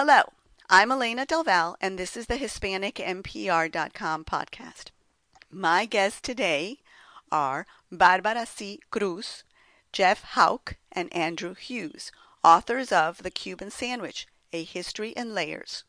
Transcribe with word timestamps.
Hello, 0.00 0.22
I'm 0.70 0.92
Elena 0.92 1.26
Del 1.26 1.42
Val, 1.42 1.76
and 1.80 1.98
this 1.98 2.16
is 2.16 2.28
the 2.28 2.36
HispanicMPR.com 2.36 4.24
podcast. 4.24 4.92
My 5.50 5.86
guests 5.86 6.20
today 6.20 6.78
are 7.32 7.66
Barbara 7.90 8.46
C. 8.46 8.78
Cruz, 8.92 9.42
Jeff 9.92 10.22
Houck, 10.22 10.76
and 10.92 11.12
Andrew 11.12 11.56
Huse, 11.56 12.12
authors 12.44 12.92
of 12.92 13.24
The 13.24 13.32
Cuban 13.32 13.72
Sandwich 13.72 14.28
A 14.52 14.62
History 14.62 15.10
in 15.16 15.34
Layers. 15.34 15.82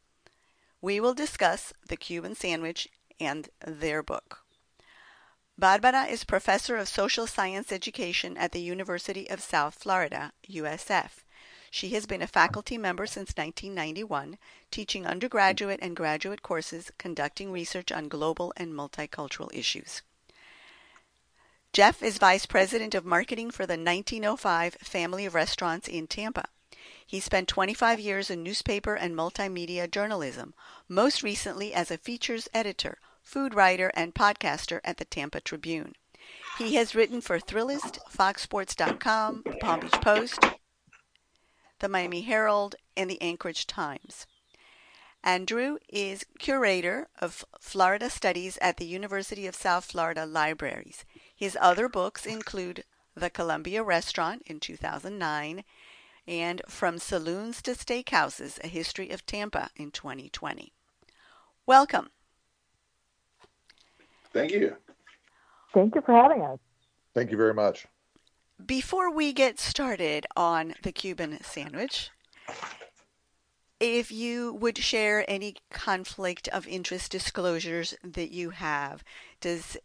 We 0.82 1.00
will 1.00 1.14
discuss 1.14 1.72
the 1.88 1.96
Cuban 1.96 2.34
sandwich 2.34 2.88
and 3.20 3.50
their 3.64 4.02
book. 4.02 4.40
Barbara 5.56 6.06
is 6.06 6.24
professor 6.24 6.78
of 6.78 6.88
social 6.88 7.28
science 7.28 7.72
education 7.72 8.38
at 8.38 8.54
the 8.54 8.62
University 8.62 9.30
of 9.30 9.40
South 9.40 9.76
Florida, 9.76 10.32
USF. 10.50 11.24
She 11.72 11.90
has 11.90 12.06
been 12.06 12.22
a 12.22 12.28
faculty 12.28 12.78
member 12.78 13.06
since 13.06 13.30
1991, 13.36 14.38
teaching 14.72 15.06
undergraduate 15.06 15.80
and 15.82 15.96
graduate 15.96 16.42
courses, 16.42 16.92
conducting 16.98 17.52
research 17.52 17.92
on 17.92 18.08
global 18.08 18.54
and 18.58 18.74
multicultural 18.74 19.54
issues. 19.54 20.02
Jeff 21.72 22.02
is 22.02 22.18
vice 22.18 22.48
president 22.48 22.96
of 22.96 23.06
marketing 23.06 23.52
for 23.52 23.68
the 23.68 23.78
1905 23.78 24.74
family 24.76 25.26
of 25.26 25.36
restaurants 25.36 25.88
in 25.88 26.08
Tampa. 26.08 26.46
He 27.06 27.20
spent 27.20 27.48
25 27.48 28.00
years 28.00 28.30
in 28.30 28.42
newspaper 28.42 28.96
and 28.96 29.16
multimedia 29.16 29.90
journalism, 29.90 30.54
most 30.88 31.22
recently 31.22 31.74
as 31.74 31.92
a 31.92 31.98
features 31.98 32.50
editor, 32.54 32.98
food 33.22 33.54
writer, 33.54 33.92
and 33.94 34.16
podcaster 34.16 34.80
at 34.84 34.98
the 34.98 35.06
Tampa 35.06 35.42
Tribune. 35.42 35.94
He 36.58 36.76
has 36.76 36.96
written 36.96 37.22
for 37.22 37.40
Thrillist, 37.40 38.00
FoxSports.com, 38.12 39.44
Palm 39.62 39.80
Beach 39.80 40.02
Post, 40.02 40.40
the 41.80 41.90
Miami 41.90 42.22
Herald, 42.22 42.76
and 42.96 43.10
the 43.10 43.22
Anchorage 43.22 43.68
Times. 43.68 44.28
Andrew 45.24 45.78
is 45.90 46.26
curator 46.38 47.08
of 47.20 47.44
Florida 47.60 48.10
Studies 48.10 48.58
at 48.62 48.78
the 48.78 48.86
University 48.86 49.46
of 49.48 49.56
South 49.56 49.86
Florida 49.86 50.26
Libraries. 50.26 51.04
His 51.36 51.58
other 51.60 51.90
books 51.90 52.26
include 52.26 52.84
The 53.16 53.30
Columbia 53.30 53.84
Restaurant 53.84 54.44
in 54.46 54.60
2009 54.60 55.64
and 56.28 56.62
From 56.68 57.00
Saloons 57.00 57.62
to 57.64 57.72
Steakhouses 57.72 58.64
A 58.64 58.68
History 58.68 59.10
of 59.10 59.26
Tampa 59.26 59.70
in 59.76 59.92
2020. 59.92 60.72
Welcome. 61.66 62.10
Thank 64.32 64.52
you. 64.52 64.76
Thank 65.74 65.96
you 65.96 66.02
for 66.02 66.14
having 66.14 66.44
us. 66.44 66.60
Thank 67.14 67.32
you 67.32 67.38
very 67.38 67.54
much. 67.54 67.88
Before 68.66 69.12
we 69.12 69.32
get 69.32 69.60
started 69.60 70.28
on 70.36 70.76
the 70.84 70.92
Cuban 70.92 71.42
sandwich, 71.42 72.12
if 73.80 74.12
you 74.12 74.54
would 74.54 74.78
share 74.78 75.24
any 75.30 75.56
conflict 75.72 76.50
of 76.50 76.68
interest 76.68 77.12
disclosures 77.12 77.96
that 78.04 78.32
you 78.32 78.50
have. 78.50 79.04
Does 79.40 79.78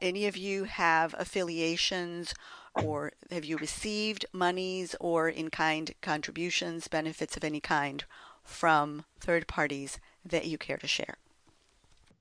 any 0.00 0.26
of 0.26 0.36
you 0.36 0.64
have 0.64 1.14
affiliations 1.18 2.34
or 2.82 3.12
have 3.30 3.44
you 3.44 3.58
received 3.58 4.24
monies 4.32 4.96
or 4.98 5.28
in 5.28 5.50
kind 5.50 5.92
contributions, 6.00 6.88
benefits 6.88 7.36
of 7.36 7.44
any 7.44 7.60
kind 7.60 8.04
from 8.42 9.04
third 9.20 9.46
parties 9.46 9.98
that 10.24 10.46
you 10.46 10.56
care 10.56 10.78
to 10.78 10.86
share? 10.86 11.18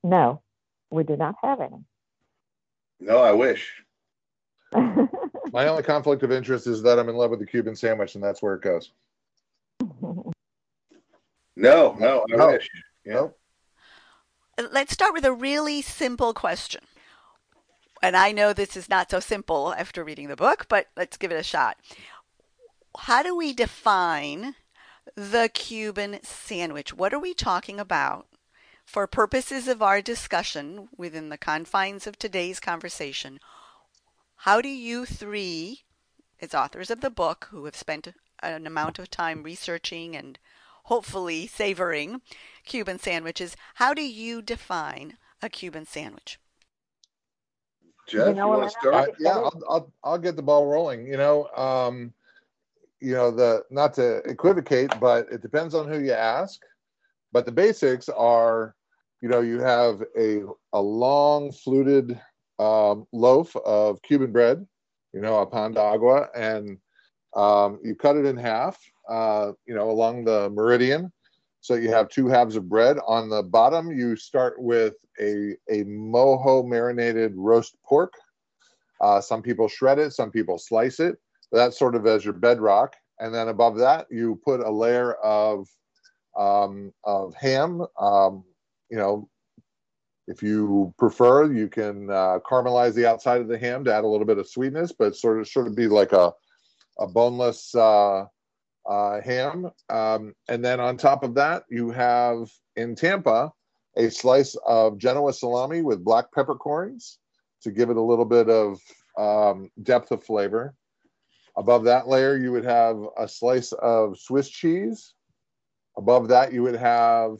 No, 0.03 0.41
we 0.89 1.03
do 1.03 1.15
not 1.15 1.35
have 1.41 1.61
any. 1.61 1.85
No, 2.99 3.19
I 3.19 3.31
wish. 3.31 3.83
My 5.51 5.67
only 5.67 5.83
conflict 5.83 6.23
of 6.23 6.31
interest 6.31 6.65
is 6.65 6.81
that 6.83 6.97
I'm 6.97 7.09
in 7.09 7.15
love 7.15 7.29
with 7.29 7.39
the 7.39 7.45
Cuban 7.45 7.75
sandwich, 7.75 8.15
and 8.15 8.23
that's 8.23 8.41
where 8.41 8.55
it 8.55 8.61
goes. 8.61 8.91
No, 11.57 11.93
no, 11.99 12.25
I 12.31 12.35
No. 12.37 12.47
wish. 12.47 12.69
Yeah. 13.05 13.13
Nope. 13.13 13.37
Let's 14.71 14.93
start 14.93 15.13
with 15.13 15.25
a 15.25 15.33
really 15.33 15.81
simple 15.81 16.33
question. 16.33 16.83
And 18.01 18.15
I 18.15 18.31
know 18.31 18.53
this 18.53 18.77
is 18.77 18.89
not 18.89 19.11
so 19.11 19.19
simple 19.19 19.73
after 19.73 20.03
reading 20.03 20.27
the 20.27 20.35
book, 20.35 20.67
but 20.69 20.87
let's 20.95 21.17
give 21.17 21.31
it 21.31 21.39
a 21.39 21.43
shot. 21.43 21.77
How 22.97 23.21
do 23.21 23.35
we 23.35 23.53
define 23.53 24.55
the 25.15 25.49
Cuban 25.53 26.19
sandwich? 26.23 26.93
What 26.93 27.13
are 27.13 27.19
we 27.19 27.33
talking 27.33 27.79
about 27.79 28.27
for 28.85 29.05
purposes 29.07 29.67
of 29.67 29.81
our 29.81 30.01
discussion 30.01 30.87
within 30.97 31.29
the 31.29 31.37
confines 31.37 32.07
of 32.07 32.17
today's 32.17 32.59
conversation? 32.59 33.39
How 34.45 34.59
do 34.59 34.69
you 34.69 35.05
three, 35.05 35.83
as 36.41 36.55
authors 36.55 36.89
of 36.89 37.01
the 37.01 37.11
book, 37.11 37.49
who 37.51 37.65
have 37.65 37.75
spent 37.75 38.07
an 38.41 38.65
amount 38.65 38.97
of 38.97 39.07
time 39.07 39.43
researching 39.43 40.15
and 40.15 40.39
hopefully 40.85 41.45
savoring 41.45 42.21
Cuban 42.65 42.97
sandwiches, 42.97 43.55
how 43.75 43.93
do 43.93 44.01
you 44.01 44.41
define 44.41 45.17
a 45.43 45.49
Cuban 45.49 45.85
sandwich? 45.85 46.39
Jeff, 48.07 48.29
you, 48.29 48.33
know 48.33 48.47
want 48.47 48.63
to 48.63 48.69
start? 48.71 48.95
I, 48.95 49.07
yeah, 49.19 49.29
I'll, 49.29 49.61
I'll 49.69 49.93
I'll 50.03 50.17
get 50.17 50.35
the 50.35 50.41
ball 50.41 50.65
rolling. 50.65 51.05
You 51.05 51.17
know, 51.17 51.45
um, 51.55 52.11
you 52.99 53.13
know 53.13 53.29
the 53.29 53.63
not 53.69 53.93
to 53.93 54.23
equivocate, 54.27 54.91
but 54.99 55.31
it 55.31 55.43
depends 55.43 55.75
on 55.75 55.87
who 55.87 55.99
you 55.99 56.13
ask. 56.13 56.59
But 57.31 57.45
the 57.45 57.51
basics 57.51 58.09
are, 58.09 58.73
you 59.21 59.29
know, 59.29 59.41
you 59.41 59.59
have 59.59 60.01
a 60.17 60.41
a 60.73 60.81
long 60.81 61.51
fluted 61.51 62.19
um, 62.61 63.07
loaf 63.11 63.55
of 63.55 64.01
Cuban 64.03 64.31
bread, 64.31 64.65
you 65.13 65.21
know, 65.21 65.39
a 65.39 65.47
pan 65.47 65.71
de 65.71 65.81
agua, 65.81 66.27
and 66.35 66.77
um, 67.35 67.79
you 67.83 67.95
cut 67.95 68.17
it 68.17 68.25
in 68.25 68.37
half, 68.37 68.77
uh, 69.09 69.51
you 69.65 69.73
know, 69.73 69.89
along 69.89 70.25
the 70.25 70.49
meridian. 70.51 71.11
So 71.61 71.75
you 71.75 71.89
have 71.91 72.09
two 72.09 72.27
halves 72.27 72.55
of 72.55 72.69
bread. 72.69 72.97
On 73.07 73.29
the 73.29 73.43
bottom, 73.43 73.91
you 73.91 74.15
start 74.15 74.61
with 74.61 74.95
a, 75.19 75.55
a 75.69 75.83
mojo 75.85 76.67
marinated 76.67 77.33
roast 77.35 77.75
pork. 77.83 78.13
Uh, 78.99 79.21
some 79.21 79.41
people 79.41 79.67
shred 79.67 79.99
it, 79.99 80.11
some 80.13 80.31
people 80.31 80.57
slice 80.57 80.99
it. 80.99 81.17
That's 81.51 81.77
sort 81.77 81.95
of 81.95 82.05
as 82.05 82.23
your 82.23 82.33
bedrock. 82.33 82.95
And 83.19 83.33
then 83.33 83.47
above 83.47 83.77
that, 83.77 84.07
you 84.09 84.39
put 84.43 84.61
a 84.61 84.71
layer 84.71 85.13
of 85.13 85.67
um, 86.37 86.93
of 87.03 87.33
ham. 87.35 87.81
Um, 87.99 88.43
you 88.89 88.97
know, 88.97 89.29
if 90.31 90.41
you 90.41 90.93
prefer, 90.97 91.51
you 91.51 91.67
can 91.67 92.09
uh, 92.09 92.39
caramelize 92.49 92.93
the 92.93 93.05
outside 93.05 93.41
of 93.41 93.49
the 93.49 93.57
ham 93.57 93.83
to 93.83 93.93
add 93.93 94.05
a 94.05 94.07
little 94.07 94.25
bit 94.25 94.37
of 94.37 94.47
sweetness, 94.47 94.93
but 94.97 95.15
sort 95.15 95.39
of 95.39 95.47
sort 95.47 95.67
of 95.67 95.75
be 95.75 95.87
like 95.87 96.13
a 96.13 96.31
a 96.99 97.07
boneless 97.07 97.75
uh, 97.75 98.25
uh, 98.89 99.21
ham. 99.21 99.69
Um, 99.89 100.33
and 100.47 100.63
then 100.63 100.79
on 100.79 100.95
top 100.95 101.23
of 101.23 101.35
that, 101.35 101.63
you 101.69 101.91
have 101.91 102.49
in 102.77 102.95
Tampa 102.95 103.51
a 103.97 104.09
slice 104.09 104.55
of 104.65 104.97
Genoa 104.97 105.33
salami 105.33 105.81
with 105.81 106.03
black 106.03 106.31
peppercorns 106.33 107.19
to 107.63 107.71
give 107.71 107.89
it 107.89 107.97
a 107.97 108.01
little 108.01 108.25
bit 108.25 108.49
of 108.49 108.79
um, 109.17 109.69
depth 109.83 110.11
of 110.11 110.23
flavor. 110.23 110.75
Above 111.57 111.83
that 111.83 112.07
layer, 112.07 112.37
you 112.37 112.53
would 112.53 112.63
have 112.63 112.97
a 113.17 113.27
slice 113.27 113.73
of 113.73 114.17
Swiss 114.17 114.49
cheese. 114.49 115.13
Above 115.97 116.29
that, 116.29 116.53
you 116.53 116.63
would 116.63 116.77
have 116.77 117.35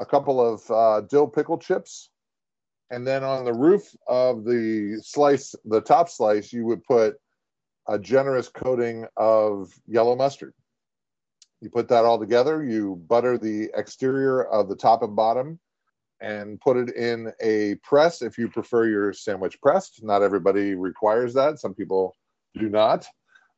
a 0.00 0.06
couple 0.06 0.40
of 0.40 0.68
uh, 0.70 1.06
dill 1.08 1.28
pickle 1.28 1.58
chips. 1.58 2.10
And 2.90 3.06
then 3.06 3.24
on 3.24 3.44
the 3.44 3.52
roof 3.52 3.94
of 4.06 4.44
the 4.44 5.00
slice, 5.02 5.54
the 5.64 5.80
top 5.80 6.08
slice, 6.08 6.52
you 6.52 6.64
would 6.66 6.84
put 6.84 7.16
a 7.88 7.98
generous 7.98 8.48
coating 8.48 9.06
of 9.16 9.72
yellow 9.86 10.16
mustard. 10.16 10.54
You 11.60 11.70
put 11.70 11.88
that 11.88 12.04
all 12.04 12.18
together, 12.18 12.62
you 12.62 12.96
butter 13.08 13.38
the 13.38 13.70
exterior 13.74 14.44
of 14.44 14.68
the 14.68 14.76
top 14.76 15.02
and 15.02 15.16
bottom 15.16 15.58
and 16.20 16.60
put 16.60 16.76
it 16.76 16.94
in 16.94 17.32
a 17.40 17.76
press 17.76 18.22
if 18.22 18.38
you 18.38 18.48
prefer 18.48 18.86
your 18.86 19.12
sandwich 19.12 19.60
pressed. 19.60 20.02
Not 20.02 20.22
everybody 20.22 20.74
requires 20.74 21.34
that, 21.34 21.58
some 21.58 21.74
people 21.74 22.16
do 22.58 22.68
not. 22.68 23.06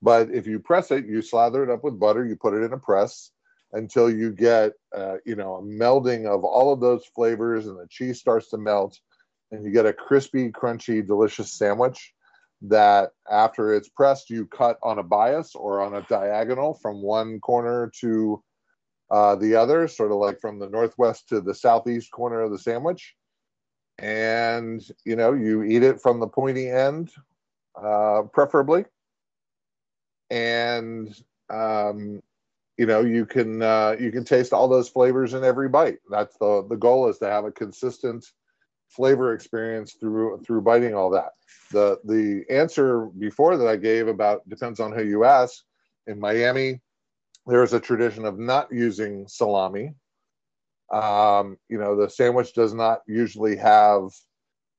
But 0.03 0.31
if 0.31 0.47
you 0.47 0.59
press 0.59 0.91
it, 0.91 1.07
you 1.07 1.23
slather 1.23 1.65
it 1.65 1.71
up 1.71 1.83
with 1.83 1.99
butter, 1.99 2.25
you 2.25 2.37
put 2.37 2.55
it 2.55 2.65
in 2.65 2.73
a 2.73 2.79
press 2.79 3.31
until 3.73 4.11
you 4.11 4.31
get, 4.33 4.73
uh, 4.95 5.17
you 5.25 5.35
know, 5.35 5.57
a 5.57 5.63
melding 5.63 6.27
of 6.27 6.45
all 6.45 6.73
of 6.73 6.81
those 6.81 7.05
flavors 7.07 7.67
and 7.67 7.79
the 7.79 7.89
cheese 7.89 8.21
starts 8.21 8.51
to 8.51 8.59
melt 8.59 8.99
and 9.51 9.65
you 9.65 9.71
get 9.71 9.87
a 9.87 9.93
crispy, 9.93 10.51
crunchy, 10.51 11.07
delicious 11.07 11.53
sandwich 11.53 12.13
that 12.63 13.11
after 13.31 13.75
it's 13.75 13.89
pressed, 13.89 14.31
you 14.31 14.47
cut 14.47 14.79
on 14.83 14.99
a 14.99 15.03
bias 15.03 15.55
or 15.55 15.81
on 15.81 15.95
a 15.95 16.03
diagonal 16.03 16.75
from 16.75 17.03
one 17.03 17.39
corner 17.41 17.93
to 18.01 18.43
uh, 19.11 19.37
the 19.37 19.55
other, 19.55 19.87
sort 19.87 20.11
of 20.11 20.19
like 20.19 20.41
from 20.41 20.59
the 20.59 20.69
northwest 20.69 21.29
to 21.29 21.41
the 21.41 21.55
southeast 21.55 22.11
corner 22.11 22.41
of 22.41 22.51
the 22.51 22.59
sandwich. 22.59 23.15
And, 23.99 24.83
you 25.05 25.17
know, 25.17 25.33
you 25.33 25.63
eat 25.63 25.83
it 25.83 26.01
from 26.01 26.21
the 26.21 26.27
pointy 26.27 26.69
end, 26.69 27.11
uh, 27.81 28.23
preferably. 28.33 28.85
And, 30.31 31.15
um, 31.51 32.23
you 32.77 32.85
know, 32.87 33.01
you 33.01 33.25
can 33.25 33.63
uh, 33.63 33.97
you 33.99 34.13
can 34.13 34.25
taste 34.25 34.53
all 34.53 34.69
those 34.69 34.89
flavors 34.89 35.33
in 35.33 35.45
every 35.45 35.69
bite. 35.69 35.99
That's 36.11 36.37
the 36.37 36.67
the 36.69 36.77
goal 36.77 37.09
is 37.09 37.19
to 37.19 37.31
have 37.31 37.45
a 37.47 37.53
consistent 37.53 38.27
flavor 38.89 39.35
experience 39.35 39.95
through 39.95 40.41
through 40.45 40.63
biting 40.63 40.95
all 40.95 41.11
that. 41.11 41.33
The 41.73 41.99
the 42.05 42.45
answer 42.51 43.07
before 43.19 43.57
that 43.57 43.69
I 43.69 43.77
gave 43.77 44.09
about 44.09 44.49
depends 44.49 44.81
on 44.81 44.93
who 44.93 45.05
you 45.05 45.25
ask. 45.25 45.63
In 46.07 46.21
Miami, 46.21 46.81
there 47.47 47.63
is 47.63 47.73
a 47.73 47.81
tradition 47.81 48.25
of 48.25 48.39
not 48.39 48.69
using 48.71 49.27
salami. 49.29 49.95
Um, 50.93 51.57
you 51.69 51.79
know, 51.79 51.97
the 51.97 52.09
sandwich 52.09 52.55
does 52.55 52.73
not 52.73 53.01
usually 53.09 53.57
have 53.57 54.11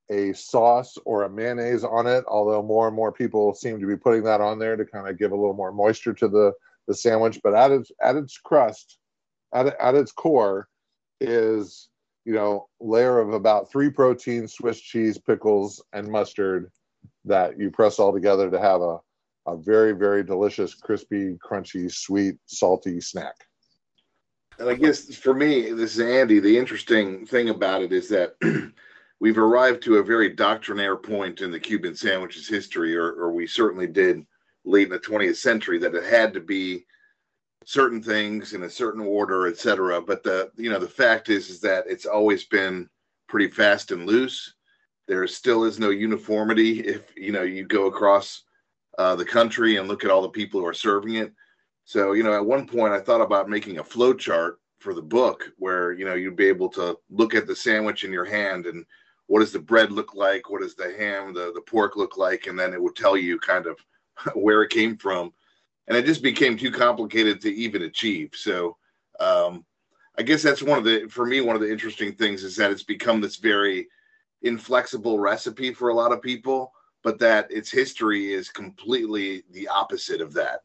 a 0.09 0.31
sauce 0.33 0.97
or 1.05 1.23
a 1.23 1.29
mayonnaise 1.29 1.83
on 1.83 2.07
it, 2.07 2.23
although 2.27 2.63
more 2.63 2.87
and 2.87 2.95
more 2.95 3.11
people 3.11 3.53
seem 3.53 3.79
to 3.79 3.85
be 3.85 3.97
putting 3.97 4.23
that 4.23 4.39
on 4.39 4.57
there 4.57 4.77
to 4.77 4.85
kind 4.85 5.07
of 5.07 5.17
give 5.17 5.31
a 5.31 5.35
little 5.35 5.53
more 5.53 5.73
moisture 5.73 6.13
to 6.13 6.29
the, 6.29 6.53
the 6.87 6.93
sandwich. 6.93 7.41
But 7.43 7.55
at 7.55 7.71
its 7.71 7.91
at 8.01 8.15
its 8.15 8.37
crust, 8.37 8.99
at, 9.53 9.67
at 9.79 9.95
its 9.95 10.13
core, 10.13 10.69
is 11.19 11.89
you 12.27 12.33
know 12.33 12.67
layer 12.81 13.19
of 13.19 13.31
about 13.31 13.71
three 13.71 13.89
proteins, 13.89 14.53
Swiss 14.53 14.81
cheese, 14.81 15.17
pickles, 15.17 15.81
and 15.93 16.11
mustard 16.11 16.69
that 17.23 17.57
you 17.57 17.71
press 17.71 17.99
all 17.99 18.13
together 18.13 18.51
to 18.51 18.59
have 18.59 18.81
a 18.81 18.97
a 19.47 19.55
very 19.55 19.93
very 19.93 20.25
delicious, 20.25 20.75
crispy, 20.75 21.37
crunchy, 21.37 21.89
sweet, 21.89 22.35
salty 22.45 22.99
snack. 22.99 23.33
And 24.59 24.69
I 24.69 24.73
guess 24.73 25.15
for 25.15 25.33
me, 25.33 25.71
this 25.71 25.95
is 25.95 26.01
Andy. 26.01 26.39
The 26.39 26.57
interesting 26.57 27.25
thing 27.25 27.49
about 27.49 27.81
it 27.81 27.93
is 27.93 28.09
that 28.09 28.35
we've 29.21 29.37
arrived 29.37 29.81
to 29.83 29.97
a 29.97 30.03
very 30.03 30.33
doctrinaire 30.35 30.97
point 30.97 31.39
in 31.39 31.49
the 31.49 31.59
Cuban 31.59 31.95
sandwich's 31.95 32.49
history, 32.49 32.93
or, 32.97 33.13
or 33.13 33.31
we 33.31 33.47
certainly 33.47 33.87
did 33.87 34.25
late 34.65 34.87
in 34.87 34.93
the 34.93 34.99
20th 34.99 35.37
century, 35.37 35.77
that 35.77 35.95
it 35.95 36.03
had 36.03 36.33
to 36.33 36.41
be 36.41 36.85
certain 37.67 38.01
things 38.01 38.53
in 38.53 38.63
a 38.63 38.69
certain 38.69 39.01
order, 39.01 39.47
etc. 39.47 40.01
But 40.01 40.23
the 40.23 40.49
you 40.55 40.69
know 40.69 40.79
the 40.79 40.87
fact 40.87 41.27
is 41.27 41.49
is 41.49 41.59
that 41.61 41.83
it's 41.85 42.05
always 42.05 42.45
been 42.45 42.89
pretty 43.27 43.49
fast 43.49 43.91
and 43.91 44.07
loose. 44.07 44.53
There 45.05 45.27
still 45.27 45.65
is 45.65 45.77
no 45.77 45.89
uniformity 45.89 46.79
if 46.79 47.13
you 47.17 47.33
know 47.33 47.43
you 47.43 47.65
go 47.65 47.87
across 47.87 48.43
uh, 48.97 49.17
the 49.17 49.25
country 49.25 49.75
and 49.75 49.87
look 49.87 50.05
at 50.05 50.09
all 50.09 50.21
the 50.21 50.29
people 50.29 50.61
who 50.61 50.65
are 50.65 50.73
serving 50.73 51.15
it. 51.15 51.33
So 51.83 52.13
you 52.13 52.23
know, 52.23 52.33
at 52.33 52.45
one 52.45 52.65
point 52.65 52.93
I 52.93 53.01
thought 53.01 53.21
about 53.21 53.49
making 53.49 53.79
a 53.79 53.83
flow 53.83 54.13
chart 54.13 54.59
for 54.79 54.93
the 54.93 55.01
book 55.01 55.51
where 55.57 55.91
you 55.91 56.05
know 56.05 56.13
you'd 56.13 56.37
be 56.37 56.47
able 56.47 56.69
to 56.69 56.97
look 57.09 57.35
at 57.35 57.47
the 57.47 57.55
sandwich 57.55 58.05
in 58.05 58.13
your 58.13 58.25
hand 58.25 58.65
and 58.65 58.85
what 59.25 59.41
does 59.41 59.51
the 59.51 59.59
bread 59.59 59.91
look 59.91 60.15
like 60.15 60.49
what 60.49 60.61
does 60.61 60.75
the 60.75 60.95
ham 60.97 61.33
the, 61.33 61.51
the 61.53 61.61
pork 61.61 61.97
look 61.97 62.15
like 62.15 62.45
and 62.45 62.57
then 62.57 62.73
it 62.73 62.81
would 62.81 62.95
tell 62.95 63.17
you 63.17 63.39
kind 63.39 63.65
of 63.65 63.77
where 64.35 64.61
it 64.61 64.69
came 64.69 64.95
from 64.95 65.33
and 65.87 65.97
it 65.97 66.05
just 66.05 66.21
became 66.21 66.57
too 66.57 66.71
complicated 66.71 67.41
to 67.41 67.53
even 67.53 67.83
achieve 67.83 68.31
so 68.33 68.77
um, 69.19 69.65
i 70.17 70.21
guess 70.21 70.41
that's 70.41 70.63
one 70.63 70.77
of 70.77 70.83
the 70.83 71.07
for 71.09 71.25
me 71.25 71.41
one 71.41 71.55
of 71.55 71.61
the 71.61 71.71
interesting 71.71 72.13
things 72.13 72.43
is 72.43 72.55
that 72.55 72.71
it's 72.71 72.83
become 72.83 73.21
this 73.21 73.37
very 73.37 73.87
inflexible 74.41 75.19
recipe 75.19 75.73
for 75.73 75.89
a 75.89 75.93
lot 75.93 76.11
of 76.11 76.21
people 76.21 76.71
but 77.03 77.19
that 77.19 77.49
its 77.51 77.71
history 77.71 78.33
is 78.33 78.49
completely 78.49 79.43
the 79.51 79.67
opposite 79.67 80.21
of 80.21 80.33
that 80.33 80.61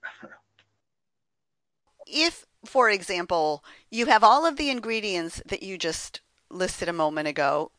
if 2.07 2.47
for 2.65 2.91
example 2.91 3.65
you 3.91 4.07
have 4.07 4.23
all 4.23 4.45
of 4.45 4.57
the 4.57 4.71
ingredients 4.71 5.43
that 5.47 5.63
you 5.63 5.79
just 5.79 6.21
listed 6.51 6.89
a 6.89 6.93
moment 6.93 7.27
ago 7.27 7.71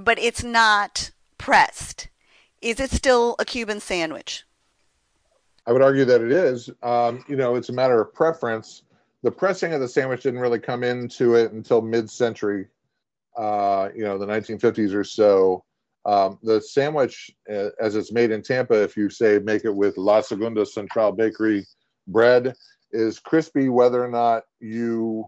but 0.00 0.18
it's 0.18 0.44
not 0.44 1.10
pressed. 1.38 2.08
Is 2.60 2.80
it 2.80 2.90
still 2.90 3.36
a 3.38 3.44
Cuban 3.44 3.80
sandwich? 3.80 4.44
I 5.66 5.72
would 5.72 5.82
argue 5.82 6.04
that 6.04 6.20
it 6.20 6.32
is. 6.32 6.70
Um, 6.82 7.24
you 7.28 7.36
know, 7.36 7.56
it's 7.56 7.68
a 7.68 7.72
matter 7.72 8.00
of 8.00 8.14
preference. 8.14 8.82
The 9.22 9.30
pressing 9.30 9.72
of 9.72 9.80
the 9.80 9.88
sandwich 9.88 10.22
didn't 10.22 10.40
really 10.40 10.60
come 10.60 10.84
into 10.84 11.34
it 11.34 11.52
until 11.52 11.82
mid-century, 11.82 12.68
uh, 13.36 13.88
you 13.94 14.04
know, 14.04 14.18
the 14.18 14.26
1950s 14.26 14.94
or 14.94 15.04
so. 15.04 15.64
Um, 16.04 16.38
the 16.42 16.60
sandwich, 16.60 17.32
uh, 17.50 17.70
as 17.80 17.96
it's 17.96 18.12
made 18.12 18.30
in 18.30 18.42
Tampa, 18.42 18.80
if 18.80 18.96
you 18.96 19.10
say 19.10 19.40
make 19.40 19.64
it 19.64 19.74
with 19.74 19.96
La 19.96 20.20
Segunda 20.20 20.64
Central 20.64 21.10
Bakery 21.10 21.66
bread, 22.06 22.54
is 22.92 23.18
crispy 23.18 23.68
whether 23.68 24.04
or 24.04 24.08
not 24.08 24.44
you 24.60 25.24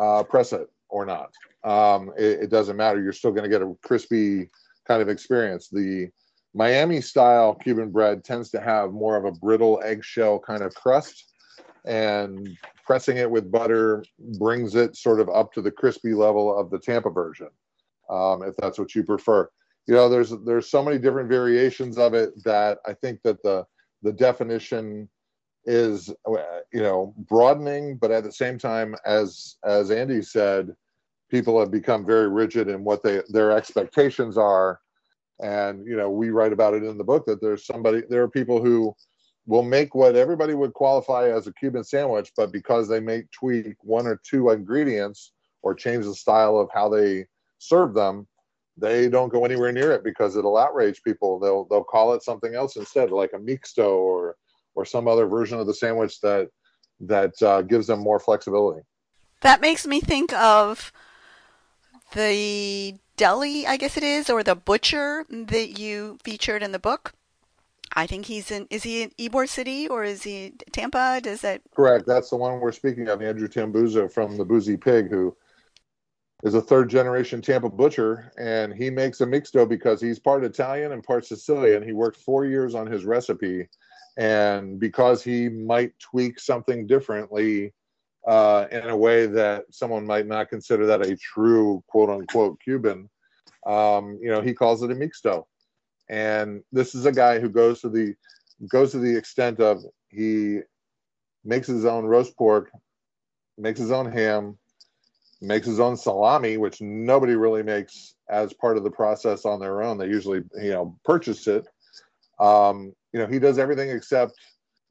uh, 0.00 0.24
press 0.24 0.52
it 0.52 0.68
or 0.88 1.06
not 1.06 1.30
um, 1.64 2.12
it, 2.18 2.42
it, 2.42 2.50
doesn't 2.50 2.76
matter. 2.76 3.02
You're 3.02 3.12
still 3.12 3.30
going 3.30 3.44
to 3.44 3.48
get 3.48 3.62
a 3.62 3.74
crispy 3.82 4.50
kind 4.86 5.00
of 5.00 5.08
experience. 5.08 5.68
The 5.68 6.08
Miami 6.54 7.00
style 7.00 7.54
Cuban 7.54 7.90
bread 7.90 8.24
tends 8.24 8.50
to 8.50 8.60
have 8.60 8.92
more 8.92 9.16
of 9.16 9.24
a 9.24 9.32
brittle 9.32 9.80
eggshell 9.84 10.38
kind 10.38 10.62
of 10.62 10.74
crust, 10.74 11.32
and 11.84 12.56
pressing 12.84 13.16
it 13.16 13.30
with 13.30 13.50
butter 13.50 14.04
brings 14.38 14.74
it 14.74 14.96
sort 14.96 15.20
of 15.20 15.28
up 15.30 15.52
to 15.52 15.62
the 15.62 15.70
crispy 15.70 16.14
level 16.14 16.56
of 16.56 16.70
the 16.70 16.78
Tampa 16.78 17.10
version, 17.10 17.48
um, 18.10 18.42
if 18.42 18.54
that's 18.56 18.78
what 18.78 18.94
you 18.94 19.02
prefer. 19.02 19.48
You 19.86 19.94
know, 19.94 20.08
there's 20.08 20.32
there's 20.44 20.70
so 20.70 20.82
many 20.82 20.98
different 20.98 21.28
variations 21.28 21.98
of 21.98 22.14
it 22.14 22.30
that 22.44 22.78
I 22.86 22.94
think 22.94 23.22
that 23.22 23.42
the 23.42 23.64
the 24.02 24.12
definition 24.12 25.08
is 25.64 26.08
you 26.72 26.82
know 26.82 27.14
broadening, 27.28 27.96
but 27.96 28.10
at 28.10 28.24
the 28.24 28.32
same 28.32 28.58
time, 28.58 28.94
as 29.06 29.56
as 29.64 29.90
Andy 29.90 30.22
said, 30.22 30.74
people 31.30 31.58
have 31.58 31.70
become 31.70 32.04
very 32.04 32.28
rigid 32.28 32.68
in 32.68 32.84
what 32.84 33.02
they 33.02 33.22
their 33.30 33.52
expectations 33.52 34.36
are 34.36 34.80
and 35.42 35.86
you 35.86 35.96
know 35.96 36.10
we 36.10 36.30
write 36.30 36.52
about 36.52 36.74
it 36.74 36.82
in 36.82 36.96
the 36.96 37.04
book 37.04 37.26
that 37.26 37.40
there's 37.40 37.66
somebody 37.66 38.02
there 38.08 38.22
are 38.22 38.28
people 38.28 38.62
who 38.62 38.94
will 39.46 39.62
make 39.62 39.94
what 39.94 40.14
everybody 40.14 40.54
would 40.54 40.72
qualify 40.72 41.28
as 41.28 41.46
a 41.46 41.52
cuban 41.54 41.84
sandwich 41.84 42.32
but 42.36 42.52
because 42.52 42.88
they 42.88 43.00
may 43.00 43.22
tweak 43.32 43.74
one 43.80 44.06
or 44.06 44.20
two 44.24 44.50
ingredients 44.50 45.32
or 45.62 45.74
change 45.74 46.04
the 46.04 46.14
style 46.14 46.58
of 46.58 46.68
how 46.72 46.88
they 46.88 47.26
serve 47.58 47.92
them 47.94 48.26
they 48.76 49.08
don't 49.08 49.28
go 49.28 49.44
anywhere 49.44 49.72
near 49.72 49.92
it 49.92 50.04
because 50.04 50.36
it'll 50.36 50.56
outrage 50.56 51.02
people. 51.02 51.38
They'll 51.38 51.64
they'll 51.64 51.84
call 51.84 52.14
it 52.14 52.22
something 52.22 52.54
else 52.54 52.76
instead 52.76 53.10
like 53.10 53.32
a 53.34 53.38
mixto 53.38 53.88
or 53.88 54.36
or 54.74 54.84
some 54.84 55.08
other 55.08 55.26
version 55.26 55.58
of 55.58 55.66
the 55.66 55.74
sandwich 55.74 56.20
that 56.20 56.48
that 57.00 57.40
uh, 57.42 57.62
gives 57.62 57.86
them 57.86 58.00
more 58.00 58.18
flexibility. 58.18 58.82
That 59.40 59.60
makes 59.60 59.86
me 59.86 60.00
think 60.00 60.32
of 60.32 60.92
the 62.12 62.94
deli, 63.16 63.66
I 63.66 63.76
guess 63.76 63.96
it 63.96 64.02
is, 64.02 64.30
or 64.30 64.42
the 64.42 64.54
butcher 64.54 65.24
that 65.28 65.78
you 65.78 66.18
featured 66.22 66.62
in 66.62 66.72
the 66.72 66.78
book. 66.78 67.12
I 67.94 68.06
think 68.06 68.26
he's 68.26 68.50
in. 68.50 68.66
Is 68.70 68.82
he 68.82 69.02
in 69.02 69.10
Ybor 69.18 69.48
City 69.48 69.86
or 69.86 70.02
is 70.04 70.22
he 70.22 70.54
Tampa? 70.72 71.20
Does 71.22 71.42
that 71.42 71.60
correct? 71.74 72.06
That's 72.06 72.30
the 72.30 72.36
one 72.36 72.60
we're 72.60 72.72
speaking 72.72 73.08
of, 73.08 73.20
Andrew 73.20 73.48
Tambuzzo 73.48 74.10
from 74.10 74.36
the 74.36 74.44
Boozy 74.44 74.76
Pig, 74.76 75.10
who 75.10 75.36
is 76.42 76.54
a 76.54 76.60
third 76.60 76.88
generation 76.88 77.42
Tampa 77.42 77.68
butcher, 77.68 78.32
and 78.38 78.72
he 78.72 78.90
makes 78.90 79.20
a 79.20 79.26
mixto 79.26 79.68
because 79.68 80.00
he's 80.00 80.18
part 80.18 80.44
Italian 80.44 80.92
and 80.92 81.04
part 81.04 81.26
Sicilian. 81.26 81.82
He 81.82 81.92
worked 81.92 82.16
four 82.16 82.46
years 82.46 82.74
on 82.74 82.86
his 82.86 83.04
recipe, 83.04 83.68
and 84.16 84.78
because 84.80 85.22
he 85.22 85.48
might 85.48 85.98
tweak 85.98 86.40
something 86.40 86.86
differently 86.86 87.74
uh, 88.26 88.66
in 88.70 88.88
a 88.88 88.96
way 88.96 89.26
that 89.26 89.64
someone 89.70 90.06
might 90.06 90.26
not 90.26 90.48
consider 90.48 90.86
that 90.86 91.06
a 91.06 91.16
true 91.16 91.82
quote 91.88 92.10
unquote 92.10 92.58
Cuban. 92.62 93.08
Um, 93.66 94.18
you 94.20 94.30
know, 94.30 94.40
he 94.40 94.54
calls 94.54 94.82
it 94.82 94.90
a 94.90 94.94
mixto. 94.94 95.44
And 96.08 96.62
this 96.72 96.94
is 96.94 97.06
a 97.06 97.12
guy 97.12 97.38
who 97.38 97.48
goes 97.48 97.80
to 97.80 97.88
the 97.88 98.14
goes 98.70 98.92
to 98.92 98.98
the 98.98 99.16
extent 99.16 99.60
of 99.60 99.82
he 100.08 100.60
makes 101.44 101.66
his 101.66 101.84
own 101.84 102.04
roast 102.04 102.36
pork, 102.36 102.70
makes 103.58 103.80
his 103.80 103.90
own 103.90 104.10
ham, 104.10 104.58
makes 105.40 105.66
his 105.66 105.80
own 105.80 105.96
salami, 105.96 106.56
which 106.56 106.80
nobody 106.80 107.34
really 107.34 107.62
makes 107.62 108.14
as 108.28 108.52
part 108.52 108.76
of 108.76 108.84
the 108.84 108.90
process 108.90 109.44
on 109.44 109.58
their 109.58 109.82
own. 109.82 109.98
They 109.98 110.06
usually, 110.06 110.42
you 110.54 110.70
know, 110.70 110.98
purchase 111.04 111.46
it. 111.46 111.66
Um, 112.38 112.94
you 113.12 113.20
know, 113.20 113.26
he 113.26 113.38
does 113.38 113.58
everything 113.58 113.90
except 113.90 114.34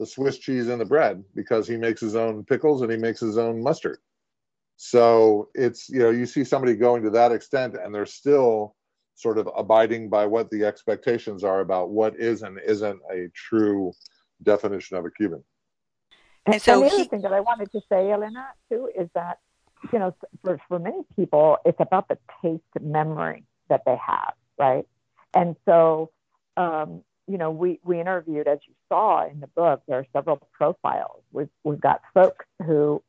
the 0.01 0.07
Swiss 0.07 0.39
cheese 0.39 0.67
and 0.67 0.81
the 0.81 0.85
bread 0.85 1.23
because 1.35 1.67
he 1.67 1.77
makes 1.77 2.01
his 2.01 2.15
own 2.15 2.43
pickles 2.43 2.81
and 2.81 2.91
he 2.91 2.97
makes 2.97 3.19
his 3.19 3.37
own 3.37 3.61
mustard. 3.61 3.99
So 4.75 5.49
it's, 5.53 5.89
you 5.89 5.99
know, 5.99 6.09
you 6.09 6.25
see 6.25 6.43
somebody 6.43 6.73
going 6.75 7.03
to 7.03 7.11
that 7.11 7.31
extent 7.31 7.75
and 7.75 7.93
they're 7.93 8.07
still 8.07 8.75
sort 9.13 9.37
of 9.37 9.47
abiding 9.55 10.09
by 10.09 10.25
what 10.25 10.49
the 10.49 10.65
expectations 10.65 11.43
are 11.43 11.59
about 11.59 11.91
what 11.91 12.19
is 12.19 12.41
and 12.41 12.59
isn't 12.65 12.99
a 13.13 13.27
true 13.35 13.93
definition 14.41 14.97
of 14.97 15.05
a 15.05 15.11
Cuban. 15.11 15.43
And, 16.47 16.59
so 16.59 16.81
and 16.81 16.85
the 16.85 16.89
he, 16.89 17.01
other 17.01 17.09
thing 17.09 17.21
that 17.21 17.33
I 17.33 17.41
wanted 17.41 17.71
to 17.73 17.81
say, 17.87 18.09
Elena, 18.09 18.47
too, 18.69 18.89
is 18.99 19.07
that, 19.13 19.37
you 19.93 19.99
know, 19.99 20.15
for, 20.43 20.59
for 20.67 20.79
many 20.79 21.03
people, 21.15 21.57
it's 21.63 21.79
about 21.79 22.07
the 22.07 22.17
taste 22.41 22.63
memory 22.81 23.43
that 23.69 23.83
they 23.85 23.97
have, 24.03 24.33
right? 24.57 24.87
And 25.35 25.55
so, 25.65 26.09
um, 26.57 27.03
you 27.27 27.37
know, 27.37 27.51
we, 27.51 27.79
we 27.83 27.99
interviewed, 27.99 28.47
as 28.47 28.59
you 28.67 28.73
saw 28.89 29.27
in 29.27 29.39
the 29.39 29.47
book, 29.47 29.81
there 29.87 29.99
are 29.99 30.07
several 30.13 30.37
profiles. 30.51 31.21
We've, 31.31 31.49
we've 31.63 31.79
got 31.79 32.01
folks 32.13 32.45
who 32.65 33.01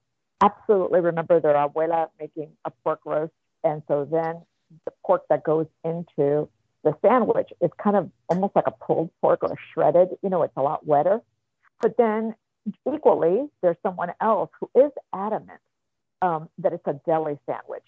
absolutely 0.43 1.01
remember 1.01 1.41
their 1.41 1.55
abuela 1.55 2.09
making 2.21 2.51
a 2.65 2.71
pork 2.83 3.01
roast. 3.05 3.33
And 3.65 3.83
so 3.89 4.07
then 4.11 4.43
the 4.85 4.93
pork 5.05 5.23
that 5.29 5.45
goes 5.45 5.67
into 5.85 6.49
the 6.85 6.95
sandwich 7.01 7.51
is 7.61 7.71
kind 7.83 7.97
of 7.97 8.11
almost 8.29 8.57
like 8.57 8.67
a 8.67 8.73
pulled 8.73 9.11
pork 9.21 9.41
or 9.43 9.57
shredded. 9.73 10.09
You 10.23 10.31
know, 10.31 10.43
it's 10.43 10.57
a 10.57 10.63
lot 10.63 10.87
wetter. 10.87 11.21
But 11.81 11.97
then 11.97 12.35
equally, 12.93 13.49
there's 13.63 13.77
someone 13.83 14.13
else 14.21 14.51
who 14.61 14.71
is 14.75 14.91
adamant 15.13 15.61
um, 16.23 16.49
that 16.59 16.73
it's 16.73 16.87
a 16.87 16.95
deli 17.07 17.39
sandwich. 17.47 17.87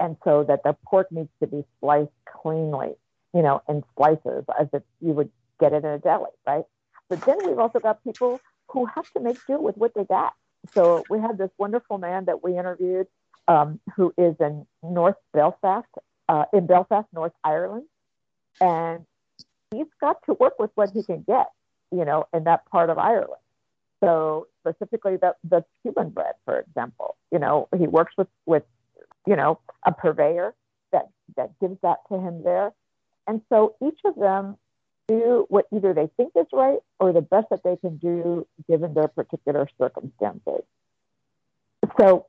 And 0.00 0.16
so 0.24 0.44
that 0.48 0.62
the 0.64 0.76
pork 0.84 1.10
needs 1.12 1.30
to 1.40 1.46
be 1.46 1.64
sliced 1.80 2.10
cleanly, 2.42 2.94
you 3.32 3.42
know, 3.42 3.62
in 3.68 3.82
slices 3.96 4.44
as 4.58 4.66
if 4.72 4.82
you 5.00 5.12
would 5.12 5.30
get 5.60 5.72
it 5.72 5.84
in 5.84 5.90
a 5.90 5.98
deli, 5.98 6.30
right? 6.46 6.64
But 7.08 7.24
then 7.24 7.38
we've 7.44 7.58
also 7.58 7.80
got 7.80 8.02
people 8.04 8.40
who 8.68 8.86
have 8.86 9.10
to 9.12 9.20
make 9.20 9.38
do 9.46 9.60
with 9.60 9.76
what 9.76 9.94
they 9.94 10.04
got. 10.04 10.34
so 10.72 11.04
we 11.10 11.20
had 11.20 11.36
this 11.36 11.50
wonderful 11.58 11.98
man 11.98 12.24
that 12.24 12.42
we 12.42 12.58
interviewed 12.58 13.06
um, 13.48 13.78
who 13.96 14.12
is 14.16 14.34
in 14.40 14.66
North 14.82 15.16
Belfast, 15.32 15.88
uh, 16.28 16.44
in 16.52 16.66
Belfast, 16.66 17.06
North 17.12 17.32
Ireland, 17.44 17.84
and 18.60 19.04
he's 19.70 19.86
got 20.00 20.16
to 20.26 20.34
work 20.34 20.58
with 20.58 20.70
what 20.74 20.90
he 20.90 21.02
can 21.02 21.22
get, 21.26 21.48
you 21.90 22.04
know, 22.04 22.26
in 22.32 22.44
that 22.44 22.64
part 22.66 22.90
of 22.90 22.98
Ireland. 22.98 23.42
So 24.02 24.48
specifically 24.60 25.16
the, 25.16 25.34
the 25.48 25.64
Cuban 25.82 26.10
bread, 26.10 26.34
for 26.44 26.58
example, 26.58 27.16
you 27.32 27.38
know, 27.38 27.68
he 27.76 27.86
works 27.86 28.14
with, 28.16 28.28
with, 28.46 28.64
you 29.26 29.36
know, 29.36 29.60
a 29.84 29.92
purveyor 29.92 30.54
that, 30.92 31.08
that 31.36 31.58
gives 31.60 31.76
that 31.82 31.98
to 32.10 32.18
him 32.18 32.42
there. 32.42 32.72
And 33.26 33.40
so 33.48 33.74
each 33.84 33.98
of 34.04 34.14
them 34.16 34.56
do 35.08 35.46
what 35.48 35.66
either 35.74 35.92
they 35.92 36.08
think 36.16 36.32
is 36.36 36.46
right 36.52 36.78
or 36.98 37.12
the 37.12 37.20
best 37.20 37.46
that 37.50 37.62
they 37.62 37.76
can 37.76 37.96
do 37.96 38.46
given 38.68 38.94
their 38.94 39.08
particular 39.08 39.68
circumstances. 39.78 40.62
So, 42.00 42.26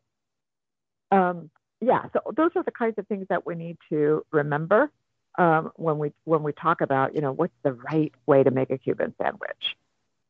um, 1.12 1.50
yeah, 1.82 2.06
so 2.14 2.20
those 2.36 2.52
are 2.56 2.64
the 2.64 2.72
kinds 2.72 2.96
of 2.98 3.08
things 3.08 3.28
that 3.30 3.46
we 3.46 3.56
need 3.56 3.78
to 3.90 4.26
remember 4.32 4.92
um, 5.38 5.72
when 5.76 5.98
we 5.98 6.14
when 6.24 6.44
we 6.44 6.54
talk 6.54 6.82
about 6.82 7.14
you 7.16 7.22
know 7.22 7.32
what's 7.32 7.54
the 7.64 7.74
right 7.74 8.14
way 8.26 8.44
to 8.44 8.52
make 8.52 8.70
a 8.70 8.78
Cuban 8.78 9.14
sandwich. 9.22 9.76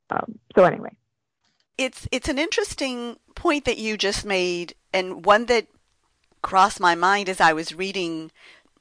Um, 0.10 0.40
so 0.56 0.64
anyway, 0.64 0.96
it's 1.78 2.08
it's 2.12 2.30
an 2.30 2.40
interesting 2.40 3.18
point 3.36 3.66
that 3.66 3.78
you 3.78 3.98
just 3.98 4.26
made, 4.26 4.76
and 4.94 5.26
one 5.26 5.46
that 5.46 5.68
crossed 6.42 6.80
my 6.80 6.96
mind 6.96 7.30
as 7.30 7.42
I 7.42 7.54
was 7.54 7.74
reading 7.74 8.32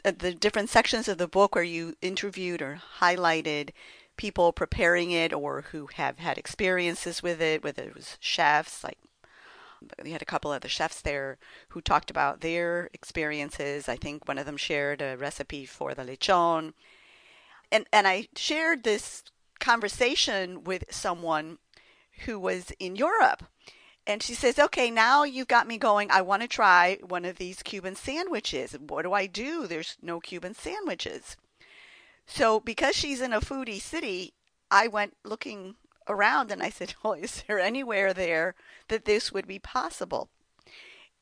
Uh, 0.05 0.13
the 0.17 0.35
different 0.35 0.69
sections 0.69 1.09
of 1.09 1.19
the 1.19 1.29
book 1.29 1.55
where 1.55 1.65
you 1.65 1.97
interviewed 2.03 2.61
or 2.61 2.81
highlighted 3.01 3.71
people 4.17 4.53
preparing 4.53 5.11
it 5.11 5.33
or 5.33 5.63
who 5.73 5.89
have 5.95 6.19
had 6.19 6.39
experiences 6.39 7.23
with 7.23 7.41
it, 7.41 7.65
whether 7.65 7.83
it 7.83 7.95
was 7.95 8.17
chefs, 8.21 8.85
like 8.85 8.99
we 10.03 10.13
had 10.13 10.23
a 10.23 10.27
couple 10.27 10.53
of 10.53 10.63
the 10.63 10.69
chefs 10.69 11.01
there 11.01 11.39
who 11.69 11.81
talked 11.81 12.11
about 12.11 12.41
their 12.41 12.89
experiences. 12.93 13.89
I 13.89 13.97
think 13.97 14.27
one 14.27 14.39
of 14.39 14.47
them 14.47 14.57
shared 14.57 15.03
a 15.03 15.17
recipe 15.17 15.67
for 15.67 15.95
the 15.95 16.05
lechon. 16.05 16.75
And 17.73 17.87
and 17.93 18.07
I 18.07 18.29
shared 18.37 18.85
this 18.85 19.25
conversation 19.59 20.65
with 20.65 20.85
someone 20.91 21.59
who 22.25 22.39
was 22.39 22.71
in 22.79 22.97
Europe 22.97 23.45
and 24.07 24.23
she 24.23 24.35
says, 24.35 24.59
okay, 24.59 24.91
now 24.91 25.25
you've 25.25 25.49
got 25.49 25.67
me 25.67 25.79
going. 25.79 26.11
I 26.11 26.21
want 26.21 26.43
to 26.43 26.49
try 26.49 26.99
one 27.07 27.25
of 27.25 27.37
these 27.37 27.63
Cuban 27.63 27.97
sandwiches. 27.97 28.77
What 28.79 29.03
do 29.03 29.13
I 29.13 29.27
do? 29.27 29.67
There's 29.67 29.97
no 30.03 30.21
Cuban 30.21 30.55
sandwiches. 30.55 31.37
So, 32.27 32.61
because 32.61 32.95
she's 32.95 33.21
in 33.21 33.33
a 33.33 33.41
foodie 33.41 33.81
city, 33.81 34.35
I 34.71 34.89
went 34.89 35.17
looking 35.25 35.77
around 36.07 36.51
and 36.51 36.63
I 36.63 36.69
said, 36.69 36.95
oh, 37.05 37.15
is 37.15 37.43
there 37.47 37.59
anywhere 37.59 38.13
there 38.13 38.55
that 38.89 39.07
this 39.07 39.33
would 39.33 39.47
be 39.47 39.59
possible? 39.59 40.29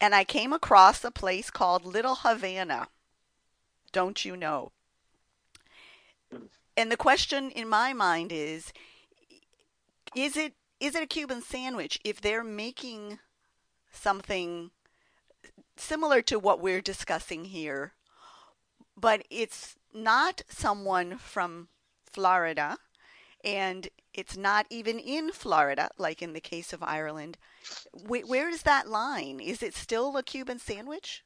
And 0.01 0.15
I 0.15 0.25
came 0.25 0.53
across 0.53 1.05
a 1.05 1.13
place 1.13 1.51
called 1.51 1.85
Little 1.85 2.17
Havana. 2.17 2.89
Don't 3.93 4.25
you 4.25 4.37
know? 4.37 4.73
And 6.77 6.91
the 6.91 6.97
question 6.97 7.51
in 7.51 7.69
my 7.69 7.93
mind 7.93 8.33
is 8.33 8.73
is 10.15 10.37
it 10.37 10.55
is 10.83 10.97
it 10.97 11.03
a 11.03 11.07
Cuban 11.07 11.41
sandwich 11.41 12.01
if 12.03 12.21
they're 12.21 12.43
making 12.43 13.21
something 13.93 14.73
similar 15.77 16.21
to 16.23 16.41
what 16.41 16.61
we're 16.61 16.81
discussing 16.81 17.45
here, 17.45 17.93
but 18.97 19.23
it's 19.31 19.77
not 19.95 20.43
someone 20.49 21.19
from 21.19 21.69
Florida 22.05 22.79
and 23.45 23.89
it's 24.13 24.37
not 24.37 24.67
even 24.71 24.99
in 24.99 25.31
Florida, 25.31 25.89
like 25.99 26.21
in 26.21 26.33
the 26.33 26.41
case 26.41 26.73
of 26.73 26.83
Ireland. 26.83 27.39
Where 27.93 28.49
is 28.49 28.63
that 28.63 28.89
line? 28.89 29.39
Is 29.39 29.63
it 29.63 29.77
still 29.77 30.17
a 30.17 30.23
Cuban 30.25 30.59
sandwich? 30.59 31.23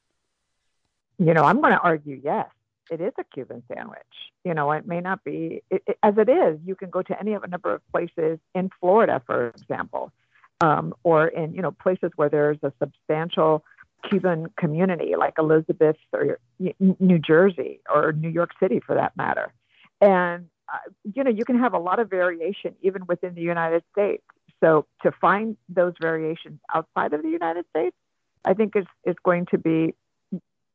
You 1.18 1.32
know, 1.32 1.44
I'm 1.44 1.62
going 1.62 1.72
to 1.72 1.80
argue 1.80 2.20
yes 2.22 2.48
it 2.90 3.00
is 3.00 3.12
a 3.18 3.24
Cuban 3.24 3.62
sandwich. 3.72 3.98
You 4.44 4.54
know, 4.54 4.70
it 4.72 4.86
may 4.86 5.00
not 5.00 5.24
be 5.24 5.62
it, 5.70 5.82
it, 5.86 5.98
as 6.02 6.14
it 6.18 6.28
is. 6.28 6.58
You 6.64 6.74
can 6.74 6.90
go 6.90 7.02
to 7.02 7.18
any 7.18 7.34
of 7.34 7.42
a 7.42 7.48
number 7.48 7.74
of 7.74 7.82
places 7.92 8.38
in 8.54 8.70
Florida, 8.80 9.22
for 9.26 9.48
example, 9.48 10.12
um, 10.60 10.94
or 11.02 11.28
in 11.28 11.54
you 11.54 11.62
know 11.62 11.72
places 11.72 12.10
where 12.16 12.28
there's 12.28 12.58
a 12.62 12.72
substantial 12.78 13.64
Cuban 14.08 14.48
community, 14.58 15.14
like 15.16 15.34
Elizabeth 15.38 15.96
or 16.12 16.38
New 16.58 17.18
Jersey 17.18 17.80
or 17.92 18.12
New 18.12 18.28
York 18.28 18.50
City, 18.60 18.80
for 18.80 18.94
that 18.94 19.16
matter. 19.16 19.52
And 20.00 20.48
uh, 20.72 20.78
you 21.14 21.24
know, 21.24 21.30
you 21.30 21.44
can 21.44 21.58
have 21.58 21.74
a 21.74 21.78
lot 21.78 21.98
of 21.98 22.10
variation 22.10 22.74
even 22.82 23.06
within 23.06 23.34
the 23.34 23.42
United 23.42 23.82
States. 23.92 24.22
So 24.62 24.86
to 25.02 25.12
find 25.12 25.56
those 25.68 25.92
variations 26.00 26.60
outside 26.74 27.12
of 27.12 27.22
the 27.22 27.28
United 27.28 27.66
States, 27.70 27.96
I 28.44 28.54
think 28.54 28.76
is 28.76 28.86
is 29.04 29.16
going 29.24 29.46
to 29.46 29.58
be 29.58 29.94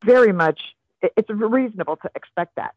very 0.04 0.34
much 0.34 0.60
it's 1.02 1.30
reasonable 1.30 1.98
to 1.98 2.12
expect 2.16 2.56
that. 2.56 2.74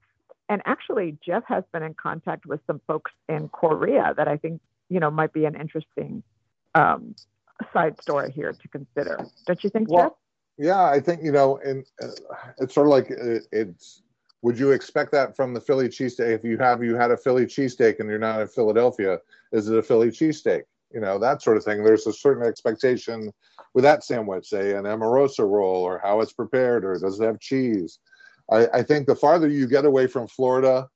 And 0.48 0.62
actually, 0.66 1.16
Jeff 1.24 1.42
has 1.46 1.64
been 1.72 1.82
in 1.82 1.94
contact 1.94 2.46
with 2.46 2.60
some 2.66 2.80
folks 2.86 3.12
in 3.28 3.48
Korea 3.48 4.14
that 4.16 4.28
I 4.28 4.36
think 4.36 4.60
you 4.88 5.00
know 5.00 5.10
might 5.10 5.32
be 5.32 5.46
an 5.46 5.54
interesting 5.54 6.22
um, 6.74 7.14
side 7.72 8.00
story 8.00 8.30
here 8.30 8.52
to 8.52 8.68
consider. 8.68 9.18
Don't 9.46 9.62
you 9.64 9.70
think, 9.70 9.90
well, 9.90 10.02
Jeff? 10.04 10.12
Yeah, 10.66 10.84
I 10.84 11.00
think 11.00 11.22
you 11.22 11.32
know, 11.32 11.58
and 11.64 11.84
uh, 12.02 12.08
it's 12.58 12.74
sort 12.74 12.86
of 12.86 12.90
like 12.90 13.10
it, 13.10 13.46
it's. 13.52 14.02
Would 14.42 14.58
you 14.58 14.72
expect 14.72 15.10
that 15.12 15.34
from 15.34 15.54
the 15.54 15.60
Philly 15.60 15.88
cheesesteak? 15.88 16.34
If 16.34 16.44
you 16.44 16.58
have 16.58 16.84
you 16.84 16.96
had 16.96 17.10
a 17.10 17.16
Philly 17.16 17.46
cheesesteak 17.46 17.98
and 17.98 18.10
you're 18.10 18.18
not 18.18 18.42
in 18.42 18.48
Philadelphia, 18.48 19.18
is 19.52 19.70
it 19.70 19.78
a 19.78 19.82
Philly 19.82 20.08
cheesesteak? 20.08 20.64
You 20.92 21.00
know 21.00 21.18
that 21.18 21.40
sort 21.40 21.56
of 21.56 21.64
thing. 21.64 21.82
There's 21.82 22.06
a 22.06 22.12
certain 22.12 22.46
expectation 22.46 23.32
with 23.72 23.84
that 23.84 24.04
sandwich, 24.04 24.46
say 24.46 24.74
an 24.74 24.86
Amoroso 24.86 25.44
roll, 25.44 25.82
or 25.82 25.98
how 25.98 26.20
it's 26.20 26.34
prepared, 26.34 26.84
or 26.84 26.98
does 26.98 27.18
it 27.18 27.24
have 27.24 27.40
cheese? 27.40 27.98
I, 28.50 28.66
I 28.72 28.82
think 28.82 29.06
the 29.06 29.16
farther 29.16 29.48
you 29.48 29.66
get 29.66 29.84
away 29.84 30.06
from 30.06 30.28
Florida 30.28 30.88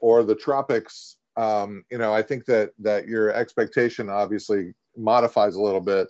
or 0.00 0.22
the 0.22 0.34
tropics, 0.34 1.16
um, 1.36 1.84
you 1.90 1.98
know, 1.98 2.12
I 2.12 2.22
think 2.22 2.44
that 2.46 2.70
that 2.80 3.06
your 3.06 3.32
expectation 3.32 4.08
obviously 4.08 4.72
modifies 4.96 5.54
a 5.54 5.62
little 5.62 5.80
bit. 5.80 6.08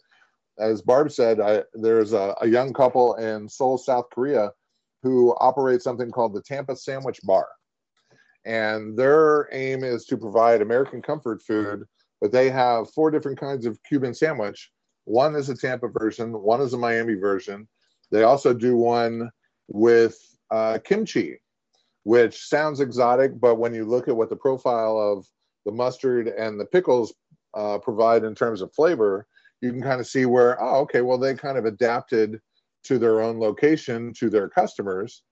As 0.59 0.83
Barb 0.83 1.11
said, 1.11 1.41
I, 1.41 1.63
there's 1.75 2.13
a, 2.13 2.35
a 2.41 2.47
young 2.47 2.73
couple 2.73 3.15
in 3.15 3.49
Seoul, 3.49 3.79
South 3.79 4.07
Korea, 4.13 4.53
who 5.03 5.35
operate 5.41 5.83
something 5.83 6.11
called 6.11 6.35
the 6.35 6.43
Tampa 6.43 6.77
Sandwich 6.77 7.21
Bar, 7.25 7.47
and 8.45 8.99
their 8.99 9.49
aim 9.53 9.85
is 9.85 10.05
to 10.07 10.17
provide 10.17 10.63
American 10.63 11.03
comfort 11.03 11.43
food. 11.43 11.85
But 12.21 12.33
they 12.33 12.51
have 12.51 12.91
four 12.91 13.11
different 13.11 13.41
kinds 13.41 13.65
of 13.65 13.83
Cuban 13.83 14.13
sandwich. 14.13 14.71
One 15.05 15.35
is 15.35 15.49
a 15.49 15.57
Tampa 15.57 15.89
version, 15.89 16.33
one 16.33 16.61
is 16.61 16.75
a 16.75 16.79
Miami 16.79 17.15
version. 17.15 17.67
They 18.11 18.25
also 18.25 18.53
do 18.53 18.77
one 18.77 19.31
with 19.69 20.19
uh, 20.51 20.79
kimchi, 20.85 21.41
which 22.05 22.37
sounds 22.37 22.81
exotic, 22.81 23.39
but 23.39 23.57
when 23.57 23.75
you 23.75 23.85
look 23.85 24.09
at 24.09 24.17
what 24.17 24.31
the 24.31 24.37
profile 24.37 24.99
of 24.99 25.27
the 25.67 25.73
mustard 25.73 26.29
and 26.29 26.59
the 26.59 26.65
pickles 26.65 27.13
uh, 27.55 27.79
provide 27.79 28.25
in 28.25 28.35
terms 28.35 28.63
of 28.63 28.73
flavor, 28.73 29.27
you 29.61 29.71
can 29.71 29.83
kind 29.83 30.01
of 30.01 30.07
see 30.07 30.25
where, 30.25 30.63
oh, 30.63 30.81
okay, 30.81 31.03
well, 31.03 31.19
they 31.19 31.35
kind 31.35 31.59
of 31.59 31.67
adapted 31.67 32.41
to 32.85 32.99
their 32.99 33.21
own 33.21 33.39
location, 33.39 34.13
to 34.15 34.31
their 34.31 34.49
customers. 34.49 35.23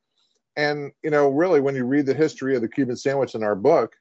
And, 0.56 0.92
you 1.02 1.10
know, 1.10 1.28
really, 1.28 1.60
when 1.60 1.74
you 1.74 1.84
read 1.84 2.04
the 2.04 2.14
history 2.14 2.54
of 2.54 2.62
the 2.62 2.68
Cuban 2.68 2.96
sandwich 2.96 3.34
in 3.34 3.42
our 3.42 3.54
book, 3.54 3.94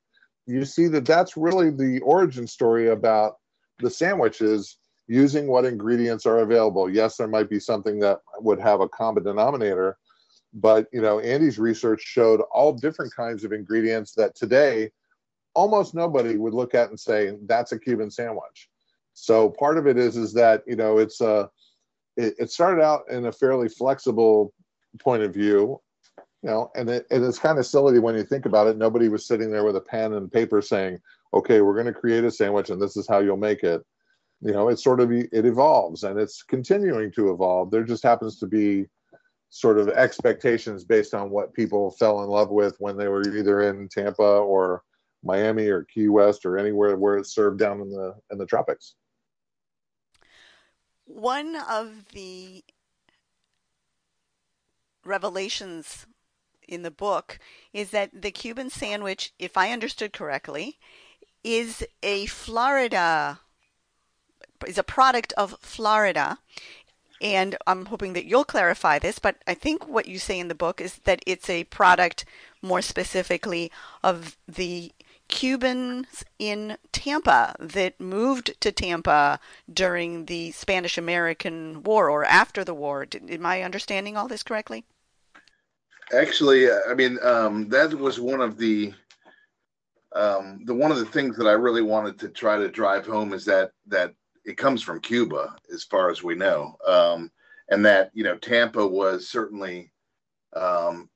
you 0.46 0.66
see 0.66 0.88
that 0.88 1.06
that's 1.06 1.38
really 1.38 1.70
the 1.70 2.00
origin 2.02 2.48
story 2.48 2.90
about 2.90 3.38
the 3.80 3.90
sandwiches 3.90 4.78
using 5.08 5.48
what 5.48 5.66
ingredients 5.66 6.26
are 6.26 6.40
available. 6.40 6.90
Yes, 6.90 7.16
there 7.16 7.28
might 7.28 7.50
be 7.50 7.60
something 7.60 8.00
that 8.00 8.20
would 8.40 8.60
have 8.60 8.82
a 8.82 8.90
common 8.90 9.24
denominator, 9.24 9.98
but 10.54 10.88
you 10.92 11.02
know 11.02 11.20
andy's 11.20 11.60
research 11.60 12.02
showed 12.02 12.42
all 12.52 12.72
different 12.74 13.14
kinds 13.14 13.44
of 13.44 13.52
ingredients 13.52 14.14
that 14.14 14.36
today 14.36 14.90
almost 15.58 15.96
nobody 15.96 16.38
would 16.38 16.54
look 16.54 16.76
at 16.76 16.90
and 16.90 17.00
say 17.00 17.36
that's 17.48 17.72
a 17.72 17.80
cuban 17.80 18.12
sandwich. 18.12 18.70
So 19.16 19.50
part 19.50 19.80
of 19.80 19.88
it 19.88 19.98
is 19.98 20.16
is 20.16 20.32
that 20.34 20.62
you 20.68 20.76
know 20.76 21.00
it's 21.00 21.20
a 21.20 21.28
uh, 21.28 21.48
it, 22.16 22.36
it 22.38 22.52
started 22.52 22.82
out 22.82 23.10
in 23.10 23.26
a 23.26 23.32
fairly 23.32 23.68
flexible 23.68 24.54
point 25.00 25.24
of 25.24 25.34
view 25.34 25.80
you 26.44 26.50
know 26.50 26.72
and, 26.76 26.90
it, 26.90 27.06
and 27.12 27.24
it's 27.24 27.40
kind 27.40 27.60
of 27.60 27.66
silly 27.66 28.00
when 28.00 28.16
you 28.16 28.24
think 28.24 28.46
about 28.46 28.68
it. 28.68 28.78
Nobody 28.78 29.10
was 29.10 29.28
sitting 29.28 29.52
there 29.52 29.64
with 29.64 29.76
a 29.76 29.82
pen 29.82 30.14
and 30.14 30.32
paper 30.32 30.62
saying 30.62 31.00
okay 31.34 31.62
we're 31.62 31.74
going 31.74 31.94
to 31.94 32.00
create 32.02 32.24
a 32.24 32.32
sandwich 32.32 32.70
and 32.70 32.80
this 32.80 32.96
is 32.96 33.08
how 33.08 33.20
you'll 33.20 33.38
make 33.38 33.64
it. 33.64 33.84
You 34.42 34.52
know 34.52 34.70
it 34.70 34.78
sort 34.78 35.00
of 35.00 35.12
it 35.12 35.28
evolves 35.34 36.04
and 36.04 36.20
it's 36.20 36.44
continuing 36.44 37.12
to 37.14 37.32
evolve. 37.32 37.72
There 37.72 37.84
just 37.84 38.04
happens 38.04 38.38
to 38.40 38.46
be 38.46 38.86
sort 39.50 39.80
of 39.80 39.90
expectations 39.90 40.84
based 40.84 41.14
on 41.14 41.30
what 41.30 41.54
people 41.54 41.92
fell 41.92 42.24
in 42.24 42.30
love 42.30 42.50
with 42.50 42.76
when 42.80 42.98
they 42.98 43.08
were 43.08 43.22
either 43.38 43.62
in 43.70 43.88
Tampa 43.88 44.24
or 44.24 44.84
Miami 45.24 45.68
or 45.68 45.84
Key 45.84 46.10
West 46.10 46.46
or 46.46 46.58
anywhere 46.58 46.96
where 46.98 47.18
it's 47.18 47.34
served 47.34 47.60
down 47.60 47.82
in 47.82 47.90
the 47.90 48.16
in 48.32 48.38
the 48.38 48.46
tropics. 48.46 48.96
One 51.06 51.56
of 51.56 52.10
the 52.14 52.64
revelations 55.06 56.06
in 56.68 56.82
the 56.82 56.92
book 56.92 57.40
is 57.72 57.92
that 57.92 58.22
the 58.22 58.32
Cuban 58.32 58.70
sandwich, 58.70 59.34
if 59.40 59.56
I 59.56 59.72
understood 59.72 60.12
correctly, 60.12 60.78
is 61.44 61.86
a 62.04 62.26
Florida 62.26 63.40
is 64.66 64.78
a 64.78 64.84
product 64.84 65.34
of 65.38 65.56
Florida. 65.62 66.40
And 67.22 67.58
I'm 67.66 67.86
hoping 67.86 68.14
that 68.14 68.26
you'll 68.26 68.46
clarify 68.46 69.00
this, 69.00 69.18
but 69.18 69.38
I 69.48 69.54
think 69.54 69.88
what 69.88 70.08
you 70.08 70.20
say 70.20 70.40
in 70.40 70.50
the 70.50 70.56
book 70.56 70.80
is 70.80 71.00
that 71.06 71.24
it's 71.26 71.50
a 71.50 71.64
product 71.66 72.26
more 72.62 72.82
specifically 72.82 73.72
of 74.04 74.38
the 74.48 74.92
Cubans 75.28 76.24
in 76.40 76.78
Tampa 76.92 77.56
that 77.60 78.00
moved 78.00 78.60
to 78.62 78.72
Tampa 78.72 79.40
during 79.72 80.26
the 80.26 80.52
Spanish 80.52 80.98
American 80.98 81.84
War 81.84 82.10
or 82.10 82.24
after 82.24 82.64
the 82.64 82.74
war. 82.74 83.06
Am 83.14 83.46
I 83.46 83.64
understanding 83.64 84.16
all 84.16 84.28
this 84.28 84.44
correctly? 84.44 84.86
Actually, 86.14 86.72
I 86.72 86.94
mean, 86.94 87.20
um, 87.22 87.68
that 87.70 87.94
was 87.94 88.20
one 88.20 88.40
of 88.40 88.58
the 88.58 88.94
um, 90.16 90.62
the 90.66 90.74
one 90.74 90.92
of 90.92 90.98
the 90.98 91.06
things 91.06 91.36
that 91.38 91.48
I 91.48 91.52
really 91.52 91.82
wanted 91.82 92.18
to 92.20 92.30
try 92.30 92.58
to 92.58 92.70
drive 92.70 93.06
home 93.06 93.34
is 93.34 93.44
that 93.46 93.72
that 93.88 94.14
it 94.48 94.58
comes 94.58 94.82
from 94.82 95.02
Cuba, 95.02 95.56
as 95.72 95.84
far 95.84 96.10
as 96.10 96.24
we 96.24 96.34
know, 96.34 96.78
um, 96.88 97.30
and 97.70 97.86
that 97.86 98.12
you 98.14 98.24
know 98.24 98.38
Tampa 98.38 98.88
was 98.88 99.28
certainly 99.28 99.92
um, 100.56 101.10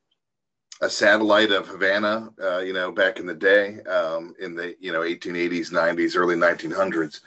a 0.81 0.89
satellite 0.89 1.51
of 1.51 1.67
Havana, 1.67 2.29
uh, 2.43 2.59
you 2.59 2.73
know, 2.73 2.91
back 2.91 3.19
in 3.19 3.25
the 3.25 3.33
day, 3.33 3.79
um, 3.83 4.35
in 4.41 4.53
the 4.53 4.75
you 4.81 4.91
know 4.91 4.99
1880s, 4.99 5.71
90s, 5.71 6.17
early 6.17 6.35
1900s, 6.35 7.21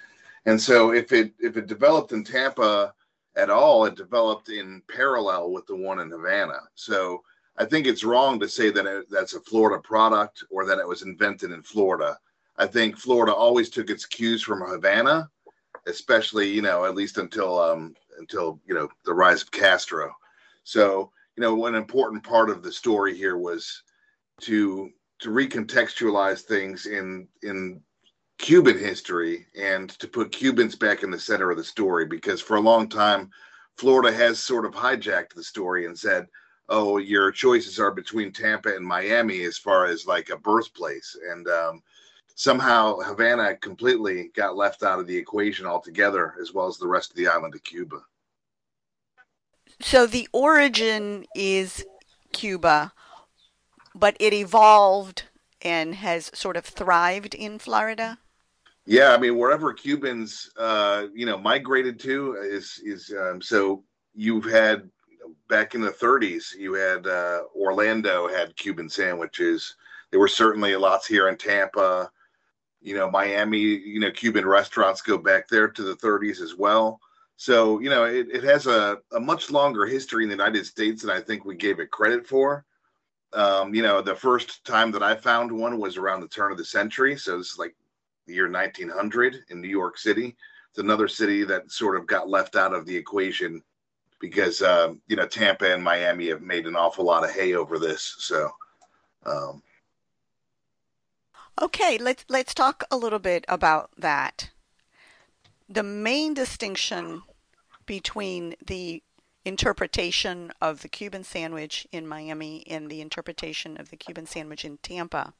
and 0.45 0.61
so 0.61 0.93
if 0.93 1.11
it 1.13 1.33
if 1.41 1.57
it 1.57 1.67
developed 1.67 2.13
in 2.13 2.23
Tampa 2.23 2.93
at 3.35 3.49
all, 3.49 3.87
it 3.87 3.97
developed 3.97 4.51
in 4.51 4.83
parallel 4.95 5.53
with 5.53 5.67
the 5.67 5.75
one 5.75 6.01
in 6.01 6.11
Havana. 6.11 6.61
So 6.75 7.23
I 7.57 7.65
think 7.65 7.87
it's 7.87 8.05
wrong 8.05 8.39
to 8.41 8.49
say 8.49 8.71
that 8.71 8.85
it, 8.85 9.07
that's 9.11 9.35
a 9.35 9.41
Florida 9.41 9.81
product 9.83 10.45
or 10.51 10.67
that 10.67 10.79
it 10.79 10.87
was 10.87 11.03
invented 11.03 11.51
in 11.51 11.63
Florida. 11.63 12.19
I 12.57 12.67
think 12.67 12.97
Florida 12.97 13.33
always 13.33 13.71
took 13.71 13.91
its 13.91 14.07
cues 14.07 14.43
from 14.43 14.61
Havana, 14.61 15.31
especially 15.87 16.51
you 16.51 16.63
know 16.63 16.85
at 16.85 16.95
least 16.95 17.19
until 17.19 17.61
um, 17.61 17.95
until 18.19 18.61
you 18.67 18.75
know 18.75 18.89
the 19.05 19.15
rise 19.15 19.43
of 19.43 19.51
Castro. 19.51 20.15
So 20.65 21.11
you 21.37 21.41
know, 21.41 21.55
one 21.55 21.75
important 21.75 22.23
part 22.23 22.51
of 22.51 22.63
the 22.63 22.73
story 22.73 23.17
here 23.17 23.37
was 23.37 23.83
to 24.43 24.91
to 25.21 25.31
recontextualize 25.31 26.43
things 26.43 26.87
in 26.87 27.29
in 27.43 27.81
Cuban 28.39 28.79
history 28.79 29.47
and 29.59 29.91
to 29.91 30.09
put 30.09 30.33
Cubans 30.33 30.75
back 30.75 31.03
in 31.03 31.11
the 31.11 31.19
center 31.19 31.51
of 31.51 31.57
the 31.57 31.65
story 31.65 32.07
because 32.07 32.41
for 32.41 32.57
a 32.57 32.61
long 32.61 32.89
time 32.89 33.31
Florida 33.77 34.13
has 34.17 34.41
sort 34.41 34.65
of 34.65 34.73
hijacked 34.73 35.35
the 35.35 35.43
story 35.43 35.87
and 35.87 35.99
said, 35.99 36.29
"Oh, 36.69 36.99
your 36.99 37.33
choices 37.33 37.81
are 37.81 37.91
between 37.91 38.33
Tampa 38.33 38.75
and 38.75 38.87
Miami 38.87 39.43
as 39.43 39.59
far 39.59 39.87
as 39.87 40.07
like 40.07 40.31
a 40.31 40.37
birthplace," 40.37 41.17
and 41.31 41.49
um, 41.49 41.83
somehow 42.35 42.99
Havana 42.99 43.57
completely 43.57 44.31
got 44.35 44.57
left 44.57 44.83
out 44.83 44.99
of 44.99 45.07
the 45.07 45.17
equation 45.17 45.67
altogether, 45.67 46.35
as 46.41 46.53
well 46.53 46.67
as 46.67 46.79
the 46.79 46.89
rest 46.89 47.11
of 47.11 47.17
the 47.17 47.29
island 47.29 47.55
of 47.55 47.63
Cuba. 47.63 48.01
So 49.81 50.07
the 50.07 50.29
origin 50.33 51.27
is 51.35 51.85
Cuba, 52.33 52.93
but 53.95 54.17
it 54.21 54.33
evolved 54.33 55.25
and 55.63 55.95
has 55.95 56.31
sort 56.35 56.57
of 56.57 56.65
thrived 56.65 57.35
in 57.35 57.59
Florida. 57.59 58.19
Yeah, 58.87 59.15
I 59.15 59.19
mean 59.19 59.39
wherever 59.39 59.73
Cubans, 59.73 60.51
uh, 60.59 61.07
you 61.15 61.25
know, 61.25 61.39
migrated 61.39 61.99
to 62.01 62.35
is 62.35 62.81
is 62.85 63.15
um, 63.19 63.41
so 63.41 63.83
you've 64.15 64.45
had 64.45 64.91
back 65.49 65.75
in 65.75 65.81
the 65.81 65.91
30s, 65.91 66.55
you 66.55 66.75
had 66.75 67.07
uh, 67.07 67.45
Orlando 67.57 68.29
had 68.29 68.57
Cuban 68.57 68.89
sandwiches. 68.89 69.75
There 70.11 70.21
were 70.21 70.29
certainly 70.29 70.77
lots 70.77 71.07
here 71.07 71.29
in 71.29 71.37
Tampa. 71.37 72.11
You 72.85 72.95
know, 72.95 73.11
Miami, 73.11 73.59
you 73.61 73.99
know, 73.99 74.11
Cuban 74.11 74.47
restaurants 74.47 75.01
go 75.01 75.17
back 75.17 75.49
there 75.49 75.69
to 75.69 75.83
the 75.83 75.97
30s 75.97 76.43
as 76.43 76.55
well. 76.55 77.01
So, 77.37 77.81
you 77.81 77.89
know, 77.89 78.05
it, 78.05 78.29
it 78.31 78.45
has 78.45 78.67
a, 78.67 78.99
a 79.13 79.19
much 79.19 79.51
longer 79.51 79.87
history 79.87 80.23
in 80.23 80.29
the 80.29 80.35
United 80.35 80.67
States 80.67 81.01
than 81.01 81.11
I 81.11 81.21
think 81.21 81.45
we 81.45 81.57
gave 81.57 81.81
it 81.81 81.91
credit 81.91 82.27
for. 82.27 82.67
Um, 83.33 83.75
you 83.75 83.83
know, 83.83 84.03
the 84.03 84.15
first 84.15 84.65
time 84.67 84.93
that 84.93 85.03
I 85.03 85.17
found 85.17 85.51
one 85.51 85.81
was 85.81 85.97
around 85.97 86.21
the 86.21 86.29
turn 86.29 86.53
of 86.53 86.59
the 86.59 86.65
century. 86.65 87.17
So 87.17 87.39
is 87.39 87.57
like 87.59 87.75
the 88.27 88.35
year 88.35 88.51
1900 88.51 89.45
in 89.49 89.63
New 89.63 89.69
York 89.69 89.97
City. 89.97 90.37
It's 90.69 90.79
another 90.79 91.09
city 91.09 91.43
that 91.45 91.73
sort 91.73 91.97
of 91.97 92.07
got 92.07 92.29
left 92.29 92.55
out 92.55 92.75
of 92.75 92.85
the 92.85 92.95
equation 92.95 93.63
because, 94.21 94.61
um, 94.61 95.01
you 95.09 95.17
know, 95.17 95.27
Tampa 95.27 95.73
and 95.73 95.83
Miami 95.83 96.29
have 96.29 96.43
made 96.43 96.67
an 96.67 96.77
awful 96.77 97.07
lot 97.07 97.25
of 97.25 97.31
hay 97.31 97.55
over 97.55 97.79
this. 97.79 98.17
So, 98.19 98.51
um, 99.25 99.63
okay, 101.61 101.99
let's 101.99 102.25
let's 102.29 102.55
talk 102.55 102.85
a 102.91 102.97
little 102.97 103.19
bit 103.19 103.45
about 103.49 103.91
that 103.97 104.51
the 105.69 105.83
main 105.83 106.35
distinction 106.35 107.23
between 107.87 108.55
the 108.65 109.03
interpretation 109.45 110.53
of 110.61 110.83
the 110.83 110.89
Cuban 110.89 111.25
sandwich 111.25 111.87
in 111.93 112.07
Miami 112.07 112.65
and 112.67 112.91
the 112.91 113.01
interpretation 113.01 113.79
of 113.79 113.91
the 113.91 113.97
Cuban 113.97 114.27
sandwich 114.27 114.65
in 114.65 114.79
Tampa 114.79 115.35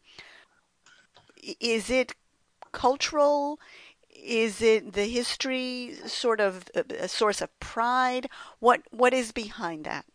is 1.61 1.91
it 1.91 2.15
cultural? 2.73 3.59
Is 4.11 4.63
it 4.63 4.93
the 4.93 5.07
history 5.07 5.97
sort 6.07 6.41
of 6.41 6.65
uh, 6.75 6.83
a 6.99 7.09
source 7.09 7.41
of 7.41 7.59
pride? 7.61 8.29
What 8.61 8.83
what 8.91 9.13
is 9.13 9.33
behind 9.33 9.85
that? 9.85 10.07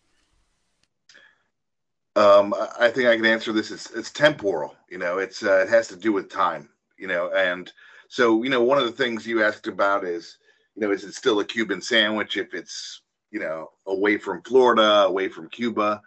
Um, 2.15 2.54
I 2.80 2.89
think 2.89 3.08
I 3.08 3.15
can 3.15 3.26
answer 3.26 3.54
this. 3.54 3.72
It's, 3.72 3.91
it's 3.91 4.12
temporal. 4.12 4.76
You 4.89 4.98
know, 4.98 5.19
it's 5.19 5.43
uh, 5.43 5.60
it 5.60 5.69
has 5.69 5.88
to 5.89 5.95
do 5.95 6.12
with 6.12 6.30
time. 6.30 6.69
You 6.98 7.08
know, 7.08 7.32
and 7.34 7.72
so, 8.10 8.41
you 8.43 8.50
know, 8.50 8.62
one 8.62 8.80
of 8.80 8.86
the 8.86 8.91
things 8.91 9.26
you 9.26 9.43
asked 9.43 9.67
about 9.67 10.04
is, 10.04 10.39
you 10.76 10.82
know, 10.82 10.91
is 10.91 11.04
it 11.04 11.13
still 11.13 11.39
a 11.39 11.45
Cuban 11.45 11.80
sandwich 11.80 12.38
if 12.38 12.56
it's, 12.56 13.02
you 13.30 13.39
know, 13.39 13.69
away 13.86 14.17
from 14.17 14.41
Florida, 14.41 15.04
away 15.04 15.30
from 15.30 15.48
Cuba? 15.50 16.02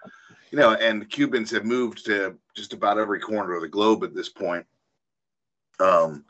You 0.51 0.59
know, 0.59 0.75
and 0.75 1.09
Cubans 1.09 1.51
have 1.53 1.65
moved 1.65 2.05
to 2.07 2.37
just 2.57 2.73
about 2.73 2.99
every 2.99 3.21
corner 3.21 3.55
of 3.55 3.63
the 3.63 3.69
globe 3.69 4.03
at 4.03 4.15
this 4.15 4.29
point. 4.29 4.67
Um, 5.79 6.25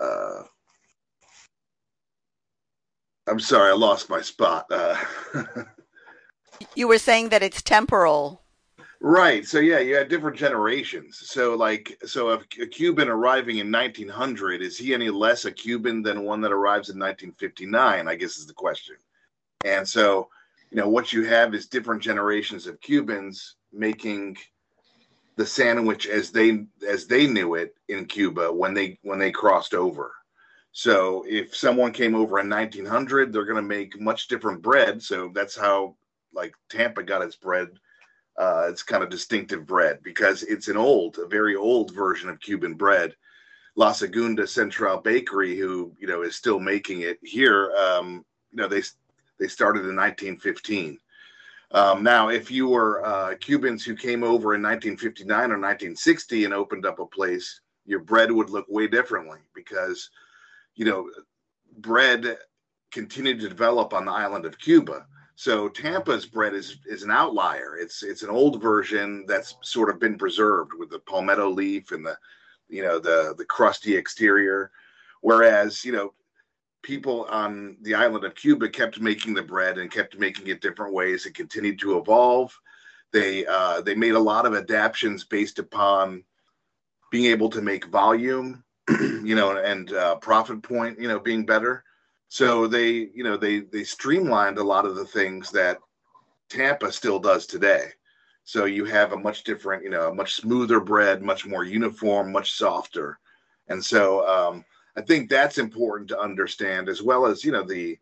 uh, 0.00 0.42
I'm 3.26 3.40
sorry, 3.40 3.70
I 3.70 3.74
lost 3.74 4.08
my 4.08 4.22
spot. 4.22 4.66
Uh, 4.70 4.96
you 6.74 6.88
were 6.88 6.98
saying 6.98 7.28
that 7.28 7.42
it's 7.42 7.62
temporal. 7.62 8.43
Right. 9.00 9.46
So 9.46 9.58
yeah, 9.58 9.80
you 9.80 9.96
had 9.96 10.08
different 10.08 10.36
generations. 10.36 11.18
So 11.28 11.54
like, 11.54 11.98
so 12.06 12.30
if 12.30 12.42
a 12.60 12.66
Cuban 12.66 13.08
arriving 13.08 13.58
in 13.58 13.70
1900 13.70 14.62
is 14.62 14.78
he 14.78 14.94
any 14.94 15.10
less 15.10 15.44
a 15.44 15.52
Cuban 15.52 16.02
than 16.02 16.24
one 16.24 16.40
that 16.40 16.52
arrives 16.52 16.88
in 16.88 16.98
1959? 16.98 18.08
I 18.08 18.14
guess 18.14 18.38
is 18.38 18.46
the 18.46 18.54
question. 18.54 18.96
And 19.64 19.86
so, 19.86 20.28
you 20.70 20.76
know, 20.76 20.88
what 20.88 21.12
you 21.12 21.24
have 21.24 21.54
is 21.54 21.66
different 21.66 22.02
generations 22.02 22.66
of 22.66 22.80
Cubans 22.80 23.56
making 23.72 24.36
the 25.36 25.46
sandwich 25.46 26.06
as 26.06 26.30
they 26.30 26.66
as 26.88 27.06
they 27.06 27.26
knew 27.26 27.54
it 27.54 27.74
in 27.88 28.06
Cuba 28.06 28.52
when 28.52 28.72
they 28.74 28.98
when 29.02 29.18
they 29.18 29.30
crossed 29.30 29.74
over. 29.74 30.12
So 30.72 31.24
if 31.28 31.54
someone 31.54 31.92
came 31.92 32.14
over 32.14 32.40
in 32.40 32.48
1900, 32.48 33.32
they're 33.32 33.44
going 33.44 33.56
to 33.56 33.62
make 33.62 34.00
much 34.00 34.28
different 34.28 34.62
bread. 34.62 35.02
So 35.02 35.30
that's 35.32 35.56
how 35.56 35.96
like 36.32 36.54
Tampa 36.68 37.02
got 37.02 37.22
its 37.22 37.36
bread 37.36 37.68
uh, 38.36 38.66
it's 38.68 38.82
kind 38.82 39.02
of 39.02 39.10
distinctive 39.10 39.66
bread 39.66 40.00
because 40.02 40.42
it's 40.42 40.68
an 40.68 40.76
old, 40.76 41.18
a 41.18 41.26
very 41.26 41.54
old 41.54 41.94
version 41.94 42.28
of 42.28 42.40
Cuban 42.40 42.74
bread. 42.74 43.14
La 43.76 43.92
Segunda 43.92 44.46
Central 44.46 44.98
Bakery, 44.98 45.56
who 45.56 45.92
you 45.98 46.06
know 46.06 46.22
is 46.22 46.36
still 46.36 46.60
making 46.60 47.00
it 47.00 47.18
here, 47.22 47.72
um, 47.76 48.24
you 48.50 48.56
know 48.56 48.68
they 48.68 48.82
they 49.38 49.48
started 49.48 49.80
in 49.80 49.96
1915. 49.96 50.98
Um, 51.72 52.04
now, 52.04 52.28
if 52.28 52.52
you 52.52 52.68
were 52.68 53.04
uh, 53.04 53.34
Cubans 53.40 53.84
who 53.84 53.96
came 53.96 54.22
over 54.22 54.54
in 54.54 54.62
1959 54.62 55.36
or 55.36 55.58
1960 55.58 56.44
and 56.44 56.54
opened 56.54 56.86
up 56.86 57.00
a 57.00 57.06
place, 57.06 57.60
your 57.84 57.98
bread 57.98 58.30
would 58.30 58.48
look 58.48 58.66
way 58.68 58.86
differently 58.86 59.40
because, 59.54 60.10
you 60.76 60.84
know, 60.84 61.10
bread 61.78 62.38
continued 62.92 63.40
to 63.40 63.48
develop 63.48 63.92
on 63.92 64.04
the 64.04 64.12
island 64.12 64.46
of 64.46 64.58
Cuba. 64.58 65.04
So 65.36 65.68
Tampa's 65.68 66.26
bread 66.26 66.54
is 66.54 66.78
is 66.86 67.02
an 67.02 67.10
outlier. 67.10 67.76
It's 67.76 68.02
it's 68.02 68.22
an 68.22 68.30
old 68.30 68.62
version 68.62 69.24
that's 69.26 69.56
sort 69.62 69.90
of 69.90 69.98
been 69.98 70.16
preserved 70.16 70.72
with 70.78 70.90
the 70.90 71.00
palmetto 71.00 71.50
leaf 71.50 71.90
and 71.90 72.06
the 72.06 72.16
you 72.68 72.82
know 72.82 72.98
the 72.98 73.34
the 73.36 73.44
crusty 73.44 73.96
exterior, 73.96 74.70
whereas 75.22 75.84
you 75.84 75.92
know 75.92 76.14
people 76.82 77.24
on 77.30 77.76
the 77.82 77.94
island 77.94 78.24
of 78.24 78.34
Cuba 78.36 78.68
kept 78.68 79.00
making 79.00 79.34
the 79.34 79.42
bread 79.42 79.78
and 79.78 79.90
kept 79.90 80.18
making 80.18 80.46
it 80.48 80.60
different 80.60 80.94
ways. 80.94 81.26
It 81.26 81.34
continued 81.34 81.80
to 81.80 81.98
evolve. 81.98 82.56
They 83.12 83.44
uh, 83.46 83.80
they 83.80 83.96
made 83.96 84.14
a 84.14 84.20
lot 84.20 84.46
of 84.46 84.54
adaptations 84.54 85.24
based 85.24 85.58
upon 85.58 86.22
being 87.10 87.26
able 87.26 87.48
to 87.50 87.62
make 87.62 87.86
volume, 87.86 88.62
you 88.88 89.34
know, 89.34 89.56
and 89.56 89.92
uh, 89.92 90.16
profit 90.16 90.62
point, 90.62 91.00
you 91.00 91.08
know, 91.08 91.18
being 91.18 91.44
better. 91.44 91.84
So 92.34 92.66
they, 92.66 93.10
you 93.14 93.22
know, 93.22 93.36
they 93.36 93.60
they 93.60 93.84
streamlined 93.84 94.58
a 94.58 94.64
lot 94.64 94.86
of 94.86 94.96
the 94.96 95.04
things 95.04 95.52
that 95.52 95.78
Tampa 96.48 96.90
still 96.90 97.20
does 97.20 97.46
today. 97.46 97.90
So 98.42 98.64
you 98.64 98.84
have 98.86 99.12
a 99.12 99.16
much 99.16 99.44
different, 99.44 99.84
you 99.84 99.90
know, 99.90 100.08
a 100.08 100.14
much 100.14 100.34
smoother 100.34 100.80
bread, 100.80 101.22
much 101.22 101.46
more 101.46 101.62
uniform, 101.62 102.32
much 102.32 102.54
softer. 102.54 103.20
And 103.68 103.82
so 103.84 104.26
um, 104.26 104.64
I 104.96 105.02
think 105.02 105.30
that's 105.30 105.58
important 105.58 106.08
to 106.08 106.18
understand, 106.18 106.88
as 106.88 107.00
well 107.00 107.24
as 107.24 107.44
you 107.44 107.52
know 107.52 107.62
the 107.62 107.96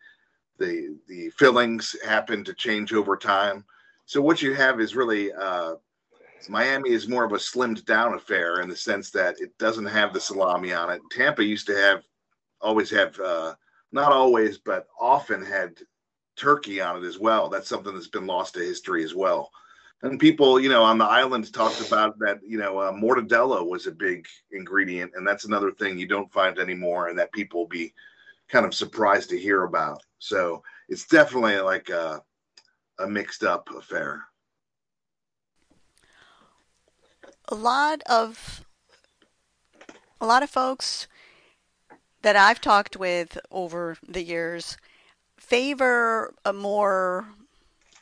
the 0.56 0.96
the 1.08 1.28
fillings 1.36 1.94
happen 2.02 2.42
to 2.44 2.54
change 2.54 2.94
over 2.94 3.18
time. 3.18 3.66
So 4.06 4.22
what 4.22 4.40
you 4.40 4.54
have 4.54 4.80
is 4.80 4.96
really 4.96 5.30
uh, 5.30 5.74
Miami 6.48 6.88
is 6.88 7.06
more 7.06 7.26
of 7.26 7.32
a 7.32 7.38
slimmed 7.38 7.84
down 7.84 8.14
affair 8.14 8.62
in 8.62 8.70
the 8.70 8.76
sense 8.76 9.10
that 9.10 9.38
it 9.42 9.58
doesn't 9.58 9.92
have 9.98 10.14
the 10.14 10.20
salami 10.20 10.72
on 10.72 10.90
it. 10.90 11.02
Tampa 11.10 11.44
used 11.44 11.66
to 11.66 11.76
have 11.76 12.02
always 12.62 12.88
have 12.88 13.20
uh, 13.20 13.54
not 13.92 14.12
always 14.12 14.58
but 14.58 14.86
often 15.00 15.44
had 15.44 15.78
turkey 16.36 16.80
on 16.80 17.02
it 17.02 17.06
as 17.06 17.18
well. 17.18 17.48
That's 17.48 17.68
something 17.68 17.94
that's 17.94 18.08
been 18.08 18.26
lost 18.26 18.54
to 18.54 18.60
history 18.60 19.04
as 19.04 19.14
well. 19.14 19.50
And 20.02 20.18
people, 20.18 20.58
you 20.58 20.68
know, 20.68 20.82
on 20.82 20.98
the 20.98 21.04
islands 21.04 21.50
talked 21.50 21.86
about 21.86 22.18
that, 22.18 22.40
you 22.44 22.58
know, 22.58 22.78
uh, 22.78 22.92
mortadella 22.92 23.64
was 23.64 23.86
a 23.86 23.92
big 23.92 24.26
ingredient, 24.50 25.12
and 25.14 25.26
that's 25.26 25.44
another 25.44 25.70
thing 25.70 25.96
you 25.96 26.08
don't 26.08 26.32
find 26.32 26.58
anymore, 26.58 27.08
and 27.08 27.18
that 27.18 27.32
people 27.32 27.60
will 27.60 27.68
be 27.68 27.94
kind 28.48 28.66
of 28.66 28.74
surprised 28.74 29.30
to 29.30 29.38
hear 29.38 29.62
about. 29.62 30.02
So 30.18 30.62
it's 30.88 31.06
definitely 31.06 31.56
like 31.58 31.88
a, 31.88 32.20
a 32.98 33.06
mixed 33.06 33.44
up 33.44 33.68
affair. 33.76 34.24
A 37.48 37.54
lot 37.54 38.02
of 38.06 38.64
a 40.20 40.26
lot 40.26 40.42
of 40.42 40.50
folks 40.50 41.06
that 42.22 42.36
I've 42.36 42.60
talked 42.60 42.96
with 42.96 43.38
over 43.50 43.96
the 44.06 44.22
years 44.22 44.76
favor 45.36 46.34
a 46.44 46.52
more 46.52 47.26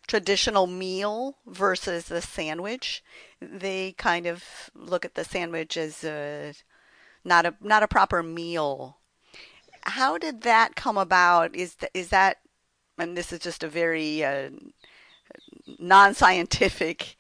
traditional 0.07 0.67
meal 0.67 1.37
versus 1.47 2.07
the 2.07 2.21
sandwich. 2.21 3.03
They 3.41 3.93
kind 3.93 4.27
of 4.27 4.45
look 4.75 5.05
at 5.05 5.15
the 5.15 5.25
sandwich 5.25 5.77
as 5.77 6.05
a, 6.05 6.53
not 7.25 7.47
a 7.47 7.55
not 7.61 7.83
a 7.83 7.89
proper 7.89 8.23
meal. 8.23 8.99
How 9.83 10.19
did 10.19 10.43
that 10.43 10.77
come 10.77 10.99
about? 10.99 11.57
Is 11.57 11.77
th- 11.77 11.93
is 11.95 12.09
that 12.09 12.39
and 12.99 13.17
this 13.17 13.33
is 13.33 13.39
just 13.39 13.63
a 13.63 13.69
very 13.69 14.23
uh, 14.23 14.51
non-scientific 15.79 17.17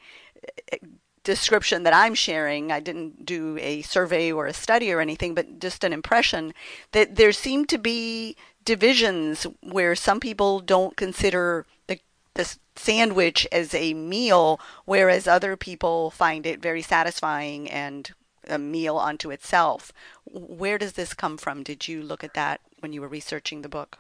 description 1.31 1.85
that 1.85 1.95
I'm 1.95 2.15
sharing. 2.15 2.73
I 2.73 2.81
didn't 2.81 3.25
do 3.25 3.57
a 3.61 3.83
survey 3.83 4.33
or 4.33 4.47
a 4.47 4.53
study 4.53 4.91
or 4.93 5.01
anything, 5.01 5.33
but 5.33 5.61
just 5.61 5.85
an 5.85 5.93
impression 5.93 6.53
that 6.91 7.15
there 7.15 7.31
seem 7.31 7.67
to 7.67 7.79
be 7.79 8.37
divisions 8.65 9.47
where 9.63 9.95
some 9.95 10.19
people 10.19 10.59
don't 10.59 10.97
consider 10.97 11.67
the 11.87 12.01
the 12.35 12.57
sandwich 12.75 13.47
as 13.53 13.75
a 13.75 13.95
meal, 13.95 14.59
whereas 14.87 15.29
other 15.29 15.57
people 15.57 16.11
find 16.11 16.47
it 16.47 16.61
very 16.61 16.83
satisfying 16.83 17.71
and 17.71 18.11
a 18.49 18.59
meal 18.59 18.99
unto 18.99 19.31
itself. 19.31 19.93
Where 20.25 20.79
does 20.79 20.95
this 20.95 21.15
come 21.15 21.37
from? 21.37 21.63
Did 21.63 21.87
you 21.87 22.03
look 22.03 22.25
at 22.25 22.35
that 22.35 22.61
when 22.81 22.93
you 22.93 23.01
were 23.01 23.09
researching 23.09 23.63
the 23.63 23.69
book? 23.69 23.99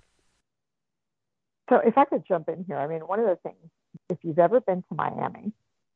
So, 1.68 1.76
if 1.76 1.96
I 1.96 2.04
could 2.06 2.24
jump 2.26 2.48
in 2.48 2.64
here, 2.66 2.78
I 2.78 2.88
mean, 2.88 3.02
one 3.06 3.20
of 3.20 3.26
the 3.26 3.38
things, 3.44 3.70
if 4.08 4.18
you've 4.22 4.40
ever 4.40 4.60
been 4.60 4.82
to 4.82 4.94
Miami 4.94 5.52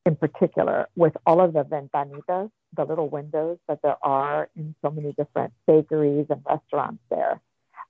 in 0.06 0.16
particular, 0.16 0.88
with 0.96 1.16
all 1.26 1.40
of 1.40 1.52
the 1.52 1.64
ventanitas, 1.64 2.50
the 2.76 2.84
little 2.84 3.08
windows 3.08 3.58
that 3.68 3.80
there 3.82 3.96
are 4.02 4.48
in 4.56 4.74
so 4.82 4.90
many 4.90 5.12
different 5.12 5.52
bakeries 5.66 6.26
and 6.28 6.42
restaurants 6.48 7.02
there, 7.10 7.40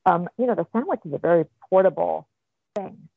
um, 0.07 0.29
you 0.39 0.47
know, 0.47 0.55
the 0.55 0.67
sandwich 0.73 1.01
is 1.05 1.13
a 1.13 1.19
very 1.19 1.45
portable 1.69 2.29
thing. 2.77 3.09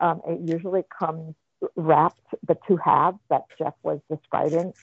Um, 0.00 0.20
it 0.26 0.40
usually 0.40 0.82
comes 0.98 1.34
wrapped, 1.76 2.20
the 2.46 2.56
two 2.66 2.76
halves 2.76 3.18
that 3.30 3.44
Jeff 3.58 3.74
was 3.82 4.00
describing 4.10 4.74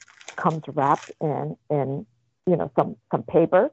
comes 0.41 0.63
wrapped 0.67 1.11
in, 1.19 1.57
in 1.69 2.05
you 2.47 2.55
know, 2.55 2.71
some, 2.77 2.95
some 3.11 3.23
paper. 3.23 3.71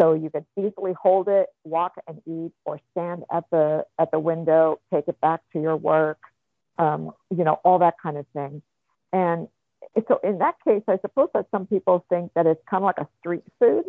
So 0.00 0.14
you 0.14 0.30
could 0.30 0.46
easily 0.56 0.92
hold 1.00 1.28
it, 1.28 1.46
walk 1.64 1.94
and 2.08 2.20
eat, 2.26 2.52
or 2.64 2.80
stand 2.92 3.24
at 3.32 3.44
the 3.52 3.84
at 3.98 4.10
the 4.10 4.18
window, 4.18 4.80
take 4.92 5.06
it 5.06 5.20
back 5.20 5.40
to 5.52 5.60
your 5.60 5.76
work, 5.76 6.18
um, 6.78 7.12
you 7.30 7.44
know, 7.44 7.60
all 7.64 7.78
that 7.78 7.94
kind 8.02 8.16
of 8.16 8.26
thing. 8.32 8.60
And 9.14 9.46
so 10.08 10.18
in 10.24 10.38
that 10.38 10.56
case, 10.66 10.82
I 10.88 10.98
suppose 10.98 11.28
that 11.34 11.46
some 11.52 11.66
people 11.66 12.04
think 12.10 12.32
that 12.34 12.46
it's 12.46 12.60
kind 12.68 12.82
of 12.82 12.86
like 12.86 12.98
a 12.98 13.08
street 13.20 13.44
food 13.60 13.84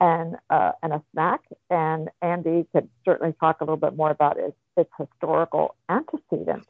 and 0.00 0.36
uh, 0.50 0.72
and 0.82 0.92
a 0.92 1.02
snack. 1.12 1.42
And 1.70 2.10
Andy 2.20 2.66
could 2.72 2.88
certainly 3.04 3.34
talk 3.38 3.60
a 3.60 3.64
little 3.64 3.76
bit 3.76 3.94
more 3.94 4.10
about 4.10 4.36
its, 4.36 4.56
its 4.76 4.90
historical 4.98 5.76
antecedent, 5.88 6.66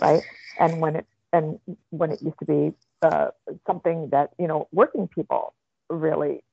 right? 0.00 0.22
And 0.60 0.80
when 0.80 0.94
it 0.94 1.06
and 1.32 1.58
when 1.90 2.12
it 2.12 2.22
used 2.22 2.38
to 2.38 2.44
be 2.44 2.72
uh, 3.02 3.30
something 3.66 4.10
that 4.10 4.30
you 4.38 4.46
know 4.46 4.68
working 4.72 5.08
people 5.08 5.52
really, 5.90 6.44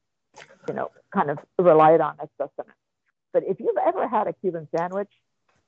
you 0.68 0.74
know, 0.74 0.90
kind 1.14 1.30
of 1.30 1.38
relied 1.60 2.02
on 2.02 2.16
as 2.20 2.30
sustenance. 2.40 2.76
But 3.34 3.44
if 3.48 3.60
you've 3.60 3.78
ever 3.86 4.08
had 4.08 4.26
a 4.26 4.34
Cuban 4.34 4.68
sandwich, 4.76 5.12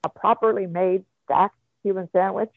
a 0.04 0.10
properly 0.10 0.66
made 0.66 1.06
stacked 1.26 1.56
Cuban 1.84 2.10
sandwich, 2.14 2.50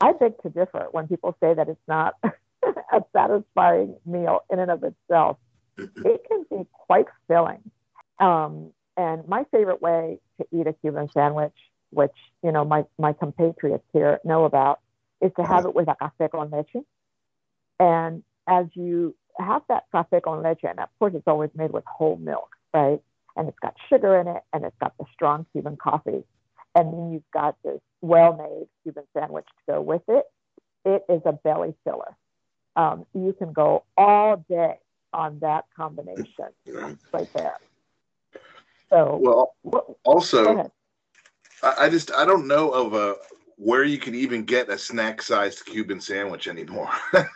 I 0.00 0.12
beg 0.12 0.40
to 0.42 0.48
differ 0.48 0.88
when 0.92 1.08
people 1.08 1.36
say 1.40 1.54
that 1.54 1.68
it's 1.68 1.80
not 1.88 2.14
a 2.22 3.02
satisfying 3.12 3.96
meal 4.06 4.40
in 4.50 4.58
and 4.58 4.70
of 4.70 4.84
itself 4.84 5.38
it 5.78 6.22
can 6.28 6.44
be 6.50 6.66
quite 6.72 7.06
filling. 7.26 7.70
Um, 8.18 8.72
and 8.96 9.26
my 9.28 9.44
favorite 9.52 9.80
way 9.80 10.18
to 10.40 10.46
eat 10.52 10.66
a 10.66 10.72
Cuban 10.72 11.08
sandwich, 11.12 11.54
which 11.90 12.14
you 12.42 12.52
know 12.52 12.64
my 12.64 12.84
my 12.98 13.12
compatriots 13.12 13.84
here 13.92 14.20
know 14.24 14.44
about, 14.44 14.80
is 15.20 15.30
to 15.36 15.44
have 15.44 15.64
it 15.66 15.74
with 15.74 15.88
a 15.88 15.94
café 15.94 16.30
con 16.30 16.50
leche. 16.50 16.84
And 17.78 18.24
as 18.48 18.66
you 18.74 19.14
have 19.38 19.62
that 19.68 19.84
café 19.94 20.20
con 20.22 20.42
leche, 20.42 20.64
and 20.64 20.80
of 20.80 20.88
course 20.98 21.14
it's 21.14 21.28
always 21.28 21.50
made 21.54 21.72
with 21.72 21.84
whole 21.86 22.16
milk, 22.16 22.50
right? 22.74 23.00
And 23.36 23.48
it's 23.48 23.58
got 23.60 23.74
sugar 23.88 24.18
in 24.18 24.26
it, 24.26 24.42
and 24.52 24.64
it's 24.64 24.76
got 24.80 24.94
the 24.98 25.04
strong 25.12 25.46
Cuban 25.52 25.76
coffee, 25.76 26.24
and 26.78 26.92
then 26.92 27.12
you've 27.12 27.30
got 27.32 27.56
this 27.64 27.80
well-made 28.00 28.68
Cuban 28.84 29.02
sandwich 29.12 29.46
to 29.46 29.72
go 29.72 29.80
with 29.80 30.02
it. 30.06 30.24
It 30.84 31.02
is 31.08 31.22
a 31.24 31.32
belly 31.32 31.74
filler. 31.82 32.16
Um, 32.76 33.04
you 33.12 33.32
can 33.36 33.52
go 33.52 33.84
all 33.96 34.44
day 34.48 34.76
on 35.12 35.40
that 35.40 35.64
combination 35.76 36.50
right 37.12 37.28
there. 37.34 37.56
So 38.90 39.52
well, 39.62 39.96
also, 40.04 40.70
I 41.62 41.88
just 41.88 42.12
I 42.12 42.24
don't 42.24 42.46
know 42.46 42.70
of 42.70 42.94
a 42.94 43.16
where 43.56 43.82
you 43.82 43.98
can 43.98 44.14
even 44.14 44.44
get 44.44 44.70
a 44.70 44.78
snack 44.78 45.20
sized 45.20 45.66
Cuban 45.66 46.00
sandwich 46.00 46.46
anymore. 46.46 46.90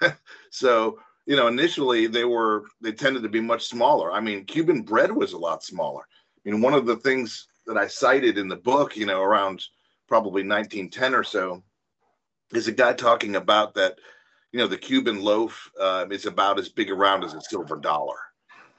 so 0.50 1.00
you 1.26 1.34
know, 1.34 1.48
initially 1.48 2.06
they 2.06 2.24
were 2.24 2.64
they 2.80 2.92
tended 2.92 3.24
to 3.24 3.28
be 3.28 3.40
much 3.40 3.66
smaller. 3.66 4.12
I 4.12 4.20
mean, 4.20 4.44
Cuban 4.44 4.82
bread 4.82 5.10
was 5.10 5.32
a 5.32 5.38
lot 5.38 5.64
smaller. 5.64 6.04
I 6.46 6.50
mean, 6.50 6.62
one 6.62 6.74
of 6.74 6.86
the 6.86 6.96
things 6.96 7.48
that 7.66 7.76
I 7.76 7.86
cited 7.86 8.38
in 8.38 8.48
the 8.48 8.56
book, 8.56 8.96
you 8.96 9.06
know, 9.06 9.20
around 9.20 9.64
probably 10.08 10.42
1910 10.42 11.14
or 11.14 11.24
so, 11.24 11.62
is 12.52 12.68
a 12.68 12.72
guy 12.72 12.92
talking 12.92 13.36
about 13.36 13.74
that 13.74 13.98
you 14.52 14.58
know 14.58 14.66
the 14.66 14.76
Cuban 14.76 15.22
loaf 15.22 15.70
uh, 15.80 16.06
is 16.10 16.26
about 16.26 16.58
as 16.58 16.68
big 16.68 16.90
around 16.90 17.24
as 17.24 17.34
a 17.34 17.40
silver 17.40 17.76
dollar. 17.76 18.16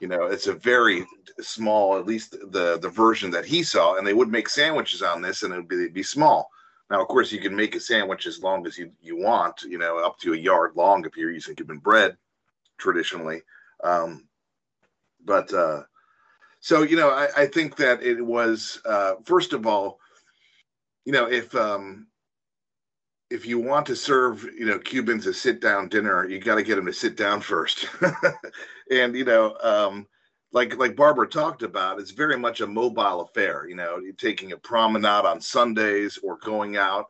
You 0.00 0.08
know, 0.08 0.24
it's 0.24 0.46
a 0.46 0.54
very 0.54 1.04
small, 1.40 1.98
at 1.98 2.06
least 2.06 2.32
the 2.52 2.78
the 2.80 2.88
version 2.88 3.30
that 3.32 3.44
he 3.44 3.62
saw, 3.62 3.96
and 3.96 4.06
they 4.06 4.14
would 4.14 4.28
make 4.28 4.48
sandwiches 4.48 5.02
on 5.02 5.20
this, 5.20 5.42
and 5.42 5.52
it 5.52 5.56
would 5.56 5.68
be, 5.68 5.88
be 5.88 6.02
small. 6.02 6.48
Now, 6.90 7.00
of 7.00 7.08
course, 7.08 7.32
you 7.32 7.40
can 7.40 7.56
make 7.56 7.74
a 7.74 7.80
sandwich 7.80 8.26
as 8.26 8.42
long 8.42 8.66
as 8.66 8.76
you, 8.76 8.92
you 9.00 9.16
want, 9.16 9.62
you 9.62 9.78
know, 9.78 9.98
up 9.98 10.18
to 10.18 10.34
a 10.34 10.36
yard 10.36 10.72
long 10.76 11.04
if 11.04 11.16
you're 11.16 11.32
using 11.32 11.56
Cuban 11.56 11.78
bread 11.78 12.16
traditionally. 12.78 13.42
Um, 13.82 14.28
but 15.24 15.52
uh, 15.52 15.82
so, 16.64 16.80
you 16.80 16.96
know, 16.96 17.10
I, 17.10 17.28
I 17.36 17.46
think 17.46 17.76
that 17.76 18.02
it 18.02 18.22
was, 18.22 18.80
uh, 18.86 19.16
first 19.26 19.52
of 19.52 19.66
all, 19.66 20.00
you 21.04 21.12
know, 21.12 21.30
if 21.30 21.54
um, 21.54 22.06
if 23.28 23.44
you 23.44 23.58
want 23.58 23.84
to 23.84 23.94
serve, 23.94 24.44
you 24.44 24.64
know, 24.64 24.78
Cubans 24.78 25.26
a 25.26 25.34
sit 25.34 25.60
down 25.60 25.90
dinner, 25.90 26.26
you 26.26 26.38
got 26.38 26.54
to 26.54 26.62
get 26.62 26.76
them 26.76 26.86
to 26.86 26.92
sit 26.94 27.18
down 27.18 27.42
first. 27.42 27.86
and, 28.90 29.14
you 29.14 29.26
know, 29.26 29.58
um, 29.62 30.06
like 30.52 30.78
like 30.78 30.96
Barbara 30.96 31.28
talked 31.28 31.62
about, 31.62 32.00
it's 32.00 32.12
very 32.12 32.38
much 32.38 32.62
a 32.62 32.66
mobile 32.66 33.20
affair. 33.20 33.68
You 33.68 33.74
know, 33.74 34.00
taking 34.16 34.52
a 34.52 34.56
promenade 34.56 35.26
on 35.26 35.42
Sundays 35.42 36.18
or 36.22 36.38
going 36.38 36.78
out, 36.78 37.08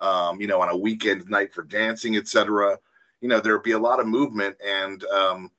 um, 0.00 0.40
you 0.40 0.46
know, 0.46 0.62
on 0.62 0.68
a 0.68 0.76
weekend 0.76 1.28
night 1.28 1.52
for 1.52 1.64
dancing, 1.64 2.16
etc. 2.16 2.78
You 3.20 3.28
know, 3.28 3.40
there'd 3.40 3.64
be 3.64 3.72
a 3.72 3.78
lot 3.80 3.98
of 3.98 4.06
movement 4.06 4.56
and 4.64 5.02
um, 5.06 5.50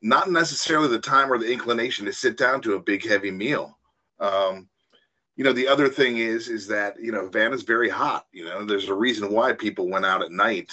not 0.00 0.30
necessarily 0.30 0.88
the 0.88 0.98
time 0.98 1.32
or 1.32 1.38
the 1.38 1.52
inclination 1.52 2.06
to 2.06 2.12
sit 2.12 2.36
down 2.36 2.60
to 2.62 2.74
a 2.74 2.80
big 2.80 3.06
heavy 3.06 3.30
meal. 3.30 3.78
Um, 4.20 4.68
you 5.36 5.44
know, 5.44 5.52
the 5.52 5.68
other 5.68 5.88
thing 5.88 6.18
is, 6.18 6.48
is 6.48 6.66
that, 6.68 7.00
you 7.00 7.12
know, 7.12 7.22
Havana's 7.22 7.62
very 7.62 7.88
hot. 7.88 8.26
You 8.32 8.44
know, 8.44 8.64
there's 8.64 8.88
a 8.88 8.94
reason 8.94 9.32
why 9.32 9.52
people 9.52 9.88
went 9.88 10.04
out 10.04 10.22
at 10.22 10.32
night 10.32 10.72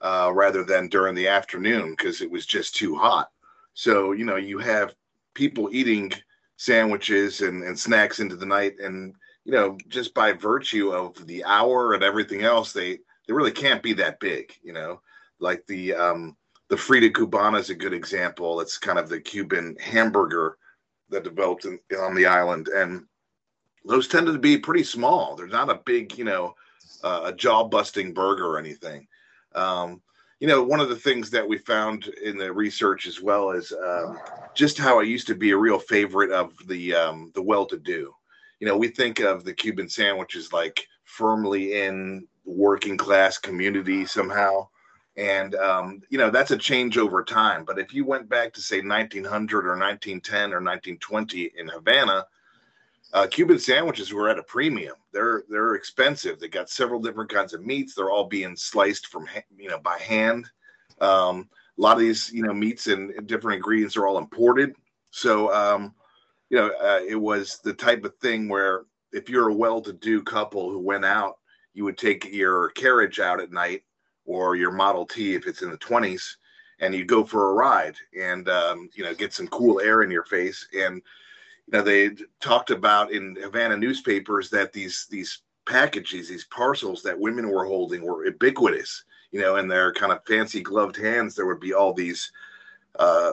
uh, 0.00 0.30
rather 0.34 0.64
than 0.64 0.88
during 0.88 1.14
the 1.14 1.28
afternoon 1.28 1.90
because 1.90 2.20
it 2.20 2.30
was 2.30 2.44
just 2.44 2.74
too 2.74 2.96
hot. 2.96 3.30
So, 3.74 4.12
you 4.12 4.24
know, 4.24 4.36
you 4.36 4.58
have 4.58 4.94
people 5.34 5.68
eating 5.72 6.12
sandwiches 6.56 7.40
and, 7.40 7.62
and 7.62 7.78
snacks 7.78 8.20
into 8.20 8.36
the 8.36 8.46
night. 8.46 8.74
And, 8.80 9.14
you 9.44 9.52
know, 9.52 9.78
just 9.88 10.14
by 10.14 10.32
virtue 10.32 10.90
of 10.90 11.26
the 11.26 11.44
hour 11.44 11.94
and 11.94 12.02
everything 12.02 12.42
else, 12.42 12.72
they, 12.72 12.98
they 13.26 13.32
really 13.32 13.52
can't 13.52 13.82
be 13.82 13.92
that 13.94 14.20
big, 14.20 14.52
you 14.62 14.72
know, 14.72 15.00
like 15.38 15.64
the, 15.66 15.94
um, 15.94 16.36
the 16.72 16.78
Frita 16.78 17.12
Cubana 17.12 17.60
is 17.60 17.68
a 17.68 17.74
good 17.74 17.92
example. 17.92 18.58
It's 18.62 18.78
kind 18.78 18.98
of 18.98 19.10
the 19.10 19.20
Cuban 19.20 19.76
hamburger 19.78 20.56
that 21.10 21.22
developed 21.22 21.66
in, 21.66 21.78
on 22.00 22.14
the 22.14 22.24
island, 22.24 22.68
and 22.68 23.04
those 23.84 24.08
tended 24.08 24.32
to 24.32 24.40
be 24.40 24.56
pretty 24.56 24.82
small. 24.82 25.36
They're 25.36 25.48
not 25.48 25.68
a 25.68 25.82
big, 25.84 26.16
you 26.16 26.24
know, 26.24 26.54
uh, 27.04 27.24
a 27.26 27.32
jaw 27.34 27.64
busting 27.64 28.14
burger 28.14 28.46
or 28.46 28.58
anything. 28.58 29.06
Um, 29.54 30.00
you 30.40 30.48
know, 30.48 30.62
one 30.62 30.80
of 30.80 30.88
the 30.88 30.96
things 30.96 31.28
that 31.28 31.46
we 31.46 31.58
found 31.58 32.06
in 32.24 32.38
the 32.38 32.50
research 32.50 33.06
as 33.06 33.20
well 33.20 33.50
is 33.50 33.70
um, 33.86 34.18
just 34.54 34.78
how 34.78 35.00
it 35.00 35.08
used 35.08 35.26
to 35.26 35.34
be 35.34 35.50
a 35.50 35.56
real 35.58 35.78
favorite 35.78 36.30
of 36.30 36.54
the 36.68 36.94
um, 36.94 37.32
the 37.34 37.42
well-to-do. 37.42 38.14
You 38.60 38.66
know, 38.66 38.78
we 38.78 38.88
think 38.88 39.20
of 39.20 39.44
the 39.44 39.52
Cuban 39.52 39.90
sandwich 39.90 40.36
as 40.36 40.54
like 40.54 40.86
firmly 41.04 41.82
in 41.82 42.26
working 42.46 42.96
class 42.96 43.36
community 43.36 44.06
somehow, 44.06 44.68
and 45.16 45.54
um, 45.56 46.02
you 46.08 46.18
know 46.18 46.30
that's 46.30 46.50
a 46.50 46.56
change 46.56 46.96
over 46.98 47.22
time. 47.22 47.64
But 47.64 47.78
if 47.78 47.92
you 47.92 48.04
went 48.04 48.28
back 48.28 48.52
to 48.54 48.62
say 48.62 48.80
1900 48.80 49.66
or 49.66 49.76
1910 49.78 50.52
or 50.52 50.62
1920 50.62 51.52
in 51.56 51.68
Havana, 51.68 52.26
uh, 53.12 53.26
Cuban 53.26 53.58
sandwiches 53.58 54.12
were 54.12 54.28
at 54.28 54.38
a 54.38 54.42
premium. 54.42 54.94
They're 55.12 55.44
they're 55.48 55.74
expensive. 55.74 56.40
They 56.40 56.48
got 56.48 56.70
several 56.70 57.00
different 57.00 57.30
kinds 57.30 57.52
of 57.52 57.64
meats. 57.64 57.94
They're 57.94 58.10
all 58.10 58.24
being 58.24 58.56
sliced 58.56 59.08
from 59.08 59.26
you 59.56 59.68
know 59.68 59.78
by 59.78 59.98
hand. 59.98 60.48
Um, 61.00 61.48
a 61.78 61.80
lot 61.80 61.96
of 61.96 62.00
these 62.00 62.32
you 62.32 62.42
know 62.42 62.54
meats 62.54 62.86
and 62.86 63.26
different 63.26 63.56
ingredients 63.56 63.96
are 63.96 64.06
all 64.06 64.18
imported. 64.18 64.74
So 65.10 65.52
um, 65.52 65.94
you 66.48 66.56
know 66.56 66.68
uh, 66.82 67.00
it 67.06 67.16
was 67.16 67.58
the 67.62 67.74
type 67.74 68.04
of 68.04 68.16
thing 68.16 68.48
where 68.48 68.84
if 69.12 69.28
you're 69.28 69.50
a 69.50 69.54
well-to-do 69.54 70.22
couple 70.22 70.70
who 70.70 70.78
went 70.78 71.04
out, 71.04 71.36
you 71.74 71.84
would 71.84 71.98
take 71.98 72.32
your 72.32 72.70
carriage 72.70 73.20
out 73.20 73.40
at 73.40 73.52
night 73.52 73.82
or 74.24 74.56
your 74.56 74.72
Model 74.72 75.06
T 75.06 75.34
if 75.34 75.46
it's 75.46 75.62
in 75.62 75.70
the 75.70 75.78
20s, 75.78 76.36
and 76.80 76.94
you 76.94 77.04
go 77.04 77.24
for 77.24 77.50
a 77.50 77.54
ride 77.54 77.96
and 78.18 78.48
um, 78.48 78.88
you 78.94 79.04
know 79.04 79.14
get 79.14 79.32
some 79.32 79.48
cool 79.48 79.80
air 79.80 80.02
in 80.02 80.10
your 80.10 80.24
face 80.24 80.66
and 80.74 80.96
you 81.66 81.72
know 81.72 81.82
they 81.82 82.10
talked 82.40 82.70
about 82.70 83.12
in 83.12 83.36
Havana 83.40 83.76
newspapers 83.76 84.50
that 84.50 84.72
these 84.72 85.06
these 85.10 85.42
packages, 85.66 86.28
these 86.28 86.44
parcels 86.44 87.02
that 87.02 87.18
women 87.18 87.48
were 87.48 87.64
holding 87.64 88.02
were 88.02 88.24
ubiquitous. 88.24 89.04
You 89.30 89.40
know, 89.40 89.56
in 89.56 89.68
their 89.68 89.92
kind 89.92 90.12
of 90.12 90.24
fancy 90.26 90.60
gloved 90.60 90.96
hands, 90.96 91.34
there 91.34 91.46
would 91.46 91.60
be 91.60 91.72
all 91.72 91.94
these 91.94 92.30
uh, 92.98 93.32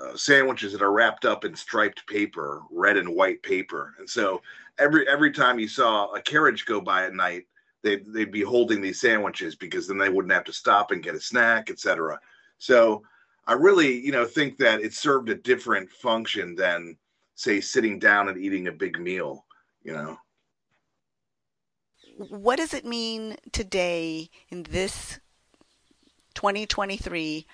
uh, 0.00 0.16
sandwiches 0.16 0.72
that 0.72 0.82
are 0.82 0.92
wrapped 0.92 1.24
up 1.24 1.44
in 1.44 1.56
striped 1.56 2.06
paper, 2.06 2.62
red 2.70 2.96
and 2.96 3.08
white 3.08 3.42
paper, 3.42 3.94
and 3.98 4.08
so 4.08 4.42
every 4.78 5.08
every 5.08 5.32
time 5.32 5.58
you 5.58 5.68
saw 5.68 6.12
a 6.12 6.20
carriage 6.20 6.66
go 6.66 6.80
by 6.80 7.04
at 7.04 7.14
night, 7.14 7.46
they'd 7.84 8.04
they'd 8.12 8.32
be 8.32 8.42
holding 8.42 8.80
these 8.80 9.00
sandwiches 9.00 9.54
because 9.54 9.86
then 9.86 9.98
they 9.98 10.08
wouldn't 10.08 10.34
have 10.34 10.44
to 10.44 10.52
stop 10.52 10.90
and 10.90 11.02
get 11.02 11.14
a 11.14 11.20
snack, 11.20 11.70
etc. 11.70 12.18
So 12.58 13.04
I 13.46 13.52
really, 13.52 14.00
you 14.00 14.10
know, 14.10 14.24
think 14.24 14.58
that 14.58 14.80
it 14.80 14.92
served 14.92 15.28
a 15.28 15.36
different 15.36 15.90
function 15.90 16.56
than 16.56 16.96
say 17.36 17.60
sitting 17.60 18.00
down 18.00 18.28
and 18.28 18.38
eating 18.38 18.66
a 18.66 18.72
big 18.72 18.98
meal 18.98 19.44
you 19.84 19.92
know? 19.92 20.18
What 22.16 22.56
does 22.56 22.74
it 22.74 22.84
mean 22.84 23.36
today 23.52 24.30
in 24.48 24.64
this 24.64 25.20
2023 26.34 27.46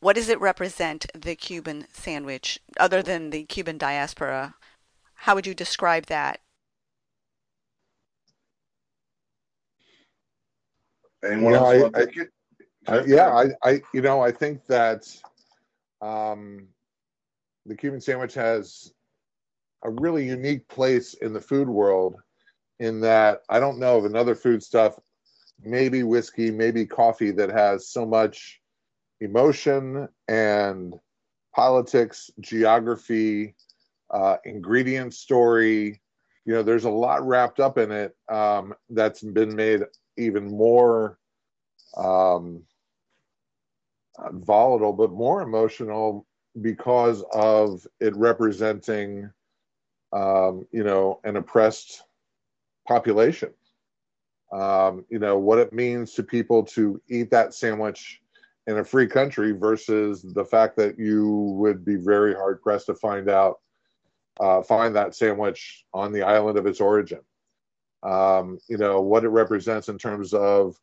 what 0.00 0.16
does 0.16 0.28
it 0.28 0.40
represent 0.40 1.06
the 1.14 1.36
cuban 1.36 1.86
sandwich 1.92 2.58
other 2.80 3.04
than 3.04 3.30
the 3.30 3.44
cuban 3.44 3.78
diaspora? 3.78 4.56
How 5.14 5.36
would 5.36 5.46
you 5.46 5.54
describe 5.54 6.06
that 6.06 6.40
anyone 11.24 11.54
else 11.54 11.90
I, 11.94 12.00
I, 12.00 12.98
I, 12.98 13.04
yeah 13.04 13.28
I, 13.28 13.70
I 13.70 13.80
you 13.94 14.02
know 14.02 14.20
i 14.20 14.32
think 14.32 14.66
that 14.66 15.06
um 16.00 16.68
the 17.66 17.76
Cuban 17.76 18.00
sandwich 18.00 18.34
has 18.34 18.92
a 19.84 19.90
really 19.90 20.26
unique 20.26 20.66
place 20.68 21.14
in 21.14 21.32
the 21.32 21.40
food 21.40 21.68
world 21.68 22.16
in 22.80 23.00
that 23.00 23.42
I 23.48 23.60
don't 23.60 23.78
know 23.78 23.98
of 23.98 24.04
another 24.04 24.34
food 24.34 24.62
stuff, 24.62 24.98
maybe 25.62 26.02
whiskey, 26.02 26.50
maybe 26.50 26.86
coffee 26.86 27.30
that 27.32 27.50
has 27.50 27.88
so 27.88 28.04
much 28.04 28.60
emotion 29.20 30.08
and 30.28 30.98
politics, 31.54 32.30
geography, 32.40 33.54
uh, 34.10 34.36
ingredient 34.44 35.14
story. 35.14 36.00
You 36.44 36.54
know, 36.54 36.62
there's 36.62 36.84
a 36.84 36.90
lot 36.90 37.26
wrapped 37.26 37.60
up 37.60 37.78
in 37.78 37.92
it 37.92 38.16
um, 38.28 38.74
that's 38.90 39.22
been 39.22 39.54
made 39.54 39.82
even 40.16 40.46
more 40.46 41.18
um, 41.96 42.62
volatile, 44.32 44.92
but 44.92 45.12
more 45.12 45.42
emotional 45.42 46.26
because 46.60 47.24
of 47.32 47.86
it 48.00 48.14
representing, 48.16 49.30
um, 50.12 50.66
you 50.70 50.84
know, 50.84 51.20
an 51.24 51.36
oppressed 51.36 52.02
population. 52.86 53.50
Um, 54.52 55.06
you 55.08 55.18
know, 55.18 55.38
what 55.38 55.58
it 55.58 55.72
means 55.72 56.12
to 56.14 56.22
people 56.22 56.62
to 56.64 57.00
eat 57.08 57.30
that 57.30 57.54
sandwich 57.54 58.20
in 58.66 58.78
a 58.78 58.84
free 58.84 59.06
country 59.06 59.52
versus 59.52 60.22
the 60.22 60.44
fact 60.44 60.76
that 60.76 60.98
you 60.98 61.30
would 61.58 61.84
be 61.84 61.96
very 61.96 62.34
hard 62.34 62.62
pressed 62.62 62.86
to 62.86 62.94
find 62.94 63.30
out, 63.30 63.60
uh, 64.40 64.62
find 64.62 64.94
that 64.94 65.14
sandwich 65.14 65.84
on 65.94 66.12
the 66.12 66.22
island 66.22 66.58
of 66.58 66.66
its 66.66 66.80
origin. 66.80 67.20
Um, 68.02 68.58
you 68.68 68.78
know, 68.78 69.00
what 69.00 69.24
it 69.24 69.28
represents 69.28 69.88
in 69.88 69.98
terms 69.98 70.34
of 70.34 70.76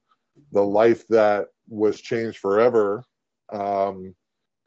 the 0.52 0.64
life 0.64 1.08
that 1.10 1.48
was 1.68 2.00
changed 2.00 2.38
forever 2.38 3.04
um, 3.52 4.16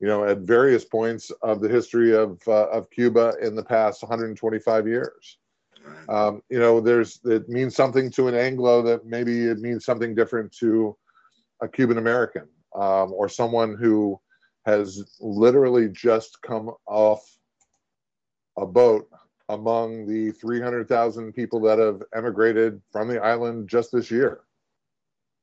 you 0.01 0.09
know, 0.09 0.25
at 0.25 0.39
various 0.39 0.85
points 0.85 1.31
of 1.43 1.61
the 1.61 1.69
history 1.69 2.15
of 2.15 2.41
uh, 2.49 2.69
of 2.71 2.91
Cuba 2.91 3.35
in 3.41 3.55
the 3.55 3.65
past 3.65 4.03
125 4.03 4.89
years. 4.89 5.39
Um, 6.09 6.43
you 6.49 6.59
know, 6.59 6.81
there's 6.81 7.21
it 7.25 7.49
means 7.49 7.77
something 7.77 8.11
to 8.13 8.29
an 8.29 8.35
Anglo 8.35 8.83
that 8.83 9.07
maybe 9.07 9.47
it 9.47 9.59
means 9.59 9.85
something 9.85 10.15
different 10.15 10.53
to 10.59 10.97
a 11.61 11.69
Cuban 11.69 11.99
American 11.99 12.49
um, 12.75 13.13
or 13.13 13.29
someone 13.29 13.77
who 13.77 14.21
has 14.67 15.05
literally 15.21 15.89
just 15.89 16.41
come 16.43 16.71
off 16.87 17.25
a 18.59 18.67
boat 18.67 19.09
among 19.53 20.07
the 20.07 20.33
300,000 20.33 21.33
people 21.33 21.61
that 21.61 21.79
have 21.79 22.03
emigrated 22.15 22.81
from 22.91 23.09
the 23.09 23.23
island 23.23 23.69
just 23.69 23.93
this 23.93 24.11
year. 24.11 24.41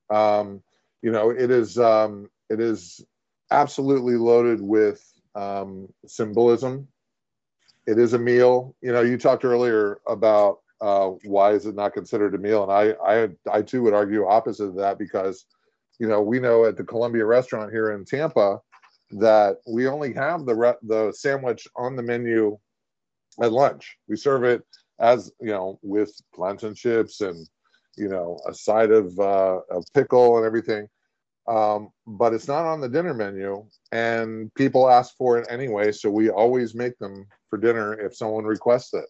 Um, 0.09 0.61
you 1.01 1.11
know, 1.11 1.29
it 1.29 1.51
is 1.51 1.77
um, 1.77 2.29
it 2.49 2.59
is 2.59 3.05
absolutely 3.51 4.15
loaded 4.15 4.61
with 4.61 5.01
um, 5.35 5.87
symbolism. 6.07 6.87
It 7.85 7.99
is 7.99 8.13
a 8.13 8.19
meal. 8.19 8.75
You 8.81 8.91
know, 8.91 9.01
you 9.01 9.17
talked 9.17 9.45
earlier 9.45 9.99
about 10.07 10.59
uh, 10.81 11.09
why 11.23 11.51
is 11.51 11.65
it 11.65 11.75
not 11.75 11.93
considered 11.93 12.33
a 12.33 12.37
meal, 12.37 12.63
and 12.63 12.71
I, 12.71 12.93
I, 13.05 13.29
I 13.51 13.61
too 13.61 13.83
would 13.83 13.93
argue 13.93 14.25
opposite 14.25 14.65
of 14.65 14.75
that 14.75 14.97
because, 14.97 15.45
you 15.99 16.07
know, 16.07 16.21
we 16.21 16.39
know 16.39 16.65
at 16.65 16.77
the 16.77 16.83
Columbia 16.83 17.25
restaurant 17.25 17.71
here 17.71 17.91
in 17.91 18.05
Tampa 18.05 18.61
that 19.11 19.57
we 19.67 19.87
only 19.87 20.13
have 20.13 20.45
the 20.45 20.55
re- 20.55 20.73
the 20.83 21.11
sandwich 21.11 21.67
on 21.75 21.95
the 21.95 22.03
menu 22.03 22.57
at 23.41 23.51
lunch. 23.51 23.97
We 24.07 24.15
serve 24.15 24.43
it 24.43 24.63
as 24.99 25.31
you 25.39 25.51
know 25.51 25.79
with 25.81 26.11
plantain 26.33 26.75
chips 26.75 27.21
and 27.21 27.47
you 27.97 28.09
know 28.09 28.39
a 28.47 28.53
side 28.53 28.91
of 28.91 29.17
uh, 29.19 29.59
of 29.71 29.85
pickle 29.93 30.37
and 30.37 30.45
everything. 30.45 30.87
Um, 31.47 31.89
but 32.05 32.33
it's 32.33 32.47
not 32.47 32.65
on 32.65 32.79
the 32.79 32.89
dinner 32.89 33.13
menu 33.13 33.65
and 33.91 34.53
people 34.53 34.87
ask 34.87 35.15
for 35.17 35.39
it 35.39 35.47
anyway 35.49 35.91
so 35.91 36.11
we 36.11 36.29
always 36.29 36.75
make 36.75 36.95
them 36.99 37.25
for 37.49 37.57
dinner 37.57 37.99
if 37.99 38.15
someone 38.15 38.43
requests 38.45 38.93
it. 38.93 39.05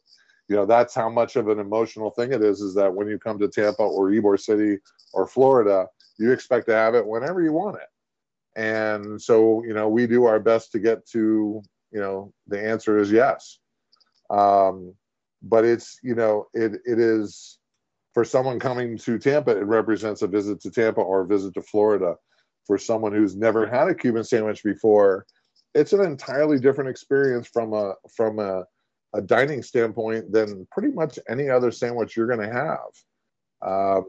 You 0.47 0.55
know 0.55 0.65
that's 0.65 0.95
how 0.95 1.09
much 1.09 1.35
of 1.35 1.49
an 1.49 1.59
emotional 1.59 2.11
thing 2.11 2.31
it 2.31 2.41
is 2.41 2.61
is 2.61 2.73
that 2.75 2.93
when 2.93 3.07
you 3.07 3.19
come 3.19 3.39
to 3.39 3.47
tampa 3.49 3.83
or 3.83 4.09
ybor 4.09 4.39
city 4.39 4.77
or 5.13 5.27
florida 5.27 5.87
you 6.17 6.31
expect 6.31 6.67
to 6.67 6.73
have 6.73 6.95
it 6.95 7.05
whenever 7.05 7.41
you 7.41 7.53
want 7.53 7.77
it. 7.77 8.59
And 8.59 9.21
so 9.21 9.63
you 9.63 9.73
know 9.73 9.89
we 9.89 10.07
do 10.07 10.25
our 10.25 10.39
best 10.39 10.71
to 10.71 10.79
get 10.79 11.05
to 11.09 11.61
you 11.91 11.99
know 11.99 12.33
the 12.47 12.61
answer 12.61 12.97
is 12.97 13.11
yes 13.11 13.58
um, 14.29 14.93
but 15.41 15.65
it's 15.65 15.99
you 16.03 16.15
know 16.15 16.47
it 16.53 16.73
it 16.85 16.99
is 16.99 17.59
for 18.13 18.25
someone 18.25 18.59
coming 18.59 18.97
to 18.97 19.19
Tampa, 19.19 19.51
it 19.51 19.65
represents 19.65 20.21
a 20.21 20.27
visit 20.27 20.59
to 20.61 20.71
Tampa 20.71 21.01
or 21.01 21.21
a 21.21 21.27
visit 21.27 21.53
to 21.53 21.61
Florida 21.61 22.15
for 22.69 22.77
someone 22.77 23.11
who's 23.11 23.35
never 23.35 23.65
had 23.65 23.87
a 23.87 23.95
Cuban 23.95 24.23
sandwich 24.23 24.63
before, 24.63 25.25
it's 25.73 25.91
an 25.91 26.01
entirely 26.01 26.59
different 26.59 26.89
experience 26.89 27.47
from 27.47 27.73
a 27.73 27.93
from 28.15 28.37
a, 28.37 28.63
a 29.15 29.21
dining 29.23 29.63
standpoint 29.63 30.31
than 30.31 30.67
pretty 30.71 30.89
much 30.89 31.17
any 31.27 31.49
other 31.49 31.71
sandwich 31.71 32.15
you're 32.15 32.27
going 32.27 32.47
to 32.47 32.53
have. 32.53 33.67
Um, 33.67 34.05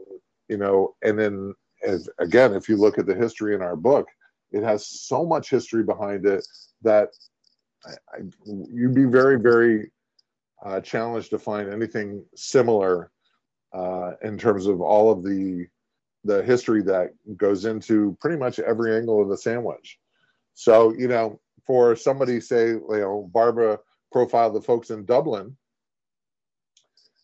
you 0.47 0.57
know, 0.57 0.93
and 1.01 1.17
then 1.17 1.55
as, 1.83 2.07
again, 2.19 2.53
if 2.53 2.69
you 2.69 2.77
look 2.77 2.99
at 2.99 3.07
the 3.07 3.15
history 3.15 3.55
in 3.55 3.63
our 3.63 3.75
book, 3.75 4.07
it 4.51 4.63
has 4.63 4.87
so 4.87 5.25
much 5.25 5.49
history 5.49 5.83
behind 5.83 6.27
it 6.27 6.45
that 6.83 7.09
I, 7.83 7.91
I, 8.13 8.19
you'd 8.45 8.93
be 8.93 9.05
very, 9.05 9.39
very 9.39 9.91
uh, 10.63 10.79
challenged 10.81 11.29
to 11.31 11.39
find 11.39 11.71
anything 11.71 12.23
similar 12.35 13.11
uh, 13.73 14.11
in 14.21 14.37
terms 14.37 14.67
of 14.67 14.81
all 14.81 15.11
of 15.11 15.23
the 15.23 15.67
the 16.23 16.43
history 16.43 16.83
that 16.83 17.09
goes 17.35 17.65
into 17.65 18.15
pretty 18.21 18.37
much 18.37 18.59
every 18.59 18.95
angle 18.95 19.21
of 19.21 19.29
the 19.29 19.37
sandwich. 19.37 19.97
So, 20.53 20.93
you 20.93 21.07
know, 21.07 21.39
for 21.65 21.95
somebody 21.95 22.39
say, 22.39 22.67
you 22.67 22.85
know, 22.89 23.29
Barbara 23.33 23.79
profile 24.11 24.51
the 24.51 24.61
folks 24.61 24.91
in 24.91 25.05
Dublin, 25.05 25.57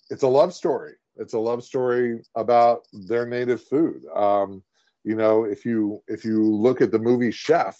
it's 0.10 0.24
a 0.24 0.28
love 0.28 0.54
story. 0.54 0.94
It's 1.18 1.34
a 1.34 1.40
love 1.40 1.64
story 1.64 2.22
about 2.36 2.88
their 2.92 3.28
native 3.28 3.62
food. 3.64 4.02
Um, 4.16 4.64
you 5.04 5.16
know, 5.16 5.44
if 5.44 5.66
you 5.66 6.02
if 6.08 6.26
you 6.26 6.44
look 6.44 6.82
at 6.82 6.92
the 6.92 7.00
movie 7.00 7.32
Chef, 7.32 7.78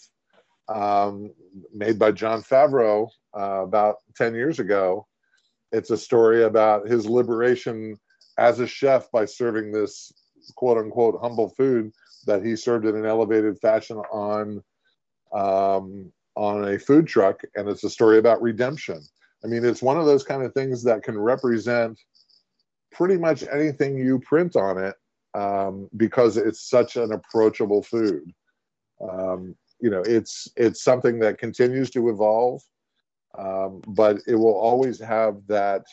um, 0.68 1.32
made 1.74 1.98
by 1.98 2.12
Jon 2.12 2.42
Favreau 2.42 3.08
uh, 3.36 3.62
about 3.62 3.96
ten 4.16 4.34
years 4.34 4.58
ago, 4.58 5.06
it's 5.72 5.90
a 5.90 5.96
story 5.96 6.44
about 6.44 6.88
his 6.88 7.06
liberation 7.06 7.96
as 8.38 8.60
a 8.60 8.66
chef 8.66 9.10
by 9.10 9.24
serving 9.24 9.72
this 9.72 10.12
quote 10.54 10.78
unquote 10.78 11.18
humble 11.20 11.50
food 11.50 11.92
that 12.26 12.44
he 12.44 12.56
served 12.56 12.86
in 12.86 12.96
an 12.96 13.06
elevated 13.06 13.58
fashion 13.60 13.98
on 14.12 14.62
um, 15.32 16.12
on 16.36 16.68
a 16.68 16.78
food 16.78 17.06
truck, 17.06 17.42
and 17.56 17.68
it's 17.68 17.84
a 17.84 17.90
story 17.90 18.18
about 18.18 18.40
redemption. 18.40 19.00
I 19.44 19.48
mean, 19.48 19.64
it's 19.64 19.82
one 19.82 19.98
of 19.98 20.06
those 20.06 20.24
kind 20.24 20.42
of 20.42 20.54
things 20.54 20.82
that 20.84 21.02
can 21.02 21.18
represent 21.18 21.98
pretty 22.92 23.18
much 23.18 23.44
anything 23.52 23.98
you 23.98 24.20
print 24.20 24.56
on 24.56 24.78
it 24.78 24.94
um, 25.34 25.88
because 25.96 26.36
it's 26.36 26.68
such 26.68 26.96
an 26.96 27.12
approachable 27.12 27.82
food. 27.82 28.32
Um, 29.00 29.56
you 29.80 29.90
know, 29.90 30.02
it's 30.02 30.48
it's 30.56 30.82
something 30.82 31.18
that 31.20 31.38
continues 31.38 31.90
to 31.90 32.08
evolve, 32.08 32.62
um, 33.38 33.80
but 33.86 34.18
it 34.26 34.34
will 34.34 34.54
always 34.56 34.98
have 35.00 35.36
that 35.46 35.86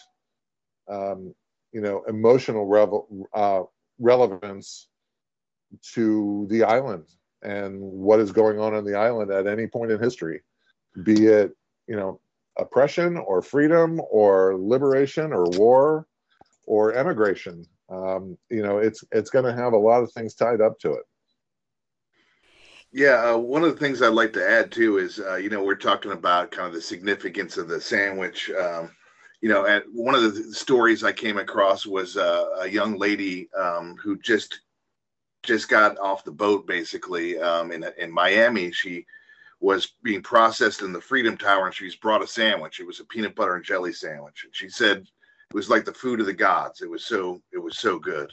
um, 0.90 1.34
you 1.72 1.82
know 1.82 2.04
emotional 2.08 2.66
revel- 2.66 3.28
uh, 3.34 3.64
relevance 4.00 4.88
to 5.94 6.48
the 6.50 6.64
island 6.64 7.06
and 7.44 7.80
what 7.80 8.20
is 8.20 8.32
going 8.32 8.60
on 8.60 8.74
on 8.74 8.84
the 8.84 8.96
island 8.96 9.32
at 9.32 9.48
any 9.48 9.68
point 9.68 9.92
in 9.92 10.00
history, 10.00 10.42
be 11.04 11.28
it 11.28 11.56
you 11.88 11.96
know 11.96 12.20
oppression 12.58 13.18
or 13.18 13.42
freedom 13.42 14.02
or 14.10 14.56
liberation 14.58 15.34
or 15.34 15.46
war 15.58 16.08
or 16.66 16.94
emigration. 16.94 17.66
Um, 17.90 18.38
you 18.50 18.64
know, 18.64 18.80
it's 18.80 19.04
it's 19.12 19.30
going 19.30 19.46
to 19.46 19.54
have 19.54 19.74
a 19.74 19.78
lot 19.78 20.02
of 20.02 20.12
things 20.12 20.34
tied 20.34 20.62
up 20.62 20.80
to 20.80 20.94
it. 20.94 21.04
Yeah, 22.96 23.34
uh, 23.34 23.38
one 23.38 23.66
of 23.66 23.74
the 23.74 23.78
things 23.80 24.02
I'd 24.02 24.14
like 24.14 24.32
to 24.34 24.50
add 24.50 24.72
too 24.72 25.00
is, 25.00 25.20
uh, 25.20 25.36
you 25.36 25.50
know, 25.50 25.62
we're 25.62 25.76
talking 25.76 26.14
about 26.14 26.52
kind 26.52 26.66
of 26.70 26.74
the 26.74 26.80
significance 26.82 27.58
of 27.58 27.68
the 27.68 27.82
sandwich. 27.82 28.50
Um, 28.52 28.90
you 29.42 29.50
know, 29.50 29.66
and 29.66 29.84
one 29.92 30.16
of 30.16 30.22
the 30.24 30.54
stories 30.54 31.04
I 31.04 31.12
came 31.12 31.38
across 31.38 31.86
was 31.86 32.16
uh, 32.16 32.46
a 32.62 32.70
young 32.70 32.98
lady 32.98 33.50
um, 33.60 33.98
who 34.02 34.18
just 34.20 34.62
just 35.44 35.70
got 35.70 35.98
off 36.00 36.24
the 36.26 36.32
boat, 36.32 36.68
basically 36.68 37.38
um, 37.40 37.74
in 37.74 37.86
in 37.98 38.12
Miami. 38.12 38.72
She 38.72 39.06
was 39.62 39.94
being 40.04 40.22
processed 40.24 40.82
in 40.82 40.94
the 40.94 41.02
Freedom 41.02 41.38
Tower, 41.38 41.66
and 41.68 41.76
she 41.76 41.92
brought 42.02 42.24
a 42.24 42.28
sandwich. 42.28 42.80
It 42.80 42.88
was 42.88 43.02
a 43.02 43.06
peanut 43.06 43.36
butter 43.36 43.56
and 43.56 43.66
jelly 43.66 43.94
sandwich. 43.94 44.44
And 44.46 44.56
she 44.56 44.70
said 44.70 45.00
it 45.00 45.56
was 45.56 45.70
like 45.70 45.86
the 45.86 45.94
food 45.94 46.22
of 46.22 46.28
the 46.28 46.34
gods. 46.34 46.82
It 46.82 46.90
was 46.90 47.06
so 47.06 47.42
it 47.54 47.60
was 47.60 47.78
so 47.78 48.00
good. 48.00 48.32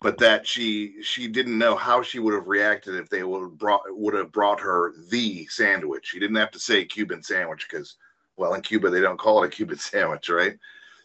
But 0.00 0.18
that 0.18 0.46
she 0.46 1.02
she 1.02 1.26
didn't 1.26 1.56
know 1.56 1.74
how 1.74 2.02
she 2.02 2.18
would 2.18 2.34
have 2.34 2.46
reacted 2.46 2.96
if 2.96 3.08
they 3.08 3.22
would 3.22 3.40
have 3.40 3.58
brought 3.58 3.82
would 3.88 4.14
have 4.14 4.30
brought 4.30 4.60
her 4.60 4.92
the 5.08 5.46
sandwich. 5.46 6.08
She 6.08 6.18
didn't 6.18 6.36
have 6.36 6.50
to 6.50 6.58
say 6.58 6.84
Cuban 6.84 7.22
sandwich 7.22 7.66
because 7.68 7.96
well 8.36 8.54
in 8.54 8.60
Cuba 8.60 8.90
they 8.90 9.00
don't 9.00 9.18
call 9.18 9.42
it 9.42 9.46
a 9.46 9.50
Cuban 9.50 9.78
sandwich, 9.78 10.28
right? 10.28 10.56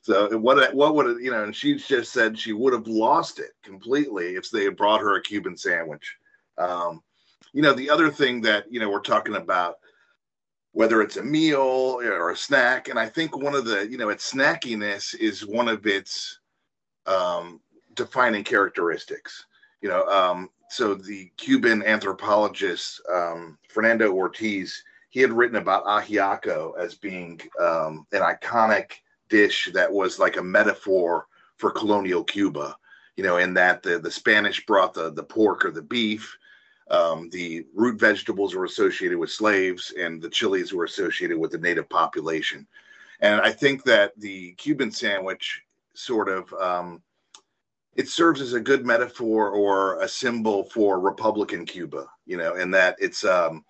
So 0.01 0.37
what 0.37 0.73
what 0.75 0.95
would 0.95 1.07
it, 1.07 1.23
you 1.23 1.31
know? 1.31 1.43
And 1.43 1.55
she 1.55 1.75
just 1.75 2.11
said 2.11 2.37
she 2.37 2.53
would 2.53 2.73
have 2.73 2.87
lost 2.87 3.39
it 3.39 3.51
completely 3.63 4.35
if 4.35 4.51
they 4.51 4.65
had 4.65 4.75
brought 4.75 5.01
her 5.01 5.15
a 5.15 5.21
Cuban 5.21 5.55
sandwich. 5.55 6.17
Um, 6.57 7.01
you 7.53 7.61
know, 7.61 7.73
the 7.73 7.89
other 7.89 8.09
thing 8.09 8.41
that 8.41 8.71
you 8.71 8.79
know 8.79 8.89
we're 8.89 8.99
talking 8.99 9.35
about 9.35 9.75
whether 10.73 11.01
it's 11.01 11.17
a 11.17 11.23
meal 11.23 11.99
or 12.01 12.31
a 12.31 12.37
snack. 12.37 12.87
And 12.87 12.97
I 12.97 13.07
think 13.07 13.35
one 13.35 13.55
of 13.55 13.65
the, 13.65 13.87
you 13.89 13.97
know, 13.97 14.09
its 14.09 14.31
snackiness 14.31 15.15
is 15.15 15.45
one 15.45 15.67
of 15.67 15.85
its 15.85 16.39
um, 17.05 17.59
defining 17.95 18.43
characteristics. 18.43 19.45
You 19.81 19.89
know, 19.89 20.05
um, 20.07 20.49
so 20.69 20.93
the 20.93 21.31
Cuban 21.37 21.83
anthropologist 21.83 23.01
um, 23.11 23.57
Fernando 23.69 24.13
Ortiz, 24.13 24.83
he 25.09 25.19
had 25.19 25.33
written 25.33 25.57
about 25.57 25.85
ajiaco 25.85 26.77
as 26.77 26.95
being 26.95 27.41
um, 27.59 28.05
an 28.11 28.21
iconic 28.21 28.91
dish 29.29 29.69
that 29.73 29.91
was 29.91 30.19
like 30.19 30.37
a 30.37 30.43
metaphor 30.43 31.27
for 31.57 31.71
colonial 31.71 32.23
Cuba. 32.23 32.75
You 33.17 33.23
know, 33.23 33.37
in 33.37 33.53
that 33.55 33.83
the 33.83 33.99
the 33.99 34.11
Spanish 34.11 34.65
brought 34.65 34.93
the 34.93 35.11
the 35.11 35.23
pork 35.23 35.65
or 35.65 35.71
the 35.71 35.81
beef, 35.81 36.37
um, 36.89 37.29
the 37.29 37.65
root 37.73 37.99
vegetables 37.99 38.55
were 38.55 38.65
associated 38.65 39.17
with 39.17 39.31
slaves, 39.31 39.93
and 39.99 40.21
the 40.21 40.29
chilies 40.29 40.73
were 40.73 40.85
associated 40.85 41.37
with 41.37 41.51
the 41.51 41.57
native 41.57 41.89
population. 41.89 42.67
And 43.19 43.39
I 43.41 43.51
think 43.51 43.83
that 43.83 44.13
the 44.17 44.53
Cuban 44.53 44.91
sandwich 44.91 45.61
sort 45.93 46.29
of 46.29 46.53
um, 46.53 47.01
it 47.95 48.07
serves 48.07 48.41
as 48.41 48.53
a 48.53 48.59
good 48.59 48.85
metaphor 48.85 49.49
or 49.49 50.01
a 50.01 50.07
symbol 50.07 50.63
for 50.65 50.99
Republican 50.99 51.65
Cuba, 51.65 52.07
you 52.25 52.37
know, 52.37 52.55
in 52.55 52.71
that 52.71 52.95
it's 52.99 53.23
um, 53.25 53.65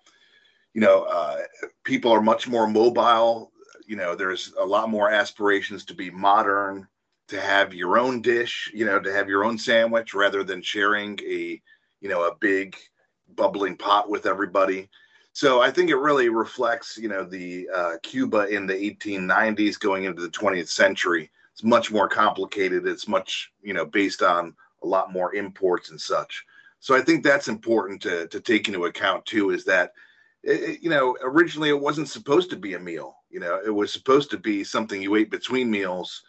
you 0.74 0.80
know 0.80 1.02
uh, 1.04 1.38
people 1.84 2.12
are 2.12 2.22
much 2.22 2.48
more 2.48 2.66
mobile. 2.66 3.50
You 3.86 3.96
know, 3.96 4.14
there's 4.14 4.52
a 4.58 4.64
lot 4.64 4.88
more 4.90 5.10
aspirations 5.10 5.84
to 5.86 5.94
be 5.94 6.10
modern, 6.10 6.86
to 7.28 7.40
have 7.40 7.74
your 7.74 7.98
own 7.98 8.22
dish, 8.22 8.70
you 8.72 8.84
know, 8.84 9.00
to 9.00 9.12
have 9.12 9.28
your 9.28 9.44
own 9.44 9.58
sandwich 9.58 10.14
rather 10.14 10.44
than 10.44 10.62
sharing 10.62 11.18
a 11.20 11.60
you 12.00 12.08
know 12.08 12.24
a 12.24 12.36
big 12.36 12.76
bubbling 13.34 13.76
pot 13.76 14.08
with 14.08 14.26
everybody. 14.26 14.88
So 15.34 15.62
I 15.62 15.70
think 15.70 15.88
it 15.88 15.96
really 15.96 16.28
reflects, 16.28 16.98
you 16.98 17.08
know, 17.08 17.24
the 17.24 17.68
uh, 17.74 17.92
Cuba 18.02 18.48
in 18.48 18.66
the 18.66 18.74
1890s 18.74 19.80
going 19.80 20.04
into 20.04 20.20
the 20.20 20.28
20th 20.28 20.68
century. 20.68 21.30
It's 21.52 21.62
much 21.62 21.90
more 21.90 22.08
complicated. 22.08 22.86
It's 22.86 23.06
much, 23.06 23.52
you 23.62 23.74
know, 23.74 23.84
based 23.84 24.22
on 24.22 24.54
a 24.82 24.86
lot 24.86 25.12
more 25.12 25.34
imports 25.34 25.90
and 25.90 26.00
such. 26.00 26.44
So 26.80 26.96
I 26.96 27.00
think 27.00 27.22
that's 27.22 27.48
important 27.48 28.02
to 28.02 28.26
to 28.28 28.40
take 28.40 28.68
into 28.68 28.86
account 28.86 29.24
too. 29.26 29.50
Is 29.50 29.64
that, 29.66 29.92
it, 30.42 30.82
you 30.82 30.90
know, 30.90 31.16
originally 31.22 31.68
it 31.68 31.80
wasn't 31.80 32.08
supposed 32.08 32.50
to 32.50 32.56
be 32.56 32.74
a 32.74 32.80
meal. 32.80 33.16
You 33.30 33.40
know, 33.40 33.60
it 33.64 33.70
was 33.70 33.92
supposed 33.92 34.30
to 34.30 34.38
be 34.38 34.64
something 34.64 35.00
you 35.00 35.14
ate 35.16 35.30
between 35.30 35.70
meals, 35.70 36.22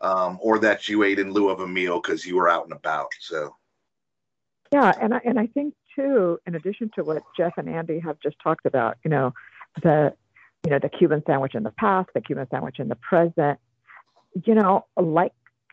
um, 0.00 0.38
or 0.40 0.58
that 0.60 0.88
you 0.88 1.02
ate 1.02 1.18
in 1.18 1.32
lieu 1.32 1.50
of 1.50 1.60
a 1.60 1.68
meal 1.68 2.00
because 2.00 2.24
you 2.24 2.36
were 2.36 2.48
out 2.48 2.64
and 2.64 2.72
about. 2.72 3.08
So. 3.20 3.54
Yeah, 4.72 4.92
and 5.00 5.14
I, 5.14 5.20
and 5.24 5.38
I 5.38 5.46
think 5.46 5.74
too, 5.96 6.38
in 6.46 6.54
addition 6.54 6.90
to 6.94 7.02
what 7.02 7.22
Jeff 7.36 7.54
and 7.56 7.68
Andy 7.68 7.98
have 8.00 8.20
just 8.20 8.36
talked 8.42 8.66
about, 8.66 8.98
you 9.02 9.10
know, 9.10 9.32
the 9.82 10.14
you 10.64 10.70
know 10.70 10.78
the 10.78 10.88
Cuban 10.88 11.22
sandwich 11.26 11.54
in 11.54 11.62
the 11.62 11.70
past, 11.72 12.10
the 12.14 12.20
Cuban 12.20 12.46
sandwich 12.50 12.78
in 12.78 12.88
the 12.88 12.96
present, 12.96 13.58
you 14.44 14.54
know, 14.54 14.86
like 14.96 15.32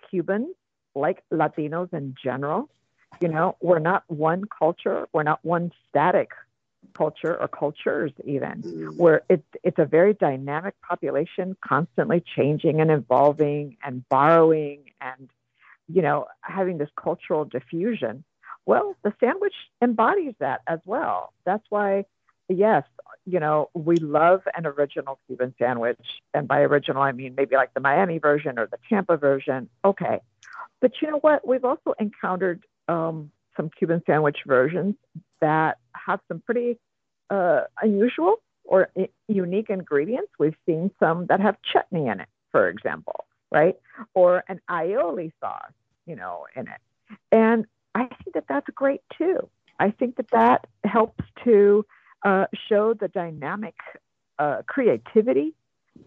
Cubans, 0.10 0.56
like 0.94 1.24
Latinos 1.32 1.94
in 1.94 2.16
general, 2.22 2.70
you 3.22 3.28
know, 3.28 3.56
we're 3.62 3.80
not 3.80 4.04
one 4.08 4.44
culture, 4.46 5.08
we're 5.14 5.24
not 5.24 5.44
one 5.44 5.72
static 5.90 6.32
culture 6.94 7.36
or 7.36 7.48
cultures 7.48 8.12
even 8.24 8.62
mm. 8.62 8.96
where 8.96 9.24
it, 9.28 9.44
it's 9.64 9.80
a 9.80 9.86
very 9.86 10.14
dynamic 10.14 10.76
population 10.82 11.58
constantly 11.68 12.24
changing 12.36 12.80
and 12.80 12.92
evolving 12.92 13.76
and 13.84 14.08
borrowing 14.08 14.84
and 15.02 15.30
you 15.88 16.04
know 16.04 16.28
having 16.42 16.78
this 16.78 16.90
cultural 16.96 17.44
diffusion 17.44 18.24
well, 18.66 18.96
the 19.04 19.14
sandwich 19.20 19.54
embodies 19.82 20.34
that 20.40 20.62
as 20.68 20.80
well. 20.86 21.34
That's 21.46 21.64
why, 21.70 22.06
yes, 22.50 22.84
you 23.26 23.40
know, 23.40 23.70
we 23.74 23.98
love 23.98 24.42
an 24.56 24.66
original 24.66 25.20
Cuban 25.28 25.54
sandwich. 25.60 26.00
And 26.34 26.48
by 26.48 26.62
original, 26.62 27.02
I 27.02 27.12
mean 27.12 27.34
maybe 27.36 27.56
like 27.56 27.74
the 27.74 27.80
Miami 27.80 28.20
version 28.20 28.60
or 28.60 28.68
the 28.68 28.78
Tampa 28.88 29.18
version. 29.18 29.70
Okay. 29.84 30.20
But 30.82 30.92
you 31.02 31.10
know 31.10 31.18
what? 31.18 31.48
We've 31.48 31.66
also 31.66 31.94
encountered 32.00 32.64
um, 32.88 33.32
some 33.58 33.70
Cuban 33.70 34.04
sandwich 34.06 34.40
versions 34.46 34.96
that 35.42 35.78
have 35.94 36.20
some 36.28 36.42
pretty 36.42 36.78
uh, 37.30 37.62
unusual 37.82 38.42
or 38.64 38.90
I- 38.98 39.10
unique 39.28 39.70
ingredients. 39.70 40.32
We've 40.38 40.58
seen 40.66 40.92
some 41.00 41.26
that 41.28 41.40
have 41.40 41.56
chutney 41.62 42.08
in 42.08 42.20
it, 42.20 42.30
for 42.52 42.70
example, 42.70 43.26
right? 43.52 43.76
Or 44.14 44.44
an 44.48 44.62
aioli 44.70 45.32
sauce, 45.40 45.72
you 46.06 46.16
know, 46.16 46.46
in 46.56 46.68
it. 46.68 47.18
And 47.32 47.66
I 47.96 48.06
think 48.06 48.34
that 48.34 48.46
that's 48.48 48.68
great 48.76 49.02
too. 49.18 49.50
I 49.80 49.92
think 49.92 50.18
that 50.18 50.30
that 50.32 50.68
helps 50.84 51.24
to 51.44 51.86
uh, 52.26 52.48
show 52.68 52.94
the 52.94 53.08
dynamic 53.08 53.76
uh, 54.40 54.64
creativity, 54.68 55.54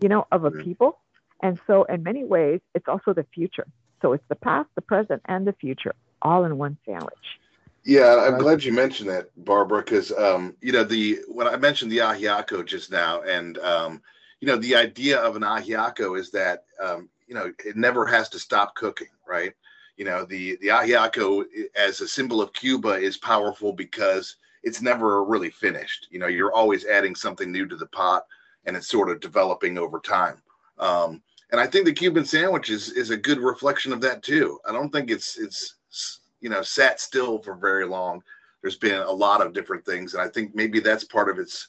you 0.02 0.08
know, 0.08 0.26
of 0.30 0.44
a 0.44 0.50
mm-hmm. 0.50 0.62
people. 0.62 0.98
And 1.42 1.58
so, 1.66 1.84
in 1.84 2.02
many 2.02 2.24
ways, 2.24 2.60
it's 2.74 2.88
also 2.88 3.14
the 3.14 3.24
future. 3.32 3.66
So 4.02 4.12
it's 4.12 4.24
the 4.28 4.36
past, 4.36 4.68
the 4.74 4.82
present, 4.82 5.22
and 5.26 5.46
the 5.46 5.54
future 5.54 5.94
all 6.20 6.44
in 6.44 6.58
one 6.58 6.76
sandwich. 6.84 7.38
Yeah, 7.84 8.26
I'm 8.26 8.38
glad 8.38 8.64
you 8.64 8.72
mentioned 8.72 9.08
that, 9.08 9.30
Barbara, 9.36 9.82
because 9.82 10.12
um, 10.12 10.54
you 10.60 10.72
know 10.72 10.84
the 10.84 11.20
when 11.28 11.46
I 11.46 11.56
mentioned 11.56 11.90
the 11.90 11.98
ajiaco 11.98 12.66
just 12.66 12.90
now, 12.90 13.22
and 13.22 13.56
um, 13.58 14.02
you 14.40 14.48
know 14.48 14.56
the 14.56 14.74
idea 14.76 15.18
of 15.18 15.36
an 15.36 15.42
ajiaco 15.42 16.18
is 16.18 16.30
that 16.32 16.64
um, 16.82 17.08
you 17.26 17.34
know 17.34 17.52
it 17.64 17.76
never 17.76 18.04
has 18.04 18.28
to 18.30 18.38
stop 18.38 18.74
cooking, 18.74 19.08
right? 19.26 19.54
you 19.98 20.04
know 20.04 20.24
the 20.24 20.56
the 20.62 20.68
ajiaco 20.68 21.44
as 21.76 22.00
a 22.00 22.08
symbol 22.08 22.40
of 22.40 22.52
Cuba 22.54 22.90
is 22.90 23.18
powerful 23.18 23.72
because 23.72 24.36
it's 24.68 24.82
never 24.82 25.24
really 25.24 25.50
finished. 25.50 26.06
You 26.10 26.18
know, 26.18 26.26
you're 26.26 26.52
always 26.52 26.84
adding 26.84 27.14
something 27.14 27.50
new 27.50 27.66
to 27.66 27.76
the 27.76 27.86
pot, 27.86 28.24
and 28.66 28.76
it's 28.76 28.88
sort 28.88 29.08
of 29.08 29.18
developing 29.18 29.78
over 29.78 29.98
time. 29.98 30.42
Um, 30.78 31.22
and 31.50 31.60
I 31.60 31.66
think 31.66 31.86
the 31.86 31.92
Cuban 31.92 32.26
sandwich 32.26 32.68
is 32.68 32.90
is 32.92 33.10
a 33.10 33.16
good 33.16 33.38
reflection 33.38 33.92
of 33.92 34.02
that 34.02 34.22
too. 34.22 34.60
I 34.68 34.72
don't 34.72 34.90
think 34.90 35.10
it's 35.10 35.38
it's 35.38 35.76
you 36.40 36.50
know 36.50 36.60
sat 36.62 37.00
still 37.00 37.38
for 37.38 37.56
very 37.56 37.86
long. 37.86 38.22
There's 38.60 38.76
been 38.76 39.00
a 39.00 39.10
lot 39.10 39.44
of 39.44 39.54
different 39.54 39.86
things, 39.86 40.12
and 40.12 40.22
I 40.22 40.28
think 40.28 40.54
maybe 40.54 40.80
that's 40.80 41.04
part 41.04 41.30
of 41.30 41.38
its 41.38 41.68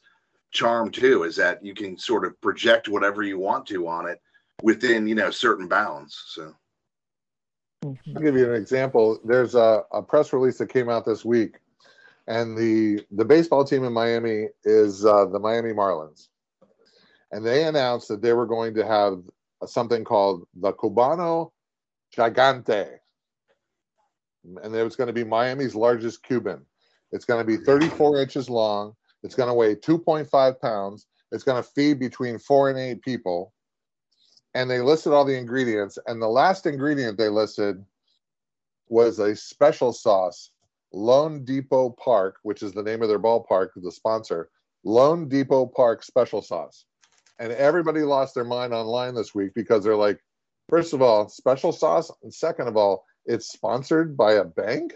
charm 0.52 0.92
too, 0.92 1.24
is 1.24 1.38
that 1.38 1.64
you 1.64 1.74
can 1.74 1.98
sort 1.98 2.26
of 2.26 2.40
project 2.42 2.90
whatever 2.90 3.24
you 3.24 3.40
want 3.40 3.66
to 3.68 3.88
on 3.88 4.08
it 4.10 4.22
within 4.62 5.08
you 5.08 5.16
know 5.16 5.32
certain 5.32 5.68
bounds. 5.68 6.22
So. 6.28 6.54
I'll 7.86 8.22
give 8.22 8.36
you 8.36 8.46
an 8.46 8.62
example. 8.62 9.22
There's 9.24 9.56
a, 9.56 9.84
a 9.94 10.02
press 10.02 10.34
release 10.34 10.58
that 10.58 10.68
came 10.68 10.90
out 10.90 11.06
this 11.06 11.24
week, 11.24 11.60
and 12.30 12.58
the 12.58 13.06
the 13.12 13.26
baseball 13.26 13.66
team 13.66 13.84
in 13.84 13.92
Miami 13.92 14.48
is 14.64 15.06
uh, 15.06 15.26
the 15.26 15.40
Miami 15.40 15.74
Marlins, 15.74 16.30
and 17.32 17.46
they 17.46 17.66
announced 17.66 18.08
that 18.08 18.22
they 18.22 18.32
were 18.32 18.46
going 18.46 18.74
to 18.76 18.86
have 18.86 19.22
something 19.66 20.06
called 20.06 20.48
the 20.56 20.72
Cubano 20.72 21.52
Gigante, 22.16 23.00
and 24.64 24.74
it 24.74 24.84
was 24.84 24.96
going 24.96 25.08
to 25.08 25.14
be 25.14 25.26
Miami's 25.26 25.76
largest 25.76 26.24
Cuban. 26.24 26.66
It's 27.12 27.26
going 27.26 27.46
to 27.46 27.58
be 27.58 27.58
34 27.66 28.22
inches 28.22 28.50
long. 28.50 28.96
It's 29.24 29.36
going 29.36 29.50
to 29.50 29.54
weigh 29.54 29.76
2.5 29.76 30.62
pounds. 30.62 31.08
It's 31.32 31.44
going 31.44 31.62
to 31.62 31.70
feed 31.70 32.00
between 32.00 32.40
four 32.40 32.70
and 32.70 32.80
eight 32.80 33.02
people 33.02 33.52
and 34.54 34.70
they 34.70 34.82
listed 34.82 35.14
all 35.14 35.26
the 35.26 35.38
ingredients. 35.38 35.98
And 36.08 36.22
the 36.22 36.28
last 36.28 36.66
ingredient 36.66 37.18
they 37.18 37.30
listed 37.30 37.84
was 38.88 39.20
a 39.20 39.36
special 39.36 39.94
sauce, 39.94 40.52
loanDepot 40.94 41.98
Park, 41.98 42.38
which 42.44 42.64
is 42.64 42.74
the 42.74 42.84
name 42.84 43.02
of 43.02 43.10
their 43.10 43.20
ballpark, 43.20 43.70
the 43.76 43.92
sponsor, 43.92 44.50
loanDepot 44.86 45.74
Park 45.74 46.04
special 46.04 46.42
sauce. 46.42 46.86
And 47.40 47.52
everybody 47.54 48.02
lost 48.02 48.36
their 48.36 48.44
mind 48.44 48.74
online 48.74 49.16
this 49.16 49.34
week 49.34 49.54
because 49.54 49.84
they're 49.84 49.96
like, 49.96 50.20
first 50.68 50.94
of 50.94 51.02
all, 51.02 51.30
special 51.30 51.72
sauce, 51.72 52.12
and 52.24 52.34
second 52.34 52.68
of 52.68 52.76
all, 52.76 53.06
it's 53.26 53.52
sponsored 53.52 54.18
by 54.18 54.34
a 54.34 54.44
bank, 54.44 54.94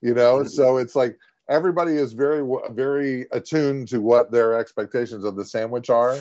you 0.00 0.14
know. 0.14 0.38
Mm-hmm. 0.38 0.48
So 0.48 0.78
it's 0.78 0.96
like 0.96 1.16
everybody 1.48 1.92
is 1.92 2.12
very, 2.14 2.44
very 2.70 3.26
attuned 3.30 3.88
to 3.88 4.00
what 4.00 4.32
their 4.32 4.58
expectations 4.58 5.24
of 5.24 5.36
the 5.36 5.44
sandwich 5.44 5.88
are, 5.90 6.18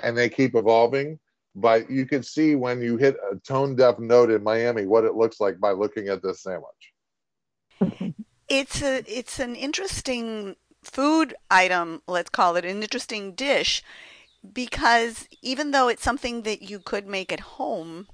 and 0.00 0.16
they 0.16 0.28
keep 0.28 0.54
evolving 0.54 1.18
but 1.60 1.90
you 1.90 2.06
can 2.06 2.22
see 2.22 2.54
when 2.54 2.80
you 2.80 2.96
hit 2.96 3.16
a 3.32 3.36
tone 3.36 3.74
deaf 3.74 3.98
note 3.98 4.30
in 4.30 4.44
Miami 4.44 4.86
what 4.86 5.04
it 5.04 5.14
looks 5.14 5.40
like 5.40 5.58
by 5.58 5.72
looking 5.72 6.08
at 6.08 6.22
this 6.22 6.42
sandwich. 6.42 8.14
It's 8.48 8.82
a 8.82 9.04
it's 9.06 9.38
an 9.38 9.54
interesting 9.54 10.56
food 10.82 11.34
item, 11.50 12.02
let's 12.06 12.30
call 12.30 12.56
it 12.56 12.64
an 12.64 12.82
interesting 12.82 13.34
dish 13.34 13.82
because 14.52 15.28
even 15.42 15.70
though 15.70 15.88
it's 15.88 16.02
something 16.02 16.42
that 16.42 16.62
you 16.62 16.78
could 16.78 17.06
make 17.06 17.32
at 17.32 17.40
home, 17.40 18.08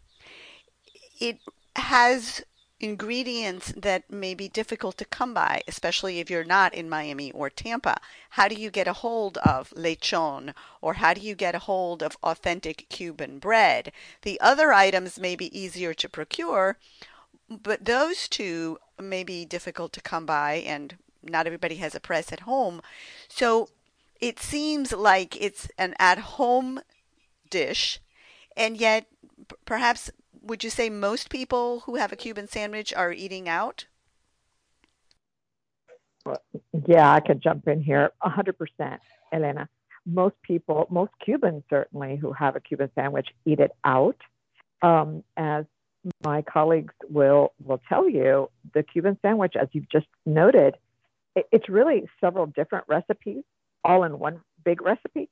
it 1.21 1.39
has 1.77 2.43
ingredients 2.81 3.73
that 3.77 4.11
may 4.11 4.35
be 4.35 4.49
difficult 4.49 4.99
to 4.99 5.05
come 5.05 5.33
by, 5.33 5.63
especially 5.69 6.19
if 6.19 6.29
you're 6.29 6.45
not 6.45 6.75
in 6.75 6.89
Miami 6.89 7.31
or 7.33 7.49
Tampa. 7.49 7.97
How 8.31 8.49
do 8.49 8.55
you 8.57 8.71
get 8.71 8.89
a 8.89 8.93
hold 8.93 9.39
of 9.39 9.71
lechon 9.71 10.53
or 10.83 10.95
how 10.95 11.15
do 11.15 11.21
you 11.21 11.35
get 11.35 11.55
a 11.55 11.61
hold 11.61 12.03
of 12.03 12.17
authentic 12.23 12.89
Cuban 12.89 13.39
bread? 13.39 13.93
The 14.23 14.41
other 14.41 14.73
items 14.73 15.19
may 15.19 15.37
be 15.37 15.57
easier 15.59 15.95
to 15.95 16.09
procure, 16.09 16.79
but 17.49 17.85
those 17.85 18.29
two 18.29 18.79
may 19.01 19.25
be 19.25 19.45
difficult 19.45 19.93
to 19.93 20.01
come 20.01 20.27
by 20.27 20.55
and 20.67 20.97
not 21.23 21.47
everybody 21.47 21.77
has 21.77 21.95
a 21.95 22.01
press 22.01 22.33
at 22.33 22.41
home. 22.41 22.81
So 23.29 23.69
it 24.21 24.39
seems 24.39 24.93
like 24.93 25.41
it's 25.41 25.69
an 25.79 25.95
at 25.99 26.19
home 26.19 26.81
dish 27.51 28.01
and 28.57 28.77
yet 28.77 29.07
perhaps 29.65 30.11
would 30.43 30.63
you 30.63 30.71
say 30.71 30.91
most 30.91 31.31
people 31.31 31.81
who 31.81 31.97
have 31.97 32.13
a 32.13 32.17
Cuban 32.17 32.47
sandwich 32.47 32.93
are 32.95 33.13
eating 33.13 33.49
out? 33.49 33.87
Yeah, 36.87 37.11
I 37.11 37.21
could 37.21 37.43
jump 37.43 37.69
in 37.69 37.83
here 37.83 38.11
100%, 38.23 38.99
Elena. 39.33 39.69
Most 40.07 40.37
people, 40.43 40.87
most 40.91 41.13
Cubans 41.25 41.63
certainly 41.71 42.17
who 42.17 42.33
have 42.33 42.57
a 42.57 42.61
Cuban 42.61 42.91
sandwich 42.95 43.29
eat 43.47 43.61
it 43.61 43.73
out. 43.85 44.17
Um, 44.83 45.25
as 45.37 45.65
my 46.23 46.43
colleagues 46.43 46.95
will 47.09 47.53
will 47.65 47.81
tell 47.89 48.09
you, 48.09 48.51
the 48.73 48.83
Cuban 48.83 49.19
sandwich, 49.23 49.55
as 49.61 49.69
you've 49.73 49.89
just 49.89 50.07
noted, 50.27 50.77
it, 51.35 51.47
it's 51.53 51.69
really 51.69 52.09
several 52.21 52.47
different 52.47 52.85
recipes 52.89 53.45
all 53.85 54.05
in 54.05 54.19
one 54.19 54.41
big 54.65 54.83
recipe. 54.83 55.29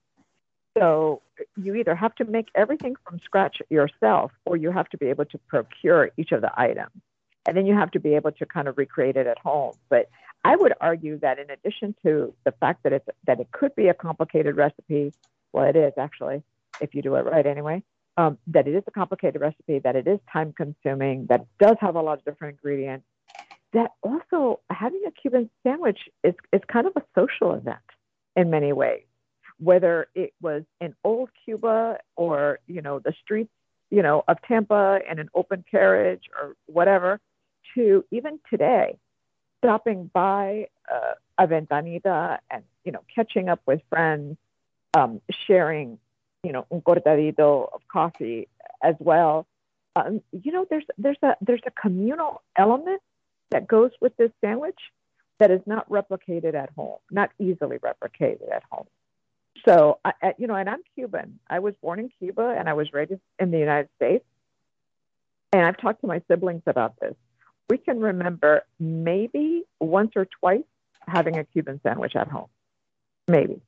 So 0.77 1.23
you 1.57 1.75
either 1.75 1.95
have 1.95 2.14
to 2.16 2.25
make 2.25 2.49
everything 2.55 2.97
from 3.05 3.18
scratch 3.25 3.61
yourself 3.68 4.33
or 4.47 4.57
you 4.57 4.70
have 4.70 4.89
to 4.91 4.99
be 4.99 5.07
able 5.07 5.27
to 5.27 5.39
procure 5.49 6.11
each 6.16 6.33
of 6.33 6.41
the 6.41 6.51
items. 6.59 6.93
And 7.47 7.57
then 7.57 7.66
you 7.66 7.75
have 7.75 7.91
to 7.93 8.01
be 8.01 8.14
able 8.14 8.33
to 8.33 8.47
kind 8.47 8.68
of 8.68 8.79
recreate 8.79 9.16
it 9.16 9.27
at 9.27 9.39
home. 9.39 9.75
But 9.89 10.09
I 10.45 10.57
would 10.57 10.73
argue 10.81 11.18
that 11.18 11.39
in 11.39 11.51
addition 11.51 11.95
to 12.05 12.33
the 12.45 12.53
fact 12.53 12.85
that 12.85 12.93
it's 12.93 13.09
that 13.27 13.41
it 13.41 13.51
could 13.53 13.75
be 13.75 13.89
a 13.89 13.95
complicated 13.95 14.57
recipe, 14.57 15.12
well 15.53 15.64
it 15.64 15.77
is 15.77 15.93
actually, 15.99 16.43
if 16.81 16.95
you 16.95 17.03
do 17.03 17.14
it 17.16 17.25
right 17.25 17.47
anyway, 17.47 17.83
um, 18.17 18.39
that 18.49 18.69
it 18.69 18.75
is 18.75 18.83
a 18.87 18.91
complicated 18.91 19.41
recipe, 19.41 19.79
that 19.81 19.97
it 19.97 20.07
is 20.07 20.19
time 20.33 20.53
consuming, 20.53 21.27
that 21.29 21.47
does 21.59 21.77
have 21.81 21.97
a 21.97 22.03
lot 22.03 22.19
of 22.19 22.25
different 22.25 22.57
ingredients, 22.59 23.07
that 23.73 23.93
also 24.03 24.61
having 24.71 25.03
a 25.07 25.11
Cuban 25.11 25.49
sandwich 25.63 25.99
is, 26.23 26.35
is 26.53 26.61
kind 26.71 26.87
of 26.87 26.93
a 26.97 27.03
social 27.15 27.55
event 27.55 27.79
in 28.37 28.51
many 28.51 28.73
ways. 28.73 29.05
Whether 29.59 30.09
it 30.15 30.35
was 30.41 30.65
in 30.81 30.95
old 31.05 31.31
Cuba 31.45 31.99
or, 32.17 32.59
you 32.67 32.83
know, 32.83 32.99
the 32.99 33.15
streets, 33.23 33.51
you 33.91 34.03
know, 34.03 34.25
of 34.27 34.39
Tampa 34.43 35.01
and 35.09 35.19
an 35.19 35.31
open 35.35 35.65
carriage 35.71 36.25
or 36.39 36.57
whatever, 36.67 37.21
to 37.75 38.05
even 38.11 38.41
today, 38.51 38.99
stopping 39.59 40.11
by 40.13 40.67
uh, 40.93 41.13
a 41.39 41.47
ventanita 41.47 42.39
and, 42.51 42.65
you 42.85 42.93
know, 42.93 43.03
catching 43.15 43.49
up 43.49 43.61
with 43.65 43.81
friends, 43.89 44.37
um, 44.95 45.21
sharing, 45.47 45.99
you 46.43 46.53
know, 46.53 46.66
un 46.70 46.80
cortadito 46.80 47.68
of 47.72 47.80
coffee 47.88 48.49
as 48.82 48.95
well. 48.99 49.47
Um, 49.97 50.22
you 50.32 50.53
know, 50.53 50.66
there's 50.68 50.84
there's 50.99 51.18
a 51.22 51.36
there's 51.40 51.62
a 51.66 51.70
communal 51.70 52.43
element 52.57 53.01
that 53.51 53.66
goes 53.66 53.90
with 54.01 54.16
this 54.16 54.30
sandwich 54.40 54.78
that 55.38 55.51
is 55.51 55.61
not 55.66 55.88
replicated 55.88 56.55
at 56.55 56.70
home, 56.76 56.99
not 57.11 57.30
easily 57.38 57.78
replicated 57.78 58.51
at 58.51 58.62
home 58.70 58.86
so 59.64 59.99
I, 60.05 60.12
you 60.38 60.47
know, 60.47 60.55
and 60.55 60.68
I'm 60.68 60.82
Cuban. 60.95 61.38
I 61.49 61.61
was 61.61 61.74
born 61.82 61.99
in 61.99 62.11
Cuba 62.18 62.55
and 62.59 62.68
I 62.68 62.72
was 62.72 62.93
raised 62.93 63.12
in 63.38 63.51
the 63.51 63.59
United 63.59 63.88
States. 63.97 64.24
And 65.53 65.64
I've 65.64 65.76
talked 65.76 66.01
to 66.01 66.07
my 66.07 66.22
siblings 66.28 66.62
about 66.66 66.99
this. 67.01 67.14
We 67.68 67.78
can 67.78 68.01
remember 68.01 68.64
maybe 68.80 69.64
once 69.80 70.12
or 70.16 70.26
twice 70.40 70.64
having 71.07 71.38
a 71.38 71.45
Cuban 71.45 71.80
sandwich 71.82 72.16
at 72.16 72.28
home, 72.28 72.49
maybe. 73.28 73.61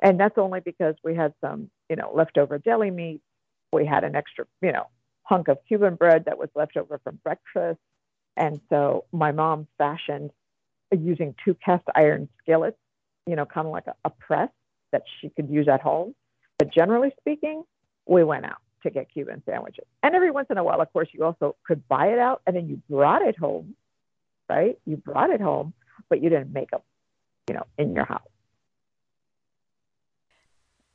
And 0.00 0.18
that's 0.18 0.36
only 0.38 0.60
because 0.60 0.96
we 1.04 1.14
had 1.14 1.32
some, 1.40 1.70
you 1.88 1.96
know, 1.96 2.12
leftover 2.14 2.58
deli 2.58 2.90
meat. 2.90 3.20
We 3.72 3.86
had 3.86 4.04
an 4.04 4.14
extra, 4.14 4.46
you 4.62 4.72
know, 4.72 4.86
hunk 5.22 5.48
of 5.48 5.58
Cuban 5.66 5.96
bread 5.96 6.26
that 6.26 6.38
was 6.38 6.48
left 6.54 6.76
over 6.76 7.00
from 7.02 7.18
breakfast. 7.22 7.80
And 8.36 8.60
so 8.68 9.04
my 9.12 9.32
mom 9.32 9.66
fashioned 9.78 10.30
using 10.92 11.34
two 11.44 11.54
cast 11.64 11.84
iron 11.94 12.28
skillets, 12.42 12.78
you 13.26 13.36
know, 13.36 13.46
kind 13.46 13.66
of 13.66 13.72
like 13.72 13.86
a, 13.86 13.94
a 14.04 14.10
press 14.10 14.50
that 14.92 15.02
she 15.20 15.28
could 15.30 15.48
use 15.48 15.66
at 15.68 15.80
home. 15.80 16.14
But 16.58 16.72
generally 16.72 17.12
speaking, 17.18 17.64
we 18.06 18.22
went 18.22 18.44
out 18.44 18.58
to 18.84 18.90
get 18.90 19.10
Cuban 19.12 19.42
sandwiches. 19.46 19.86
And 20.02 20.14
every 20.14 20.30
once 20.30 20.48
in 20.50 20.58
a 20.58 20.64
while, 20.64 20.80
of 20.80 20.92
course, 20.92 21.08
you 21.12 21.24
also 21.24 21.56
could 21.66 21.86
buy 21.88 22.08
it 22.08 22.18
out 22.18 22.42
and 22.46 22.54
then 22.54 22.68
you 22.68 22.80
brought 22.88 23.22
it 23.22 23.36
home, 23.36 23.74
right? 24.48 24.78
You 24.86 24.96
brought 24.96 25.30
it 25.30 25.40
home, 25.40 25.72
but 26.08 26.22
you 26.22 26.28
didn't 26.28 26.52
make 26.52 26.70
them, 26.70 26.82
you 27.48 27.54
know, 27.54 27.64
in 27.78 27.94
your 27.94 28.04
house. 28.04 28.22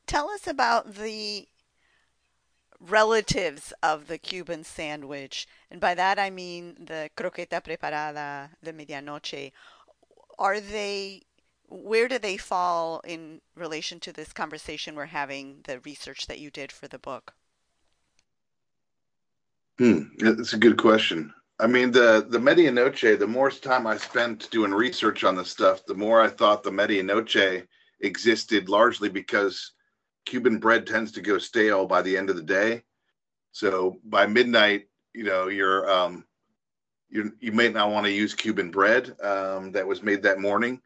Tell 0.09 0.31
us 0.31 0.47
about 0.47 0.95
the 0.95 1.47
relatives 2.79 3.71
of 3.83 4.07
the 4.07 4.17
Cuban 4.17 4.63
sandwich. 4.63 5.47
And 5.69 5.79
by 5.79 5.93
that 5.93 6.17
I 6.17 6.31
mean 6.31 6.83
the 6.83 7.11
croqueta 7.15 7.61
preparada, 7.61 8.49
the 8.63 8.73
medianoche. 8.73 9.51
Are 10.39 10.59
they 10.59 11.21
where 11.67 12.07
do 12.07 12.17
they 12.17 12.37
fall 12.37 13.01
in 13.01 13.41
relation 13.53 13.99
to 13.99 14.11
this 14.11 14.33
conversation 14.33 14.95
we're 14.95 15.05
having, 15.05 15.59
the 15.65 15.79
research 15.81 16.25
that 16.25 16.39
you 16.39 16.49
did 16.49 16.71
for 16.71 16.87
the 16.87 16.97
book? 16.97 17.35
Hmm, 19.77 20.05
that's 20.17 20.53
a 20.53 20.57
good 20.57 20.79
question. 20.79 21.31
I 21.59 21.67
mean, 21.67 21.91
the 21.91 22.25
the 22.27 22.39
medianoche. 22.39 23.19
The 23.19 23.27
more 23.27 23.51
time 23.51 23.85
I 23.85 23.97
spent 23.97 24.49
doing 24.49 24.71
research 24.71 25.23
on 25.23 25.35
this 25.35 25.51
stuff, 25.51 25.85
the 25.85 25.93
more 25.93 26.19
I 26.19 26.29
thought 26.29 26.63
the 26.63 26.71
medianoche 26.71 27.67
existed 27.99 28.69
largely 28.69 29.09
because 29.09 29.73
Cuban 30.29 30.59
bread 30.59 30.85
tends 30.85 31.11
to 31.13 31.21
go 31.21 31.39
stale 31.39 31.87
by 31.87 32.03
the 32.03 32.15
end 32.15 32.29
of 32.29 32.35
the 32.35 32.43
day. 32.43 32.83
So 33.51 33.99
by 34.05 34.27
midnight, 34.27 34.87
you 35.15 35.23
know, 35.23 35.47
you're 35.47 35.89
um, 35.89 36.23
you 37.09 37.33
you 37.39 37.51
may 37.51 37.69
not 37.69 37.89
want 37.91 38.05
to 38.05 38.11
use 38.11 38.35
Cuban 38.35 38.69
bread 38.69 39.19
um, 39.21 39.71
that 39.71 39.87
was 39.87 40.03
made 40.03 40.21
that 40.21 40.39
morning. 40.39 40.79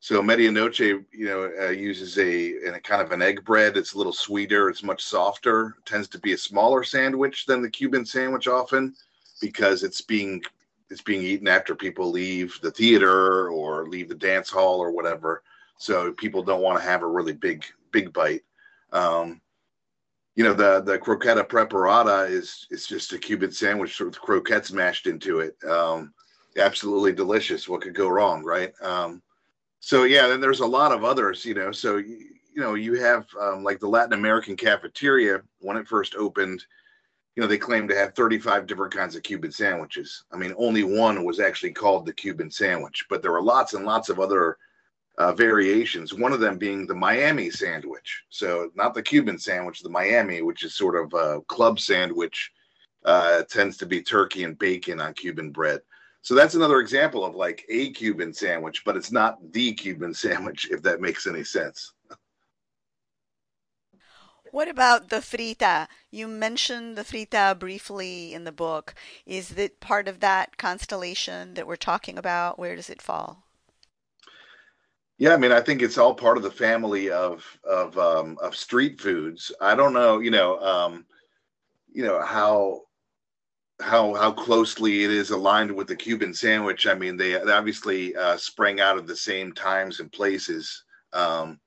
so 0.00 0.22
medianoche, 0.22 1.04
you 1.12 1.26
know, 1.26 1.52
uh, 1.60 1.68
uses 1.68 2.18
a, 2.18 2.74
a 2.74 2.80
kind 2.80 3.02
of 3.02 3.12
an 3.12 3.20
egg 3.20 3.44
bread. 3.44 3.76
It's 3.76 3.92
a 3.92 3.98
little 3.98 4.14
sweeter. 4.14 4.70
It's 4.70 4.82
much 4.82 5.02
softer. 5.04 5.76
It 5.78 5.84
tends 5.84 6.08
to 6.08 6.18
be 6.18 6.32
a 6.32 6.38
smaller 6.38 6.82
sandwich 6.82 7.44
than 7.44 7.60
the 7.60 7.68
Cuban 7.68 8.06
sandwich 8.06 8.48
often, 8.48 8.94
because 9.42 9.82
it's 9.82 10.00
being 10.00 10.42
it's 10.88 11.02
being 11.02 11.22
eaten 11.22 11.48
after 11.48 11.74
people 11.74 12.10
leave 12.10 12.58
the 12.62 12.70
theater 12.70 13.50
or 13.50 13.88
leave 13.88 14.08
the 14.08 14.14
dance 14.14 14.48
hall 14.48 14.80
or 14.80 14.90
whatever. 14.90 15.42
So 15.76 16.12
people 16.12 16.42
don't 16.42 16.62
want 16.62 16.78
to 16.78 16.88
have 16.90 17.02
a 17.02 17.06
really 17.16 17.34
big 17.34 17.66
big 17.92 18.12
bite. 18.14 18.42
Um, 18.92 19.40
you 20.36 20.44
know 20.44 20.54
the 20.54 20.80
the 20.80 20.98
croqueta 20.98 21.46
preparada 21.46 22.30
is 22.30 22.66
is 22.70 22.86
just 22.86 23.12
a 23.12 23.18
Cuban 23.18 23.52
sandwich 23.52 23.98
with 24.00 24.20
croquettes 24.20 24.72
mashed 24.72 25.06
into 25.06 25.40
it. 25.40 25.56
Um, 25.68 26.14
absolutely 26.56 27.12
delicious. 27.12 27.68
What 27.68 27.82
could 27.82 27.94
go 27.94 28.08
wrong, 28.08 28.44
right? 28.44 28.72
Um, 28.80 29.22
so 29.80 30.04
yeah, 30.04 30.28
then 30.28 30.40
there's 30.40 30.60
a 30.60 30.66
lot 30.66 30.92
of 30.92 31.04
others, 31.04 31.44
you 31.44 31.54
know. 31.54 31.72
So 31.72 31.96
you, 31.96 32.18
you 32.54 32.62
know, 32.62 32.74
you 32.74 32.94
have 32.94 33.26
um, 33.40 33.64
like 33.64 33.80
the 33.80 33.88
Latin 33.88 34.12
American 34.12 34.56
cafeteria 34.56 35.42
when 35.58 35.76
it 35.76 35.88
first 35.88 36.14
opened. 36.14 36.64
You 37.36 37.42
know, 37.42 37.46
they 37.46 37.58
claimed 37.58 37.88
to 37.90 37.96
have 37.96 38.14
35 38.14 38.66
different 38.66 38.92
kinds 38.92 39.14
of 39.14 39.22
Cuban 39.22 39.52
sandwiches. 39.52 40.24
I 40.32 40.36
mean, 40.36 40.52
only 40.58 40.82
one 40.82 41.24
was 41.24 41.38
actually 41.38 41.72
called 41.72 42.04
the 42.04 42.12
Cuban 42.12 42.50
sandwich, 42.50 43.06
but 43.08 43.22
there 43.22 43.32
were 43.32 43.42
lots 43.42 43.72
and 43.72 43.86
lots 43.86 44.08
of 44.08 44.18
other 44.18 44.58
uh, 45.20 45.34
variations. 45.34 46.14
One 46.14 46.32
of 46.32 46.40
them 46.40 46.56
being 46.56 46.86
the 46.86 46.94
Miami 46.94 47.50
sandwich. 47.50 48.24
So 48.30 48.70
not 48.74 48.94
the 48.94 49.02
Cuban 49.02 49.38
sandwich, 49.38 49.80
the 49.80 49.90
Miami, 49.90 50.40
which 50.40 50.62
is 50.64 50.74
sort 50.74 50.96
of 50.96 51.12
a 51.12 51.42
club 51.42 51.78
sandwich. 51.78 52.50
Uh, 53.04 53.42
tends 53.44 53.78
to 53.78 53.86
be 53.86 54.02
turkey 54.02 54.44
and 54.44 54.58
bacon 54.58 55.00
on 55.00 55.14
Cuban 55.14 55.50
bread. 55.50 55.80
So 56.22 56.34
that's 56.34 56.54
another 56.54 56.80
example 56.80 57.24
of 57.24 57.34
like 57.34 57.64
a 57.70 57.90
Cuban 57.90 58.34
sandwich, 58.34 58.82
but 58.84 58.96
it's 58.96 59.12
not 59.12 59.38
the 59.52 59.72
Cuban 59.72 60.12
sandwich, 60.24 60.68
if 60.70 60.82
that 60.82 61.00
makes 61.00 61.26
any 61.26 61.44
sense. 61.44 61.92
What 64.52 64.68
about 64.68 65.10
the 65.10 65.16
frita? 65.16 65.86
You 66.10 66.28
mentioned 66.28 66.96
the 66.96 67.04
frita 67.04 67.58
briefly 67.58 68.34
in 68.34 68.44
the 68.44 68.52
book. 68.52 68.94
Is 69.24 69.52
it 69.52 69.80
part 69.80 70.08
of 70.08 70.20
that 70.20 70.56
constellation 70.56 71.54
that 71.54 71.66
we're 71.66 71.76
talking 71.76 72.18
about? 72.18 72.58
Where 72.58 72.74
does 72.74 72.90
it 72.90 73.02
fall? 73.02 73.44
Yeah, 75.20 75.34
I 75.34 75.36
mean, 75.36 75.52
I 75.52 75.60
think 75.60 75.82
it's 75.82 75.98
all 75.98 76.14
part 76.14 76.38
of 76.38 76.42
the 76.42 76.50
family 76.50 77.10
of 77.10 77.44
of 77.62 77.96
um, 77.98 78.38
of 78.42 78.56
street 78.56 78.98
foods. 78.98 79.52
I 79.60 79.74
don't 79.74 79.92
know, 79.92 80.18
you 80.20 80.30
know, 80.30 80.58
um, 80.60 81.04
you 81.92 82.04
know 82.04 82.22
how 82.22 82.82
how 83.80 84.14
how 84.14 84.32
closely 84.32 85.04
it 85.04 85.10
is 85.10 85.30
aligned 85.30 85.72
with 85.74 85.88
the 85.88 85.96
Cuban 85.96 86.34
sandwich. 86.34 86.86
I 86.86 86.94
mean, 86.94 87.18
they, 87.18 87.40
obviously 87.40 88.16
uh, 88.16 88.38
sprang 88.38 88.80
out 88.80 88.98
of 88.98 89.06
the 89.06 89.16
same 89.16 89.52
times 89.52 90.00
and 90.00 90.10
places, 90.10 90.84
um, 91.12 91.60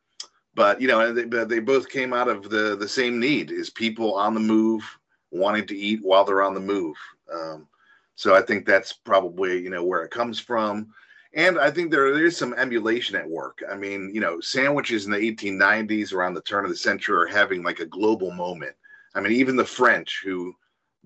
but 0.56 0.82
you 0.82 0.88
know, 0.88 1.14
they, 1.14 1.26
they 1.46 1.60
both 1.60 1.90
came 1.90 2.14
out 2.14 2.30
of 2.30 2.50
the 2.50 2.76
the 2.76 2.90
same 2.90 3.20
need: 3.20 3.52
is 3.52 3.70
people 3.70 4.16
on 4.16 4.34
the 4.34 4.40
move 4.40 4.84
wanting 5.32 5.68
to 5.68 5.78
eat 5.78 6.00
while 6.04 6.26
they're 6.26 6.44
on 6.44 6.56
the 6.56 6.60
move. 6.60 6.98
Um, 7.34 7.68
so 8.16 8.36
I 8.36 8.42
think 8.42 8.66
that's 8.66 8.94
probably 8.94 9.60
you 9.62 9.70
know 9.70 9.84
where 9.84 10.04
it 10.04 10.12
comes 10.12 10.40
from. 10.40 10.90
And 11.36 11.58
I 11.58 11.72
think 11.72 11.90
there, 11.90 12.14
there 12.14 12.26
is 12.26 12.38
some 12.38 12.54
emulation 12.54 13.16
at 13.16 13.28
work. 13.28 13.64
I 13.70 13.76
mean, 13.76 14.12
you 14.14 14.22
know, 14.22 14.40
sandwiches 14.40 15.06
in 15.06 15.12
the 15.12 15.18
1890s, 15.18 16.14
around 16.14 16.36
the 16.36 16.42
turn 16.42 16.64
of 16.64 16.70
the 16.70 16.78
century, 16.78 17.16
are 17.16 17.26
having 17.26 17.64
like 17.64 17.80
a 17.80 17.86
global 17.86 18.32
moment. 18.32 18.76
I 19.16 19.22
mean, 19.22 19.34
even 19.34 19.56
the 19.56 19.66
French, 19.66 20.22
who 20.24 20.54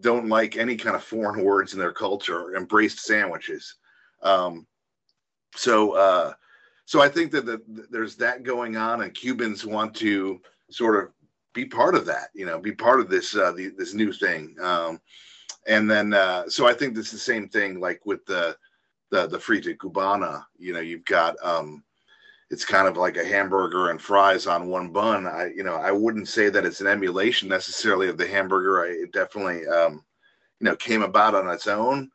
don't 0.01 0.27
like 0.27 0.57
any 0.57 0.75
kind 0.75 0.95
of 0.95 1.03
foreign 1.03 1.43
words 1.45 1.73
in 1.73 1.79
their 1.79 1.93
culture, 1.93 2.55
embraced 2.55 2.99
sandwiches. 2.99 3.75
Um, 4.21 4.67
so, 5.55 5.93
uh, 5.93 6.33
so 6.85 7.01
I 7.01 7.09
think 7.09 7.31
that 7.31 7.45
the, 7.45 7.61
there's 7.89 8.15
that 8.17 8.43
going 8.43 8.75
on, 8.75 9.01
and 9.01 9.13
Cubans 9.13 9.65
want 9.65 9.95
to 9.95 10.41
sort 10.69 11.01
of 11.01 11.11
be 11.53 11.65
part 11.65 11.95
of 11.95 12.05
that, 12.05 12.29
you 12.33 12.45
know, 12.45 12.59
be 12.59 12.71
part 12.71 12.99
of 12.99 13.09
this 13.09 13.35
uh, 13.35 13.51
the, 13.51 13.69
this 13.77 13.93
new 13.93 14.11
thing. 14.11 14.55
Um, 14.61 14.99
and 15.67 15.89
then, 15.89 16.13
uh, 16.13 16.47
so 16.47 16.67
I 16.67 16.73
think 16.73 16.97
it's 16.97 17.11
the 17.11 17.17
same 17.17 17.49
thing, 17.49 17.79
like 17.79 18.05
with 18.05 18.25
the 18.25 18.55
the 19.11 19.27
the 19.27 19.37
frita 19.37 19.75
cubana. 19.77 20.43
You 20.57 20.73
know, 20.73 20.79
you've 20.79 21.05
got 21.05 21.35
um, 21.43 21.83
it's 22.49 22.65
kind 22.65 22.87
of 22.87 22.97
like 22.97 23.17
a 23.17 23.25
hamburger 23.25 23.89
and 23.89 24.01
fries 24.01 24.47
on 24.47 24.67
one 24.67 24.89
bun. 24.89 25.27
I, 25.27 25.51
you 25.55 25.63
know, 25.63 25.75
I 25.75 25.91
wouldn't 25.91 26.27
say 26.27 26.49
that 26.49 26.65
it's 26.65 26.81
an 26.81 26.87
emulation 26.87 27.49
necessarily 27.49 28.07
of 28.09 28.17
the 28.17 28.27
hamburger. 28.27 28.83
I, 28.83 28.87
it 28.87 29.11
definitely, 29.11 29.67
um, 29.67 30.03
you 30.59 30.65
know, 30.65 30.75
came 30.75 31.01
about 31.01 31.35
on 31.35 31.49
its 31.49 31.67
own, 31.67 32.09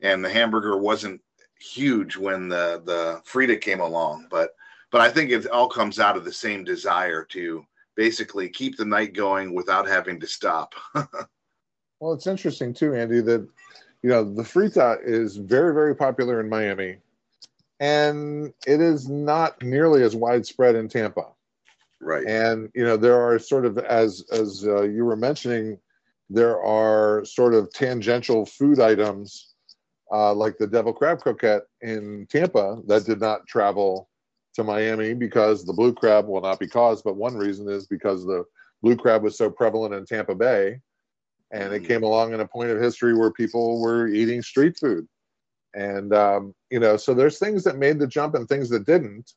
and 0.00 0.24
the 0.24 0.30
hamburger 0.30 0.76
wasn't 0.76 1.20
huge 1.58 2.16
when 2.16 2.48
the 2.48 2.82
the 2.84 3.22
Frita 3.26 3.60
came 3.60 3.80
along. 3.80 4.26
But 4.30 4.50
but 4.90 5.00
I 5.00 5.10
think 5.10 5.30
it 5.30 5.46
all 5.48 5.68
comes 5.68 5.98
out 5.98 6.16
of 6.16 6.24
the 6.24 6.32
same 6.32 6.64
desire 6.64 7.24
to 7.30 7.64
basically 7.96 8.48
keep 8.48 8.76
the 8.76 8.84
night 8.84 9.12
going 9.12 9.54
without 9.54 9.88
having 9.88 10.20
to 10.20 10.26
stop. 10.26 10.74
well, 10.94 12.12
it's 12.12 12.26
interesting 12.26 12.72
too, 12.72 12.94
Andy, 12.94 13.20
that 13.22 13.48
you 14.02 14.10
know 14.10 14.24
the 14.24 14.42
Frita 14.42 14.98
is 15.04 15.36
very 15.36 15.74
very 15.74 15.94
popular 15.94 16.40
in 16.40 16.48
Miami 16.48 16.98
and 17.80 18.52
it 18.66 18.80
is 18.80 19.08
not 19.08 19.62
nearly 19.62 20.02
as 20.02 20.16
widespread 20.16 20.74
in 20.74 20.88
Tampa. 20.88 21.26
Right. 22.00 22.26
And 22.26 22.70
you 22.74 22.84
know 22.84 22.96
there 22.96 23.20
are 23.20 23.38
sort 23.38 23.66
of 23.66 23.78
as 23.78 24.24
as 24.30 24.64
uh, 24.66 24.82
you 24.82 25.04
were 25.04 25.16
mentioning, 25.16 25.78
there 26.30 26.62
are 26.62 27.24
sort 27.24 27.54
of 27.54 27.72
tangential 27.72 28.46
food 28.46 28.80
items 28.80 29.54
uh, 30.12 30.32
like 30.32 30.58
the 30.58 30.66
devil 30.66 30.92
crab 30.92 31.20
croquette 31.20 31.64
in 31.82 32.26
Tampa 32.30 32.80
that 32.86 33.04
did 33.04 33.20
not 33.20 33.46
travel 33.46 34.08
to 34.54 34.64
Miami 34.64 35.12
because 35.12 35.64
the 35.64 35.72
blue 35.72 35.92
crab 35.92 36.26
will 36.26 36.40
not 36.40 36.58
because, 36.58 37.02
but 37.02 37.16
one 37.16 37.36
reason 37.36 37.68
is 37.68 37.86
because 37.86 38.24
the 38.24 38.44
blue 38.82 38.96
crab 38.96 39.22
was 39.22 39.36
so 39.36 39.50
prevalent 39.50 39.92
in 39.92 40.06
Tampa 40.06 40.34
Bay, 40.34 40.80
and 41.50 41.72
it 41.72 41.82
mm. 41.82 41.88
came 41.88 42.02
along 42.02 42.34
in 42.34 42.40
a 42.40 42.46
point 42.46 42.70
of 42.70 42.80
history 42.80 43.16
where 43.16 43.30
people 43.30 43.80
were 43.80 44.08
eating 44.08 44.42
street 44.42 44.78
food. 44.78 45.06
And 45.74 46.14
um, 46.14 46.54
you 46.70 46.80
know 46.80 46.96
so 46.96 47.14
there's 47.14 47.38
things 47.38 47.64
that 47.64 47.78
made 47.78 47.98
the 47.98 48.06
jump 48.06 48.34
and 48.34 48.48
things 48.48 48.68
that 48.70 48.86
didn't. 48.86 49.32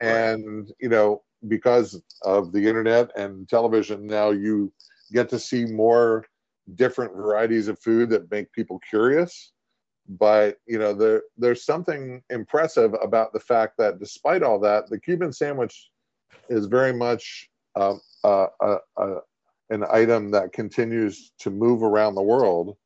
And 0.00 0.72
you 0.80 0.88
know 0.88 1.22
because 1.48 2.00
of 2.22 2.52
the 2.52 2.66
internet 2.66 3.10
and 3.16 3.48
television 3.48 4.06
now 4.06 4.30
you 4.30 4.72
get 5.12 5.28
to 5.28 5.38
see 5.38 5.64
more 5.64 6.24
different 6.76 7.14
varieties 7.14 7.68
of 7.68 7.78
food 7.80 8.10
that 8.10 8.30
make 8.30 8.52
people 8.52 8.80
curious. 8.88 9.52
But 10.08 10.58
you 10.66 10.78
know 10.78 10.92
there 10.92 11.22
there's 11.36 11.64
something 11.64 12.22
impressive 12.30 12.94
about 13.00 13.32
the 13.32 13.40
fact 13.40 13.76
that 13.78 14.00
despite 14.00 14.42
all 14.42 14.58
that 14.60 14.90
the 14.90 14.98
cuban 14.98 15.32
sandwich 15.32 15.90
is 16.48 16.66
very 16.66 16.92
much 16.92 17.48
uh, 17.76 17.96
uh, 18.24 18.46
uh, 18.60 18.78
an 19.72 19.84
item 19.90 20.30
that 20.30 20.52
continues 20.52 21.32
to 21.38 21.50
move 21.50 21.82
around 21.82 22.14
the 22.14 22.22
world 22.22 22.76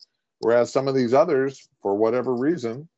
Whereas 0.41 0.73
some 0.73 0.89
of 0.89 0.95
these 0.95 1.15
others, 1.15 1.69
for 1.83 1.95
whatever 1.95 2.35
reason, 2.35 2.89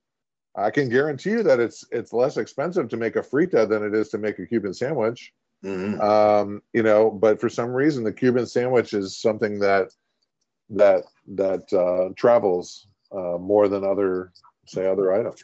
I 0.57 0.71
can 0.71 0.89
guarantee 0.89 1.31
you 1.31 1.43
that 1.45 1.61
it's 1.61 1.85
it's 1.93 2.13
less 2.13 2.37
expensive 2.37 2.89
to 2.89 2.97
make 2.97 3.17
a 3.17 3.21
frita 3.21 3.69
than 3.69 3.85
it 3.85 3.95
is 3.95 4.09
to 4.11 4.19
make 4.19 4.39
a 4.39 4.47
Cuban 4.47 4.75
sandwich. 4.75 5.33
Mm-hmm. 5.65 6.01
Um, 6.01 6.63
you 6.73 6.83
know, 6.83 7.11
but 7.11 7.41
for 7.41 7.49
some 7.49 7.71
reason, 7.71 8.03
the 8.05 8.13
Cuban 8.13 8.47
sandwich 8.47 8.93
is 8.93 9.21
something 9.21 9.61
that 9.61 9.91
that 10.71 11.05
that 11.29 11.73
uh, 11.73 12.13
travels 12.17 12.89
uh, 13.13 13.39
more 13.39 13.69
than 13.69 13.85
other, 13.85 14.33
say, 14.67 14.87
other 14.87 15.13
items. 15.13 15.43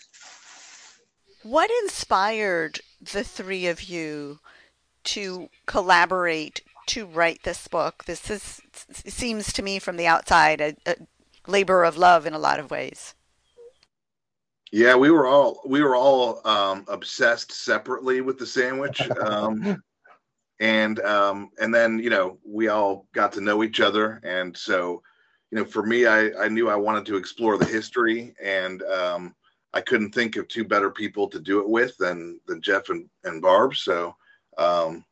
What 1.42 1.70
inspired 1.82 2.80
the 3.00 3.22
three 3.22 3.66
of 3.66 3.82
you 3.84 4.40
to 5.04 5.48
collaborate 5.66 6.62
to 6.86 7.06
write 7.06 7.42
this 7.42 7.68
book? 7.68 8.04
This 8.04 8.30
is 8.30 8.60
seems 8.92 9.52
to 9.52 9.62
me 9.62 9.78
from 9.78 9.96
the 9.96 10.06
outside 10.06 10.60
a, 10.60 10.76
a 10.86 10.96
labor 11.46 11.84
of 11.84 11.96
love 11.96 12.26
in 12.26 12.34
a 12.34 12.38
lot 12.38 12.58
of 12.58 12.70
ways. 12.70 13.14
Yeah, 14.72 14.96
we 14.96 15.10
were 15.12 15.26
all 15.26 15.60
we 15.64 15.82
were 15.82 15.94
all 15.94 16.44
um, 16.46 16.84
obsessed 16.88 17.52
separately 17.52 18.20
with 18.20 18.38
the 18.38 18.46
sandwich, 18.46 19.00
um, 19.20 19.80
and 20.60 20.98
um, 21.00 21.50
and 21.60 21.72
then 21.72 22.00
you 22.00 22.10
know 22.10 22.38
we 22.44 22.66
all 22.66 23.06
got 23.12 23.32
to 23.34 23.40
know 23.40 23.62
each 23.62 23.80
other, 23.80 24.20
and 24.24 24.56
so 24.56 25.00
you 25.52 25.58
know 25.58 25.64
for 25.64 25.84
me, 25.84 26.06
I 26.06 26.30
I 26.32 26.48
knew 26.48 26.68
I 26.68 26.74
wanted 26.74 27.06
to 27.06 27.16
explore 27.16 27.56
the 27.56 27.64
history, 27.64 28.34
and 28.42 28.82
um, 28.82 29.34
I 29.72 29.80
couldn't 29.80 30.12
think 30.12 30.34
of 30.34 30.48
two 30.48 30.64
better 30.64 30.90
people 30.90 31.28
to 31.28 31.38
do 31.38 31.60
it 31.60 31.68
with 31.68 31.96
than 31.98 32.40
than 32.48 32.60
Jeff 32.60 32.88
and 32.88 33.08
and 33.22 33.40
Barb. 33.40 33.76
So 33.76 34.16
um, 34.58 35.04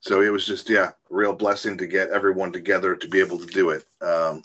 so 0.00 0.22
it 0.22 0.30
was 0.30 0.46
just 0.46 0.68
yeah, 0.68 0.88
a 0.88 0.94
real 1.10 1.32
blessing 1.32 1.76
to 1.78 1.86
get 1.86 2.10
everyone 2.10 2.52
together 2.52 2.96
to 2.96 3.08
be 3.08 3.20
able 3.20 3.38
to 3.38 3.46
do 3.46 3.70
it. 3.70 3.84
Um, 4.00 4.42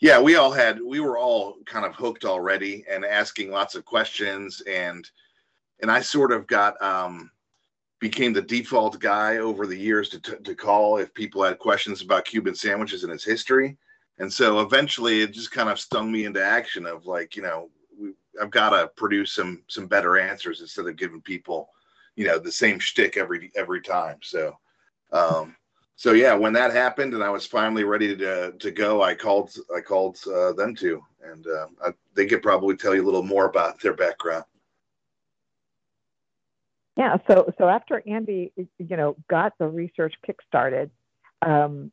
yeah, 0.00 0.20
we 0.20 0.36
all 0.36 0.52
had 0.52 0.80
we 0.80 1.00
were 1.00 1.18
all 1.18 1.56
kind 1.64 1.86
of 1.86 1.94
hooked 1.94 2.24
already 2.24 2.84
and 2.90 3.04
asking 3.04 3.50
lots 3.50 3.74
of 3.74 3.84
questions 3.84 4.62
and 4.66 5.08
and 5.80 5.90
I 5.90 6.00
sort 6.00 6.32
of 6.32 6.46
got 6.46 6.80
um 6.82 7.30
became 7.98 8.32
the 8.32 8.42
default 8.42 8.98
guy 8.98 9.38
over 9.38 9.66
the 9.66 9.78
years 9.78 10.08
to 10.10 10.20
to 10.20 10.54
call 10.54 10.98
if 10.98 11.14
people 11.14 11.42
had 11.42 11.58
questions 11.58 12.02
about 12.02 12.24
Cuban 12.24 12.54
sandwiches 12.54 13.04
and 13.04 13.12
its 13.12 13.24
history. 13.24 13.76
And 14.18 14.32
so 14.32 14.60
eventually 14.60 15.20
it 15.20 15.32
just 15.32 15.50
kind 15.50 15.68
of 15.68 15.78
stung 15.78 16.10
me 16.10 16.24
into 16.24 16.42
action 16.42 16.86
of 16.86 17.04
like, 17.04 17.36
you 17.36 17.42
know, 17.42 17.68
we, 17.98 18.12
I've 18.40 18.50
got 18.50 18.70
to 18.70 18.88
produce 18.96 19.32
some 19.32 19.62
some 19.68 19.86
better 19.86 20.18
answers 20.18 20.60
instead 20.60 20.86
of 20.86 20.96
giving 20.96 21.22
people 21.22 21.70
you 22.16 22.26
know 22.26 22.38
the 22.38 22.52
same 22.52 22.78
shtick 22.78 23.16
every 23.16 23.52
every 23.54 23.80
time. 23.80 24.18
So, 24.22 24.58
um, 25.12 25.56
so 25.96 26.12
yeah, 26.12 26.34
when 26.34 26.52
that 26.52 26.72
happened 26.72 27.14
and 27.14 27.24
I 27.24 27.30
was 27.30 27.46
finally 27.46 27.84
ready 27.84 28.14
to 28.16 28.52
to 28.52 28.70
go, 28.70 29.02
I 29.02 29.14
called 29.14 29.54
I 29.74 29.80
called 29.80 30.18
uh, 30.26 30.52
them 30.52 30.74
to, 30.76 31.02
and 31.24 31.46
uh, 31.46 31.66
I, 31.84 31.90
they 32.14 32.26
could 32.26 32.42
probably 32.42 32.76
tell 32.76 32.94
you 32.94 33.02
a 33.02 33.06
little 33.06 33.22
more 33.22 33.46
about 33.46 33.80
their 33.80 33.94
background. 33.94 34.44
Yeah, 36.96 37.16
so 37.28 37.52
so 37.58 37.68
after 37.68 38.02
Andy, 38.06 38.52
you 38.56 38.96
know, 38.96 39.16
got 39.28 39.54
the 39.58 39.66
research 39.66 40.14
kickstarted, 40.26 40.90
um, 41.40 41.92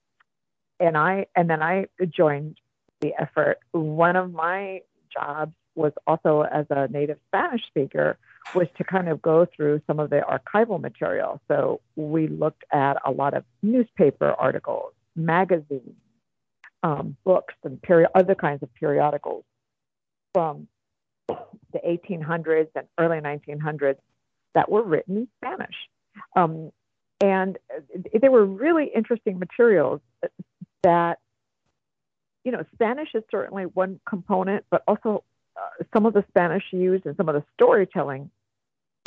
and 0.80 0.98
I 0.98 1.28
and 1.36 1.50
then 1.50 1.62
I 1.62 1.88
joined 2.10 2.58
the 3.00 3.14
effort. 3.18 3.60
One 3.72 4.18
of 4.18 4.34
my 4.34 4.82
jobs 5.14 5.54
was 5.76 5.94
also 6.06 6.42
as 6.42 6.66
a 6.70 6.88
native 6.90 7.20
Spanish 7.28 7.66
speaker 7.68 8.18
was 8.54 8.68
to 8.78 8.84
kind 8.84 9.10
of 9.10 9.22
go 9.22 9.48
through 9.56 9.82
some 9.88 10.00
of 10.00 10.10
the 10.10 10.22
archival 10.22 10.80
material. 10.80 11.42
So 11.48 11.82
we 11.96 12.28
looked 12.28 12.64
at 12.72 12.98
a 13.06 13.12
lot 13.12 13.34
of 13.34 13.44
newspaper 13.62 14.32
articles, 14.32 14.94
magazines, 15.16 15.96
um, 16.84 17.16
books, 17.24 17.54
and 17.64 17.82
peri- 17.82 18.08
other 18.14 18.36
kinds 18.36 18.62
of 18.64 18.74
periodicals 18.76 19.44
from 20.34 20.68
the 21.28 21.80
1800s 21.86 22.68
and 22.76 22.88
early 23.00 23.20
1900s 23.20 23.98
that 24.54 24.70
were 24.70 24.84
written 24.84 25.18
in 25.18 25.28
Spanish. 25.38 25.76
Um, 26.36 26.72
and 27.22 27.58
they 28.22 28.30
were 28.30 28.46
really 28.46 28.92
interesting 28.94 29.40
materials 29.40 30.02
that, 30.84 31.20
you 32.44 32.52
know, 32.52 32.64
Spanish 32.74 33.10
is 33.14 33.24
certainly 33.32 33.64
one 33.64 34.00
component, 34.08 34.66
but 34.70 34.84
also 34.88 35.24
uh, 35.58 35.84
some 35.94 36.06
of 36.06 36.14
the 36.14 36.24
Spanish 36.30 36.64
used 36.72 37.06
and 37.06 37.16
some 37.16 37.30
of 37.30 37.36
the 37.36 37.44
storytelling 37.54 38.30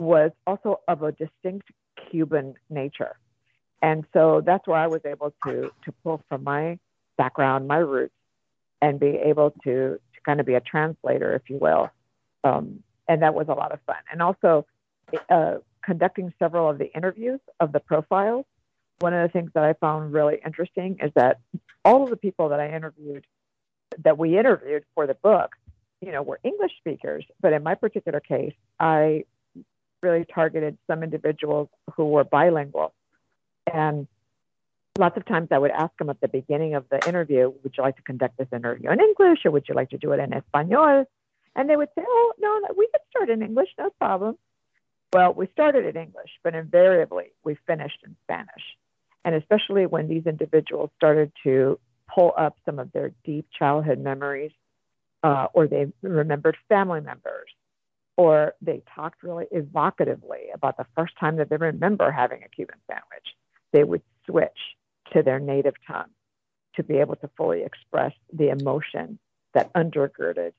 was 0.00 0.30
also 0.46 0.80
of 0.88 1.02
a 1.02 1.12
distinct 1.12 1.68
Cuban 2.10 2.54
nature. 2.70 3.16
And 3.82 4.04
so 4.12 4.42
that's 4.44 4.66
where 4.66 4.78
I 4.78 4.86
was 4.86 5.00
able 5.04 5.34
to, 5.44 5.70
to 5.84 5.92
pull 6.02 6.22
from 6.28 6.44
my 6.44 6.78
background, 7.16 7.68
my 7.68 7.78
roots, 7.78 8.14
and 8.80 8.98
be 8.98 9.18
able 9.24 9.50
to, 9.64 9.98
to 10.14 10.20
kind 10.24 10.40
of 10.40 10.46
be 10.46 10.54
a 10.54 10.60
translator, 10.60 11.34
if 11.34 11.48
you 11.48 11.58
will. 11.58 11.90
Um, 12.44 12.82
and 13.08 13.22
that 13.22 13.34
was 13.34 13.48
a 13.48 13.54
lot 13.54 13.72
of 13.72 13.80
fun. 13.86 13.96
And 14.10 14.22
also, 14.22 14.66
uh, 15.30 15.56
conducting 15.84 16.32
several 16.38 16.68
of 16.68 16.78
the 16.78 16.92
interviews 16.94 17.40
of 17.60 17.72
the 17.72 17.80
profiles, 17.80 18.44
one 18.98 19.14
of 19.14 19.22
the 19.22 19.32
things 19.32 19.50
that 19.54 19.62
I 19.62 19.74
found 19.74 20.12
really 20.12 20.40
interesting 20.44 20.98
is 21.02 21.12
that 21.14 21.38
all 21.84 22.02
of 22.02 22.10
the 22.10 22.16
people 22.16 22.48
that 22.48 22.60
I 22.60 22.74
interviewed, 22.74 23.24
that 24.02 24.18
we 24.18 24.38
interviewed 24.38 24.84
for 24.94 25.06
the 25.06 25.14
book, 25.14 25.54
you 26.00 26.12
know, 26.12 26.22
we 26.22 26.28
were 26.28 26.40
English 26.42 26.72
speakers. 26.78 27.24
But 27.40 27.52
in 27.52 27.62
my 27.62 27.74
particular 27.74 28.20
case, 28.20 28.54
I 28.78 29.24
really 30.02 30.24
targeted 30.24 30.78
some 30.86 31.02
individuals 31.02 31.68
who 31.94 32.06
were 32.06 32.24
bilingual. 32.24 32.92
And 33.72 34.06
lots 34.98 35.16
of 35.16 35.24
times 35.24 35.48
I 35.50 35.58
would 35.58 35.70
ask 35.70 35.96
them 35.98 36.10
at 36.10 36.20
the 36.20 36.28
beginning 36.28 36.74
of 36.74 36.88
the 36.90 37.06
interview, 37.08 37.52
would 37.62 37.74
you 37.76 37.82
like 37.82 37.96
to 37.96 38.02
conduct 38.02 38.38
this 38.38 38.48
interview 38.52 38.90
in 38.90 39.00
English 39.00 39.40
or 39.44 39.50
would 39.50 39.68
you 39.68 39.74
like 39.74 39.90
to 39.90 39.98
do 39.98 40.12
it 40.12 40.20
in 40.20 40.32
Espanol? 40.32 41.06
And 41.54 41.70
they 41.70 41.76
would 41.76 41.88
say, 41.94 42.04
oh, 42.06 42.32
no, 42.38 42.58
no 42.58 42.74
we 42.76 42.86
could 42.92 43.00
start 43.10 43.30
in 43.30 43.42
English, 43.42 43.68
no 43.78 43.90
problem. 43.98 44.36
Well, 45.12 45.32
we 45.32 45.48
started 45.52 45.86
in 45.86 46.00
English, 46.00 46.30
but 46.42 46.54
invariably 46.54 47.32
we 47.44 47.56
finished 47.66 47.98
in 48.04 48.16
Spanish. 48.24 48.76
And 49.24 49.34
especially 49.34 49.86
when 49.86 50.08
these 50.08 50.26
individuals 50.26 50.90
started 50.96 51.32
to 51.44 51.78
pull 52.12 52.32
up 52.36 52.56
some 52.64 52.78
of 52.78 52.92
their 52.92 53.12
deep 53.24 53.46
childhood 53.58 53.98
memories, 53.98 54.52
uh, 55.22 55.46
or 55.52 55.66
they 55.66 55.86
remembered 56.02 56.56
family 56.68 57.00
members, 57.00 57.50
or 58.16 58.54
they 58.62 58.82
talked 58.94 59.22
really 59.22 59.46
evocatively 59.54 60.52
about 60.54 60.76
the 60.76 60.86
first 60.96 61.14
time 61.18 61.36
that 61.36 61.50
they 61.50 61.56
remember 61.56 62.10
having 62.10 62.42
a 62.42 62.48
Cuban 62.48 62.76
sandwich, 62.88 63.26
they 63.72 63.84
would 63.84 64.02
switch 64.24 64.58
to 65.12 65.22
their 65.22 65.38
native 65.38 65.74
tongue 65.86 66.10
to 66.76 66.82
be 66.82 66.96
able 66.98 67.16
to 67.16 67.30
fully 67.36 67.62
express 67.62 68.12
the 68.32 68.48
emotion 68.48 69.18
that 69.54 69.72
undergirded, 69.74 70.52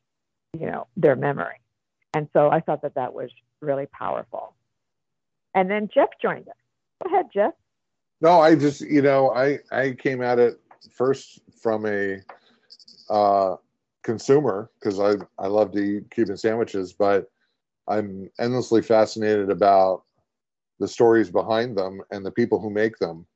you 0.58 0.66
know, 0.66 0.88
their 0.96 1.16
memory. 1.16 1.62
And 2.14 2.28
so 2.34 2.50
I 2.50 2.62
thought 2.62 2.82
that 2.82 2.96
that 2.96 3.14
was 3.14 3.30
really 3.62 3.86
powerful. 3.86 4.56
And 5.54 5.70
then 5.70 5.90
Jeff 5.94 6.10
joined 6.22 6.48
us. 6.48 6.56
Go 7.04 7.14
ahead, 7.14 7.28
Jeff. 7.34 7.54
No, 8.22 8.40
I 8.40 8.56
just, 8.56 8.82
you 8.82 9.02
know, 9.02 9.32
I, 9.32 9.60
I 9.72 9.92
came 9.92 10.22
at 10.24 10.40
it 10.40 10.60
first 10.92 11.40
from 11.62 11.86
a 11.86 12.22
uh, 13.10 13.58
consumer 14.08 14.72
because 14.80 15.00
I, 15.00 15.14
I 15.38 15.48
love 15.48 15.72
to 15.74 15.80
eat 15.80 16.12
Cuban 16.12 16.38
sandwiches, 16.38 16.94
but 16.94 17.28
I'm 17.88 18.30
endlessly 18.40 18.82
fascinated 18.82 19.50
about 19.52 20.04
the 20.80 20.88
stories 20.88 21.30
behind 21.30 21.78
them 21.78 22.02
and 22.12 22.26
the 22.26 22.32
people 22.32 22.60
who 22.60 22.70
make 22.70 22.98
them 22.98 23.28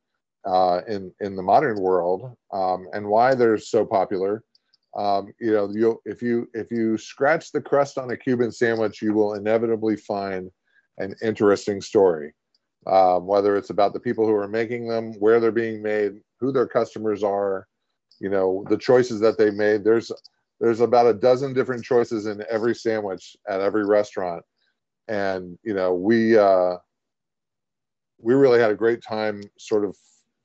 uh, 0.45 0.81
in 0.87 1.11
in 1.19 1.35
the 1.35 1.43
modern 1.43 1.79
world 1.79 2.35
um, 2.51 2.87
and 2.93 3.05
why 3.05 3.35
they're 3.35 3.57
so 3.57 3.85
popular 3.85 4.43
um, 4.97 5.33
you 5.39 5.51
know, 5.51 5.69
you 5.71 6.01
if 6.05 6.21
you 6.21 6.49
if 6.53 6.69
you 6.69 6.97
scratch 6.97 7.51
the 7.51 7.61
crust 7.61 7.97
on 7.97 8.11
a 8.11 8.17
Cuban 8.17 8.51
sandwich, 8.51 9.01
you 9.01 9.13
will 9.13 9.35
inevitably 9.35 9.95
find 9.95 10.51
an 10.97 11.15
interesting 11.21 11.81
story. 11.81 12.33
Um, 12.87 13.27
whether 13.27 13.55
it's 13.55 13.69
about 13.69 13.93
the 13.93 13.99
people 13.99 14.25
who 14.25 14.33
are 14.33 14.47
making 14.47 14.87
them, 14.87 15.13
where 15.19 15.39
they're 15.39 15.51
being 15.51 15.81
made, 15.83 16.19
who 16.39 16.51
their 16.51 16.67
customers 16.67 17.23
are, 17.23 17.67
you 18.19 18.27
know, 18.27 18.65
the 18.69 18.77
choices 18.77 19.19
that 19.21 19.37
they 19.37 19.51
made. 19.51 19.83
There's 19.83 20.11
there's 20.61 20.79
about 20.79 21.07
a 21.07 21.13
dozen 21.13 21.53
different 21.53 21.83
choices 21.83 22.27
in 22.27 22.43
every 22.47 22.75
sandwich 22.75 23.35
at 23.49 23.61
every 23.61 23.83
restaurant, 23.83 24.43
and 25.07 25.57
you 25.63 25.73
know 25.73 25.93
we 25.93 26.37
uh, 26.37 26.75
we 28.19 28.35
really 28.35 28.59
had 28.59 28.69
a 28.69 28.75
great 28.75 29.01
time 29.01 29.41
sort 29.57 29.83
of 29.83 29.97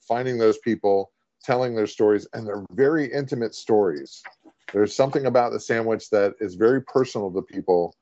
finding 0.09 0.39
those 0.39 0.59
people 0.59 1.12
telling 1.45 1.77
their 1.77 1.87
stories, 1.87 2.27
and 2.33 2.47
they're 2.47 2.64
very 2.73 3.12
intimate 3.12 3.55
stories. 3.55 4.23
There's 4.73 4.97
something 4.97 5.27
about 5.27 5.53
the 5.53 5.61
sandwich 5.61 6.09
that 6.11 6.35
is 6.41 6.55
very 6.55 6.83
personal 6.83 7.31
to 7.33 7.43
people 7.43 7.95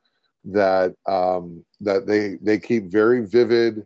that 0.45 0.95
um, 1.07 1.65
that 1.81 2.07
they 2.07 2.37
they 2.41 2.61
keep 2.61 2.93
very 2.93 3.27
vivid 3.27 3.85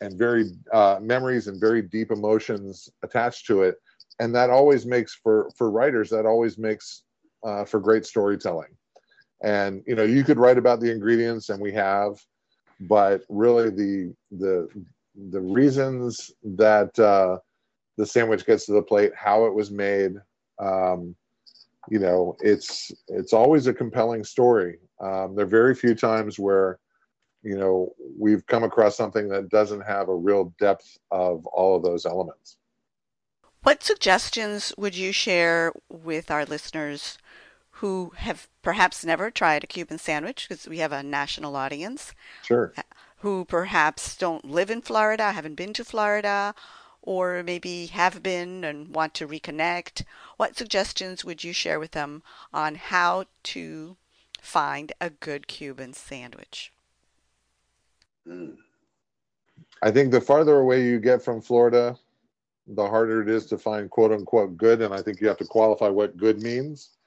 and 0.00 0.16
very 0.16 0.44
uh, 0.72 1.00
memories 1.02 1.48
and 1.48 1.60
very 1.60 1.82
deep 1.82 2.12
emotions 2.12 2.88
attached 3.02 3.46
to 3.46 3.62
it, 3.62 3.78
and 4.20 4.32
that 4.36 4.48
always 4.48 4.86
makes 4.86 5.12
for 5.12 5.50
for 5.56 5.72
writers 5.72 6.08
that 6.10 6.24
always 6.24 6.56
makes 6.56 7.02
uh, 7.44 7.64
for 7.64 7.80
great 7.80 8.06
storytelling. 8.06 8.70
And 9.42 9.82
you 9.86 9.94
know, 9.94 10.04
you 10.04 10.24
could 10.24 10.38
write 10.38 10.58
about 10.58 10.80
the 10.80 10.90
ingredients, 10.90 11.48
and 11.48 11.60
we 11.60 11.72
have, 11.72 12.18
but 12.80 13.22
really 13.28 13.70
the 13.70 14.14
the 14.32 14.68
the 15.30 15.40
reasons 15.40 16.30
that 16.42 16.98
uh, 16.98 17.38
the 17.96 18.06
sandwich 18.06 18.46
gets 18.46 18.66
to 18.66 18.72
the 18.72 18.82
plate, 18.82 19.12
how 19.16 19.46
it 19.46 19.54
was 19.54 19.70
made. 19.70 20.12
Um, 20.58 21.14
you 21.90 21.98
know, 21.98 22.36
it's 22.40 22.92
it's 23.08 23.32
always 23.32 23.66
a 23.66 23.74
compelling 23.74 24.24
story. 24.24 24.78
Um, 25.00 25.34
there 25.34 25.44
are 25.44 25.48
very 25.48 25.74
few 25.74 25.94
times 25.94 26.38
where, 26.38 26.78
you 27.42 27.56
know, 27.56 27.94
we've 28.18 28.44
come 28.46 28.64
across 28.64 28.96
something 28.96 29.28
that 29.28 29.48
doesn't 29.48 29.82
have 29.82 30.08
a 30.08 30.14
real 30.14 30.52
depth 30.58 30.98
of 31.10 31.46
all 31.46 31.76
of 31.76 31.82
those 31.82 32.04
elements. 32.04 32.58
What 33.62 33.82
suggestions 33.82 34.72
would 34.76 34.96
you 34.96 35.12
share 35.12 35.72
with 35.88 36.30
our 36.30 36.44
listeners 36.44 37.18
who 37.78 38.12
have 38.16 38.48
perhaps 38.60 39.04
never 39.04 39.30
tried 39.30 39.62
a 39.62 39.66
Cuban 39.66 39.98
sandwich 39.98 40.48
because 40.48 40.66
we 40.66 40.78
have 40.78 40.92
a 40.92 41.02
national 41.02 41.54
audience? 41.54 42.12
Sure. 42.42 42.72
Who 43.18 43.44
perhaps 43.44 44.16
don't 44.16 44.44
live 44.44 44.70
in 44.70 44.82
Florida, 44.82 45.32
haven't 45.32 45.54
been 45.54 45.72
to 45.74 45.84
Florida, 45.84 46.54
or 47.02 47.42
maybe 47.44 47.86
have 47.86 48.22
been 48.22 48.64
and 48.64 48.94
want 48.94 49.14
to 49.14 49.28
reconnect, 49.28 50.04
what 50.36 50.56
suggestions 50.56 51.24
would 51.24 51.44
you 51.44 51.52
share 51.52 51.78
with 51.78 51.92
them 51.92 52.22
on 52.52 52.74
how 52.74 53.24
to 53.44 53.96
find 54.40 54.92
a 55.00 55.10
good 55.10 55.46
Cuban 55.46 55.92
sandwich? 55.92 56.72
Hmm. 58.26 58.50
I 59.82 59.92
think 59.92 60.10
the 60.10 60.20
farther 60.20 60.58
away 60.58 60.84
you 60.84 60.98
get 60.98 61.22
from 61.22 61.40
Florida, 61.40 61.96
the 62.66 62.86
harder 62.86 63.22
it 63.22 63.28
is 63.28 63.46
to 63.46 63.56
find 63.56 63.88
quote 63.88 64.10
unquote 64.10 64.56
good. 64.56 64.82
And 64.82 64.92
I 64.92 65.00
think 65.00 65.20
you 65.20 65.28
have 65.28 65.38
to 65.38 65.44
qualify 65.44 65.88
what 65.88 66.16
good 66.16 66.42
means. 66.42 66.97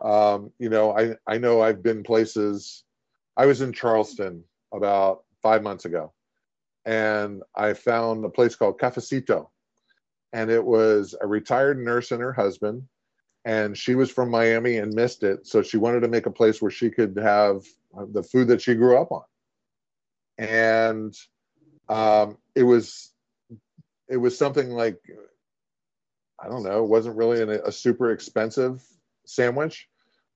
Um, 0.00 0.50
you 0.58 0.68
know, 0.68 0.96
I, 0.96 1.16
I 1.26 1.38
know 1.38 1.60
I've 1.60 1.82
been 1.82 2.02
places, 2.02 2.84
I 3.36 3.46
was 3.46 3.60
in 3.60 3.72
Charleston 3.72 4.44
about 4.72 5.24
five 5.42 5.62
months 5.62 5.84
ago 5.84 6.12
and 6.84 7.42
I 7.54 7.74
found 7.74 8.24
a 8.24 8.30
place 8.30 8.56
called 8.56 8.78
Cafecito. 8.78 9.48
And 10.32 10.50
it 10.50 10.64
was 10.64 11.14
a 11.20 11.26
retired 11.26 11.78
nurse 11.78 12.10
and 12.10 12.20
her 12.20 12.32
husband. 12.32 12.84
And 13.44 13.76
she 13.76 13.94
was 13.94 14.10
from 14.10 14.30
Miami 14.30 14.78
and 14.78 14.94
missed 14.94 15.24
it. 15.24 15.46
So 15.46 15.62
she 15.62 15.76
wanted 15.76 16.00
to 16.00 16.08
make 16.08 16.26
a 16.26 16.30
place 16.30 16.62
where 16.62 16.70
she 16.70 16.90
could 16.90 17.16
have 17.18 17.64
the 18.12 18.22
food 18.22 18.48
that 18.48 18.62
she 18.62 18.74
grew 18.74 18.96
up 18.96 19.12
on. 19.12 19.22
And 20.38 21.14
um, 21.88 22.38
it 22.54 22.62
was 22.62 23.12
it 24.08 24.16
was 24.16 24.36
something 24.36 24.70
like 24.70 24.98
I 26.40 26.48
don't 26.48 26.62
know, 26.62 26.82
it 26.84 26.88
wasn't 26.88 27.16
really 27.16 27.42
an, 27.42 27.50
a 27.50 27.72
super 27.72 28.10
expensive 28.10 28.82
sandwich, 29.26 29.88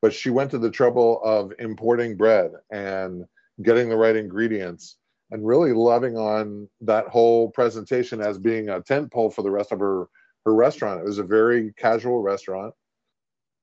but 0.03 0.13
she 0.13 0.31
went 0.31 0.51
to 0.51 0.59
the 0.59 0.71
trouble 0.71 1.21
of 1.23 1.53
importing 1.59 2.17
bread 2.17 2.53
and 2.71 3.25
getting 3.63 3.89
the 3.89 3.97
right 3.97 4.17
ingredients 4.17 4.97
and 5.31 5.47
really 5.47 5.73
loving 5.73 6.17
on 6.17 6.69
that 6.81 7.09
whole 7.09 7.51
presentation 7.51 8.21
as 8.21 8.39
being 8.39 8.69
a 8.69 8.81
tent 8.81 9.11
pole 9.13 9.31
for 9.31 9.43
the 9.43 9.51
rest 9.51 9.73
of 9.73 9.81
her 9.81 10.09
her 10.45 10.55
restaurant. 10.55 11.01
It 11.01 11.05
was 11.05 11.19
a 11.19 11.25
very 11.25 11.73
casual 11.77 12.23
restaurant. 12.23 12.73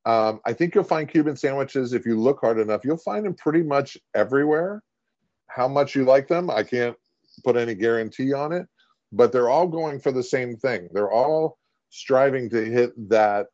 Um, 0.06 0.42
I 0.46 0.52
think 0.52 0.76
you'll 0.76 0.84
find 0.84 1.08
Cuban 1.08 1.38
sandwiches 1.38 1.94
if 1.94 2.06
you 2.06 2.20
look 2.20 2.42
hard 2.42 2.60
enough. 2.60 2.84
You'll 2.84 2.98
find 2.98 3.26
them 3.26 3.36
pretty 3.36 3.64
much 3.64 3.98
everywhere. 4.14 4.84
How 5.48 5.70
much 5.70 5.96
you 5.96 6.04
like 6.04 6.28
them, 6.28 6.50
I 6.50 6.64
can't 6.64 6.98
put 7.46 7.56
any 7.56 7.74
guarantee 7.74 8.34
on 8.34 8.52
it, 8.52 8.68
but 9.14 9.32
they're 9.32 9.50
all 9.50 9.68
going 9.68 10.00
for 10.00 10.12
the 10.12 10.24
same 10.24 10.58
thing. 10.58 10.90
They're 10.92 11.12
all 11.12 11.58
striving 11.90 12.50
to 12.50 12.66
hit 12.66 12.92
that 13.10 13.48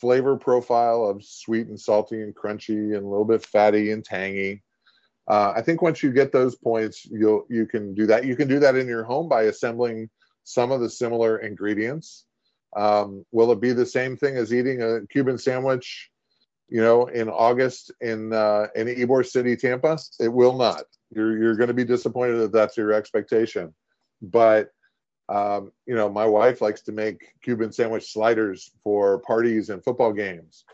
flavor 0.00 0.36
profile 0.36 1.04
of 1.04 1.24
sweet 1.24 1.68
and 1.68 1.80
salty 1.80 2.22
and 2.22 2.34
crunchy 2.34 2.96
and 2.96 3.04
a 3.04 3.08
little 3.08 3.24
bit 3.24 3.44
fatty 3.44 3.90
and 3.90 4.04
tangy. 4.04 4.62
Uh, 5.28 5.52
I 5.54 5.62
think 5.62 5.82
once 5.82 6.02
you 6.02 6.10
get 6.10 6.32
those 6.32 6.56
points, 6.56 7.04
you'll 7.04 7.46
you 7.50 7.66
can 7.66 7.94
do 7.94 8.06
that. 8.06 8.24
You 8.24 8.34
can 8.34 8.48
do 8.48 8.58
that 8.60 8.76
in 8.76 8.88
your 8.88 9.04
home 9.04 9.28
by 9.28 9.42
assembling 9.42 10.08
some 10.44 10.72
of 10.72 10.80
the 10.80 10.88
similar 10.88 11.38
ingredients. 11.38 12.24
Um, 12.74 13.24
will 13.32 13.52
it 13.52 13.60
be 13.60 13.72
the 13.72 13.86
same 13.86 14.16
thing 14.16 14.36
as 14.36 14.52
eating 14.52 14.82
a 14.82 15.06
Cuban 15.06 15.36
sandwich, 15.36 16.10
you 16.68 16.80
know, 16.80 17.06
in 17.06 17.28
August 17.28 17.92
in 18.00 18.32
uh, 18.32 18.68
in 18.74 18.86
Ybor 18.86 19.26
City, 19.26 19.56
Tampa? 19.56 19.98
It 20.18 20.32
will 20.32 20.56
not. 20.56 20.84
You're 21.10 21.36
you're 21.36 21.56
going 21.56 21.68
to 21.68 21.74
be 21.74 21.84
disappointed 21.84 22.40
if 22.40 22.52
that's 22.52 22.76
your 22.76 22.92
expectation. 22.92 23.74
But 24.22 24.70
um, 25.28 25.72
you 25.86 25.94
know, 25.94 26.08
my 26.08 26.24
wife 26.24 26.60
likes 26.60 26.80
to 26.82 26.92
make 26.92 27.34
Cuban 27.42 27.72
sandwich 27.72 28.12
sliders 28.12 28.70
for 28.82 29.18
parties 29.20 29.70
and 29.70 29.82
football 29.84 30.12
games. 30.12 30.64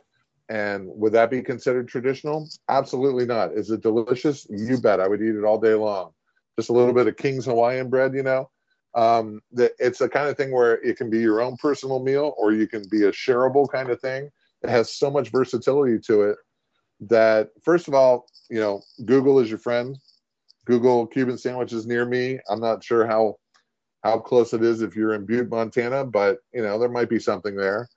And 0.49 0.89
would 0.89 1.13
that 1.15 1.31
be 1.31 1.43
considered 1.43 1.89
traditional? 1.89 2.49
Absolutely 2.69 3.27
not. 3.27 3.53
Is 3.53 3.71
it 3.71 3.83
delicious? 3.83 4.47
You 4.51 4.79
bet. 4.79 5.01
I 5.01 5.09
would 5.09 5.23
eat 5.23 5.35
it 5.35 5.45
all 5.45 5.59
day 5.59 5.75
long. 5.75 6.13
Just 6.59 6.69
a 6.69 6.73
little 6.73 6.93
bit 6.93 7.09
of 7.09 7.17
King's 7.17 7.47
Hawaiian 7.47 7.89
bread, 7.89 8.15
you 8.15 8.23
know. 8.23 8.51
Um, 8.95 9.41
that 9.53 9.73
it's 9.81 9.99
the 9.99 10.09
kind 10.09 10.29
of 10.29 10.37
thing 10.37 10.53
where 10.53 10.75
it 10.75 10.97
can 10.97 11.11
be 11.11 11.19
your 11.19 11.41
own 11.41 11.57
personal 11.57 11.99
meal, 11.99 12.35
or 12.37 12.53
you 12.53 12.69
can 12.69 12.85
be 12.89 13.05
a 13.05 13.11
shareable 13.11 13.69
kind 13.69 13.91
of 13.91 14.01
thing. 14.01 14.31
It 14.63 14.71
has 14.71 14.95
so 14.95 15.11
much 15.11 15.31
versatility 15.31 15.99
to 16.07 16.23
it 16.23 16.37
that, 17.01 17.49
first 17.65 17.89
of 17.89 17.95
all, 17.95 18.27
you 18.49 18.61
know, 18.61 18.83
Google 19.05 19.41
is 19.41 19.51
your 19.51 19.59
friend. 19.59 19.99
Google 20.65 21.07
Cuban 21.07 21.37
sandwiches 21.39 21.87
near 21.87 22.07
me. 22.07 22.39
I'm 22.49 22.61
not 22.61 22.85
sure 22.85 23.07
how 23.07 23.37
how 24.05 24.19
close 24.19 24.53
it 24.53 24.63
is 24.63 24.83
if 24.83 24.95
you're 24.95 25.15
in 25.15 25.25
Butte, 25.25 25.51
Montana, 25.51 26.05
but 26.05 26.39
you 26.53 26.63
know 26.63 26.79
there 26.79 26.91
might 26.91 27.09
be 27.09 27.19
something 27.19 27.57
there. 27.57 27.89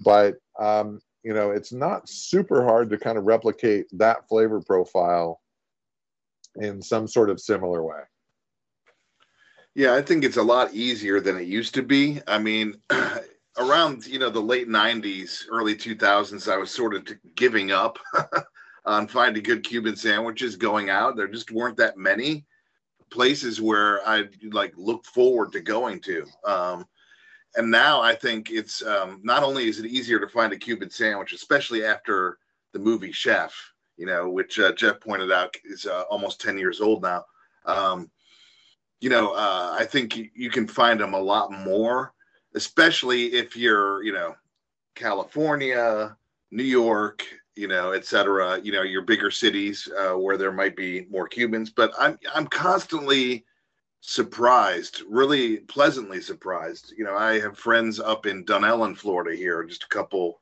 But 0.00 0.36
um, 0.58 1.00
you 1.22 1.34
know 1.34 1.50
it's 1.50 1.72
not 1.72 2.08
super 2.08 2.64
hard 2.64 2.90
to 2.90 2.98
kind 2.98 3.18
of 3.18 3.24
replicate 3.24 3.86
that 3.92 4.26
flavor 4.26 4.60
profile 4.60 5.40
in 6.56 6.82
some 6.82 7.06
sort 7.06 7.30
of 7.30 7.38
similar 7.38 7.84
way. 7.84 8.00
Yeah, 9.74 9.94
I 9.94 10.02
think 10.02 10.24
it's 10.24 10.38
a 10.38 10.42
lot 10.42 10.74
easier 10.74 11.20
than 11.20 11.36
it 11.36 11.46
used 11.46 11.74
to 11.74 11.82
be. 11.82 12.20
I 12.26 12.38
mean, 12.38 12.74
around 13.58 14.06
you 14.06 14.18
know 14.18 14.30
the 14.30 14.40
late 14.40 14.68
'90s, 14.68 15.42
early 15.50 15.76
2000s, 15.76 16.50
I 16.50 16.56
was 16.56 16.70
sort 16.70 16.94
of 16.94 17.06
giving 17.36 17.70
up 17.70 17.98
on 18.86 19.06
finding 19.06 19.42
good 19.42 19.62
Cuban 19.62 19.94
sandwiches 19.94 20.56
going 20.56 20.88
out. 20.88 21.16
There 21.16 21.28
just 21.28 21.50
weren't 21.50 21.76
that 21.76 21.98
many 21.98 22.46
places 23.10 23.60
where 23.60 24.06
I 24.06 24.24
like 24.52 24.72
look 24.76 25.04
forward 25.04 25.52
to 25.52 25.60
going 25.60 26.00
to. 26.00 26.26
Um, 26.44 26.86
and 27.56 27.70
now 27.70 28.00
I 28.00 28.14
think 28.14 28.50
it's 28.50 28.84
um, 28.84 29.20
not 29.22 29.42
only 29.42 29.68
is 29.68 29.80
it 29.80 29.86
easier 29.86 30.20
to 30.20 30.28
find 30.28 30.52
a 30.52 30.58
Cuban 30.58 30.90
sandwich, 30.90 31.32
especially 31.32 31.84
after 31.84 32.38
the 32.72 32.78
movie 32.78 33.12
Chef, 33.12 33.54
you 33.96 34.06
know, 34.06 34.30
which 34.30 34.58
uh, 34.58 34.72
Jeff 34.72 35.00
pointed 35.00 35.32
out 35.32 35.56
is 35.64 35.86
uh, 35.86 36.02
almost 36.10 36.40
10 36.40 36.58
years 36.58 36.80
old 36.80 37.02
now. 37.02 37.24
Um, 37.66 38.10
you 39.00 39.10
know, 39.10 39.32
uh, 39.32 39.76
I 39.78 39.84
think 39.84 40.16
you, 40.16 40.28
you, 40.34 40.50
can 40.50 40.66
find 40.66 41.00
them 41.00 41.14
a 41.14 41.20
lot 41.20 41.50
more, 41.52 42.12
especially 42.54 43.26
if 43.32 43.56
you're, 43.56 44.02
you 44.02 44.12
know, 44.12 44.34
California, 44.94 46.16
New 46.50 46.64
York, 46.64 47.24
you 47.56 47.68
know, 47.68 47.92
et 47.92 48.04
cetera, 48.04 48.60
you 48.60 48.72
know, 48.72 48.82
your 48.82 49.02
bigger 49.02 49.30
cities 49.30 49.88
uh, 49.98 50.12
where 50.12 50.36
there 50.36 50.52
might 50.52 50.76
be 50.76 51.06
more 51.10 51.28
Cubans. 51.28 51.70
But 51.70 51.92
I'm 51.98 52.18
I'm 52.34 52.46
constantly 52.46 53.44
surprised, 54.00 55.02
really 55.08 55.58
pleasantly 55.58 56.20
surprised. 56.20 56.92
You 56.96 57.04
know, 57.04 57.16
I 57.16 57.40
have 57.40 57.58
friends 57.58 58.00
up 58.00 58.26
in 58.26 58.44
Dunnellon, 58.44 58.96
Florida, 58.96 59.36
here, 59.36 59.62
just 59.64 59.84
a 59.84 59.88
couple 59.88 60.40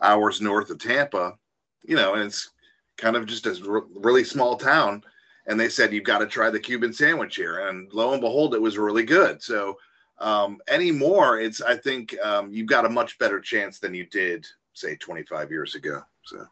hours 0.00 0.40
north 0.40 0.70
of 0.70 0.78
Tampa. 0.78 1.36
You 1.82 1.96
know, 1.96 2.14
and 2.14 2.22
it's 2.22 2.50
kind 2.96 3.16
of 3.16 3.26
just 3.26 3.46
a 3.46 3.82
really 3.94 4.24
small 4.24 4.56
town. 4.56 5.02
And 5.46 5.60
they 5.60 5.68
said 5.68 5.92
you've 5.92 6.04
got 6.04 6.20
to 6.20 6.26
try 6.26 6.48
the 6.48 6.60
Cuban 6.60 6.92
sandwich 6.94 7.36
here, 7.36 7.68
and 7.68 7.92
lo 7.92 8.12
and 8.12 8.20
behold, 8.20 8.54
it 8.54 8.62
was 8.62 8.78
really 8.78 9.04
good. 9.04 9.42
So 9.42 9.76
um, 10.18 10.58
anymore, 10.68 11.40
it's 11.40 11.60
I 11.60 11.76
think 11.76 12.18
um, 12.20 12.50
you've 12.50 12.68
got 12.68 12.86
a 12.86 12.90
much 12.90 13.18
better 13.18 13.40
chance 13.40 13.78
than 13.78 13.92
you 13.92 14.06
did, 14.06 14.46
say, 14.72 14.96
25 14.96 15.50
years 15.50 15.74
ago. 15.74 16.02
So, 16.24 16.46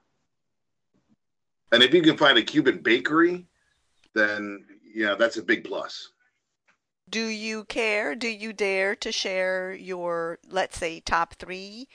and 1.73 1.83
if 1.83 1.95
you 1.95 2.03
can 2.03 2.17
find 2.17 2.39
a 2.39 2.43
Cuban 2.43 2.79
bakery, 2.79 3.47
then 4.15 4.65
know 4.95 5.17
that's 5.17 5.37
a 5.39 5.43
big 5.43 5.65
plus. 5.65 6.11
Do 7.09 7.27
you 7.27 7.65
care? 7.65 8.15
Do 8.15 8.29
you 8.29 8.53
dare 8.53 8.95
to 8.97 9.13
share 9.13 9.75
your, 9.75 10.39
let's 10.49 10.79
say, 10.79 11.01
top 11.01 11.35
three 11.35 11.89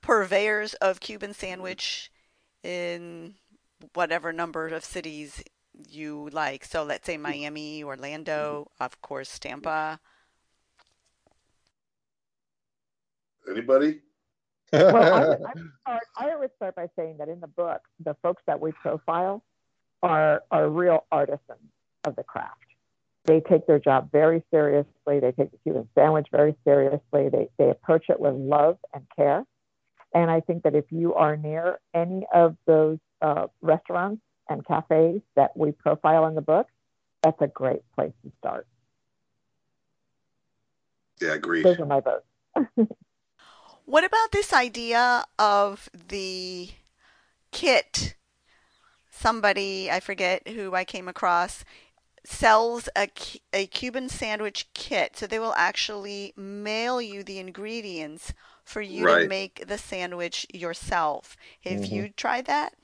purveyors 0.00 0.74
of 0.74 1.00
Cuban 1.00 1.34
sandwich 1.34 2.10
in 2.62 3.34
whatever 3.94 4.32
number 4.32 4.68
of 4.68 4.84
cities 4.84 5.42
you 5.88 6.30
like? 6.32 6.64
So 6.64 6.82
let's 6.82 7.06
say 7.06 7.16
Miami, 7.16 7.82
Orlando, 7.82 8.68
mm-hmm. 8.70 8.84
of 8.84 9.00
course, 9.02 9.38
Tampa. 9.38 10.00
Anybody? 13.50 14.00
Well, 14.78 15.14
I 15.14 15.28
would, 15.28 15.42
I, 15.42 15.52
would 15.54 15.70
start, 15.80 16.02
I 16.16 16.36
would 16.36 16.50
start 16.56 16.74
by 16.76 16.88
saying 16.96 17.16
that 17.18 17.28
in 17.28 17.40
the 17.40 17.46
book, 17.46 17.82
the 18.04 18.14
folks 18.22 18.42
that 18.46 18.60
we 18.60 18.72
profile 18.72 19.42
are 20.02 20.42
are 20.50 20.68
real 20.68 21.04
artisans 21.10 21.70
of 22.04 22.16
the 22.16 22.22
craft. 22.22 22.58
They 23.24 23.40
take 23.40 23.66
their 23.66 23.78
job 23.78 24.12
very 24.12 24.44
seriously. 24.50 25.20
They 25.20 25.32
take 25.32 25.50
the 25.50 25.58
Cuban 25.62 25.88
sandwich 25.94 26.26
very 26.30 26.54
seriously. 26.64 27.28
They 27.30 27.48
they 27.58 27.70
approach 27.70 28.06
it 28.08 28.20
with 28.20 28.34
love 28.34 28.78
and 28.92 29.04
care. 29.16 29.44
And 30.12 30.30
I 30.30 30.40
think 30.40 30.62
that 30.62 30.74
if 30.74 30.84
you 30.90 31.14
are 31.14 31.36
near 31.36 31.80
any 31.92 32.24
of 32.32 32.56
those 32.66 32.98
uh, 33.20 33.46
restaurants 33.62 34.22
and 34.48 34.64
cafes 34.64 35.22
that 35.34 35.56
we 35.56 35.72
profile 35.72 36.26
in 36.26 36.34
the 36.36 36.40
book, 36.40 36.68
that's 37.22 37.40
a 37.40 37.48
great 37.48 37.80
place 37.96 38.12
to 38.24 38.32
start. 38.38 38.66
Yeah, 41.20 41.34
agreed. 41.34 41.64
Those 41.64 41.80
are 41.80 41.86
my 41.86 42.00
votes. 42.00 42.26
What 43.84 44.04
about 44.04 44.32
this 44.32 44.52
idea 44.52 45.24
of 45.38 45.90
the 46.08 46.70
kit? 47.52 48.14
Somebody, 49.10 49.90
I 49.90 50.00
forget 50.00 50.48
who 50.48 50.74
I 50.74 50.84
came 50.84 51.06
across, 51.06 51.64
sells 52.24 52.88
a, 52.96 53.08
a 53.52 53.66
Cuban 53.66 54.08
sandwich 54.08 54.68
kit. 54.74 55.16
So 55.16 55.26
they 55.26 55.38
will 55.38 55.54
actually 55.56 56.32
mail 56.36 57.00
you 57.00 57.22
the 57.22 57.38
ingredients 57.38 58.32
for 58.64 58.80
you 58.80 59.04
right. 59.04 59.22
to 59.22 59.28
make 59.28 59.66
the 59.66 59.78
sandwich 59.78 60.46
yourself. 60.52 61.36
Have 61.64 61.80
mm-hmm. 61.82 61.94
you 61.94 62.08
tried 62.16 62.46
that? 62.46 62.74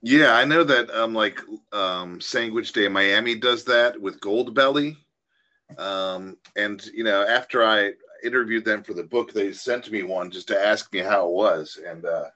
Yeah, 0.00 0.34
I 0.34 0.44
know 0.44 0.64
that 0.64 0.90
um 0.90 1.12
like 1.12 1.40
um 1.72 2.20
Sanguich 2.20 2.72
de 2.72 2.88
Miami 2.88 3.34
does 3.34 3.64
that 3.64 4.00
with 4.00 4.20
Goldbelly. 4.20 4.96
Um 5.76 6.36
and 6.56 6.84
you 6.86 7.04
know, 7.04 7.26
after 7.26 7.64
I 7.64 7.92
interviewed 8.24 8.64
them 8.64 8.82
for 8.82 8.94
the 8.94 9.02
book, 9.02 9.32
they 9.32 9.52
sent 9.52 9.90
me 9.90 10.02
one 10.02 10.30
just 10.30 10.48
to 10.48 10.60
ask 10.60 10.92
me 10.92 11.00
how 11.00 11.26
it 11.26 11.32
was. 11.32 11.78
And 11.86 12.04
uh, 12.04 12.26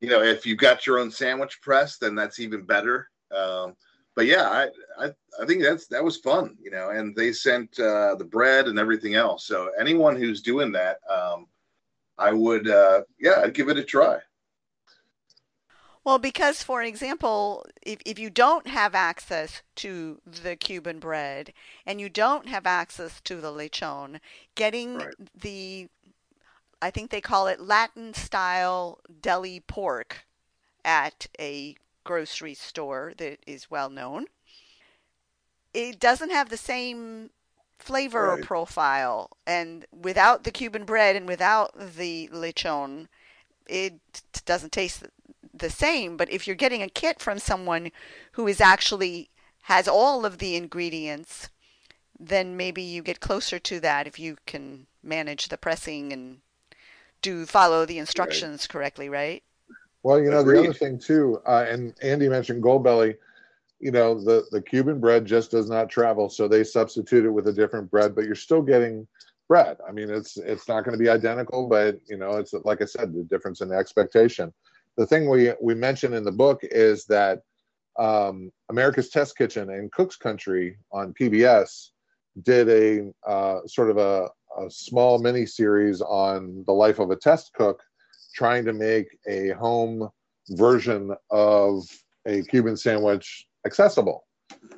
you 0.00 0.08
know, 0.08 0.22
if 0.22 0.44
you've 0.44 0.58
got 0.58 0.86
your 0.86 0.98
own 0.98 1.10
sandwich 1.10 1.60
press, 1.62 1.96
then 1.96 2.14
that's 2.14 2.40
even 2.40 2.62
better. 2.62 3.08
Um, 3.34 3.74
but 4.14 4.26
yeah, 4.26 4.42
I, 4.42 4.68
I, 4.98 5.10
I 5.40 5.46
think 5.46 5.62
that's 5.62 5.86
that 5.86 6.04
was 6.04 6.18
fun, 6.18 6.56
you 6.60 6.70
know. 6.70 6.90
And 6.90 7.16
they 7.16 7.32
sent 7.32 7.78
uh, 7.78 8.16
the 8.16 8.24
bread 8.24 8.66
and 8.66 8.78
everything 8.78 9.14
else. 9.14 9.46
So 9.46 9.70
anyone 9.78 10.16
who's 10.16 10.42
doing 10.42 10.72
that, 10.72 10.98
um, 11.08 11.46
I 12.18 12.32
would, 12.32 12.68
uh, 12.68 13.02
yeah, 13.18 13.40
I'd 13.42 13.54
give 13.54 13.68
it 13.68 13.78
a 13.78 13.84
try. 13.84 14.18
Well, 16.04 16.18
because, 16.18 16.62
for 16.62 16.82
example, 16.82 17.64
if, 17.80 18.00
if 18.04 18.18
you 18.18 18.28
don't 18.28 18.66
have 18.66 18.94
access 18.94 19.62
to 19.76 20.20
the 20.24 20.56
Cuban 20.56 20.98
bread 20.98 21.52
and 21.86 22.00
you 22.00 22.08
don't 22.08 22.48
have 22.48 22.66
access 22.66 23.20
to 23.22 23.40
the 23.40 23.52
lechon, 23.52 24.18
getting 24.56 24.96
right. 24.96 25.14
the, 25.40 25.88
I 26.80 26.90
think 26.90 27.10
they 27.10 27.20
call 27.20 27.46
it 27.46 27.60
Latin 27.60 28.14
style 28.14 28.98
deli 29.20 29.60
pork 29.60 30.24
at 30.84 31.28
a 31.38 31.76
grocery 32.02 32.54
store 32.54 33.12
that 33.18 33.38
is 33.46 33.70
well 33.70 33.88
known, 33.88 34.26
it 35.72 36.00
doesn't 36.00 36.30
have 36.30 36.48
the 36.48 36.56
same 36.56 37.30
flavor 37.78 38.34
right. 38.34 38.42
profile. 38.42 39.30
And 39.46 39.86
without 39.92 40.42
the 40.42 40.50
Cuban 40.50 40.84
bread 40.84 41.14
and 41.14 41.28
without 41.28 41.72
the 41.96 42.28
lechon, 42.32 43.06
it 43.68 43.94
doesn't 44.44 44.72
taste 44.72 45.04
the 45.62 45.70
same, 45.70 46.18
but 46.18 46.30
if 46.30 46.46
you're 46.46 46.54
getting 46.54 46.82
a 46.82 46.88
kit 46.88 47.20
from 47.20 47.38
someone 47.38 47.90
who 48.32 48.46
is 48.46 48.60
actually 48.60 49.30
has 49.62 49.88
all 49.88 50.26
of 50.26 50.38
the 50.38 50.56
ingredients, 50.56 51.48
then 52.20 52.56
maybe 52.56 52.82
you 52.82 53.02
get 53.02 53.20
closer 53.20 53.58
to 53.58 53.80
that 53.80 54.06
if 54.06 54.18
you 54.18 54.36
can 54.46 54.86
manage 55.02 55.48
the 55.48 55.56
pressing 55.56 56.12
and 56.12 56.38
do 57.22 57.46
follow 57.46 57.86
the 57.86 57.98
instructions 57.98 58.62
right. 58.62 58.68
correctly, 58.68 59.08
right? 59.08 59.42
Well, 60.02 60.20
you 60.20 60.30
know, 60.30 60.40
Agreed. 60.40 60.58
the 60.58 60.64
other 60.64 60.72
thing 60.74 60.98
too, 60.98 61.40
uh, 61.46 61.64
and 61.68 61.94
Andy 62.02 62.28
mentioned 62.28 62.62
Goldbelly, 62.62 63.16
you 63.78 63.92
know, 63.92 64.20
the, 64.20 64.44
the 64.50 64.60
Cuban 64.60 65.00
bread 65.00 65.24
just 65.24 65.50
does 65.50 65.70
not 65.70 65.88
travel. 65.88 66.28
So 66.28 66.46
they 66.46 66.64
substitute 66.64 67.24
it 67.24 67.30
with 67.30 67.48
a 67.48 67.52
different 67.52 67.90
bread, 67.90 68.14
but 68.14 68.24
you're 68.24 68.34
still 68.34 68.62
getting 68.62 69.06
bread. 69.48 69.78
I 69.86 69.92
mean, 69.92 70.10
it's 70.10 70.36
it's 70.36 70.66
not 70.68 70.84
going 70.84 70.96
to 70.96 71.02
be 71.02 71.10
identical, 71.10 71.68
but 71.68 72.00
you 72.08 72.16
know, 72.16 72.32
it's 72.32 72.52
like 72.64 72.80
I 72.80 72.86
said, 72.86 73.12
the 73.12 73.24
difference 73.24 73.60
in 73.60 73.72
expectation. 73.72 74.52
The 74.96 75.06
thing 75.06 75.28
we 75.28 75.52
we 75.60 75.74
mentioned 75.74 76.14
in 76.14 76.24
the 76.24 76.32
book 76.32 76.60
is 76.62 77.06
that 77.06 77.42
um, 77.98 78.50
America's 78.70 79.10
Test 79.10 79.36
Kitchen 79.36 79.70
and 79.70 79.92
Cook's 79.92 80.16
Country 80.16 80.76
on 80.92 81.14
PBS 81.14 81.88
did 82.42 82.68
a 82.68 83.12
uh, 83.28 83.60
sort 83.66 83.90
of 83.90 83.98
a, 83.98 84.28
a 84.58 84.70
small 84.70 85.18
mini 85.18 85.46
series 85.46 86.00
on 86.00 86.64
the 86.66 86.72
life 86.72 86.98
of 86.98 87.10
a 87.10 87.16
test 87.16 87.52
cook, 87.54 87.82
trying 88.34 88.64
to 88.64 88.72
make 88.72 89.06
a 89.28 89.50
home 89.50 90.08
version 90.50 91.14
of 91.30 91.84
a 92.26 92.42
Cuban 92.42 92.76
sandwich 92.76 93.46
accessible. 93.66 94.24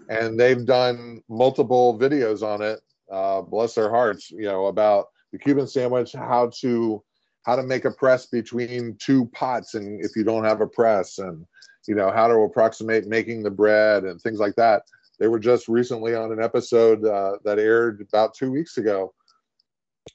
And 0.08 0.38
they've 0.38 0.64
done 0.64 1.22
multiple 1.28 1.98
videos 1.98 2.42
on 2.42 2.62
it. 2.62 2.80
Uh, 3.10 3.42
bless 3.42 3.74
their 3.74 3.90
hearts, 3.90 4.30
you 4.30 4.44
know, 4.44 4.66
about 4.66 5.06
the 5.32 5.38
Cuban 5.38 5.66
sandwich, 5.66 6.12
how 6.12 6.50
to 6.60 7.02
how 7.44 7.56
to 7.56 7.62
make 7.62 7.84
a 7.84 7.90
press 7.90 8.26
between 8.26 8.96
two 8.98 9.26
pots, 9.26 9.74
and 9.74 10.04
if 10.04 10.16
you 10.16 10.24
don't 10.24 10.44
have 10.44 10.60
a 10.60 10.66
press, 10.66 11.18
and 11.18 11.46
you 11.86 11.94
know 11.94 12.10
how 12.10 12.26
to 12.26 12.34
approximate 12.34 13.06
making 13.06 13.42
the 13.42 13.50
bread 13.50 14.04
and 14.04 14.20
things 14.20 14.38
like 14.38 14.56
that. 14.56 14.82
They 15.18 15.28
were 15.28 15.38
just 15.38 15.68
recently 15.68 16.14
on 16.14 16.32
an 16.32 16.42
episode 16.42 17.04
uh, 17.04 17.36
that 17.44 17.58
aired 17.58 18.04
about 18.08 18.34
two 18.34 18.50
weeks 18.50 18.78
ago, 18.78 19.14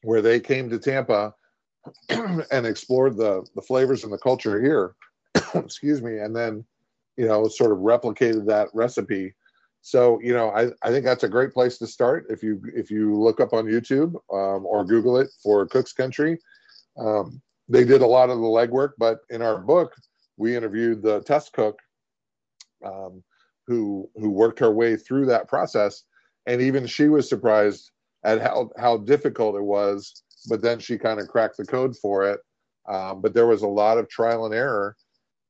where 0.03 0.21
they 0.21 0.39
came 0.39 0.69
to 0.69 0.79
Tampa 0.79 1.33
and 2.09 2.65
explored 2.65 3.15
the 3.15 3.45
the 3.55 3.61
flavors 3.61 4.03
and 4.03 4.11
the 4.11 4.17
culture 4.17 4.61
here. 4.61 4.95
Excuse 5.53 6.01
me, 6.01 6.19
and 6.19 6.35
then 6.35 6.65
you 7.15 7.27
know 7.27 7.47
sort 7.47 7.71
of 7.71 7.77
replicated 7.79 8.47
that 8.47 8.69
recipe. 8.73 9.35
So 9.81 10.19
you 10.21 10.33
know 10.33 10.49
I, 10.49 10.71
I 10.81 10.89
think 10.89 11.05
that's 11.05 11.23
a 11.23 11.29
great 11.29 11.53
place 11.53 11.77
to 11.77 11.87
start 11.87 12.25
if 12.29 12.41
you 12.41 12.61
if 12.75 12.89
you 12.89 13.15
look 13.15 13.39
up 13.39 13.53
on 13.53 13.65
YouTube 13.65 14.15
um, 14.33 14.65
or 14.65 14.83
Google 14.83 15.17
it 15.19 15.29
for 15.43 15.67
Cook's 15.67 15.93
Country. 15.93 16.39
Um, 16.99 17.41
they 17.67 17.85
did 17.85 18.01
a 18.01 18.07
lot 18.07 18.29
of 18.29 18.39
the 18.39 18.43
legwork, 18.43 18.91
but 18.97 19.19
in 19.29 19.41
our 19.41 19.57
book 19.57 19.93
we 20.37 20.55
interviewed 20.55 21.01
the 21.03 21.21
test 21.21 21.53
cook 21.53 21.79
um, 22.83 23.23
who 23.67 24.09
who 24.15 24.29
worked 24.29 24.59
her 24.59 24.71
way 24.71 24.95
through 24.95 25.27
that 25.27 25.47
process, 25.47 26.03
and 26.47 26.61
even 26.61 26.87
she 26.87 27.07
was 27.09 27.29
surprised 27.29 27.91
at 28.23 28.41
how 28.41 28.69
how 28.77 28.97
difficult 28.97 29.55
it 29.55 29.63
was. 29.63 30.23
But 30.47 30.61
then 30.61 30.79
she 30.79 30.97
kind 30.97 31.19
of 31.19 31.27
cracked 31.27 31.57
the 31.57 31.65
code 31.65 31.95
for 31.97 32.27
it. 32.29 32.39
Um, 32.87 33.21
but 33.21 33.33
there 33.33 33.45
was 33.45 33.61
a 33.61 33.67
lot 33.67 33.97
of 33.97 34.09
trial 34.09 34.45
and 34.45 34.55
error, 34.55 34.95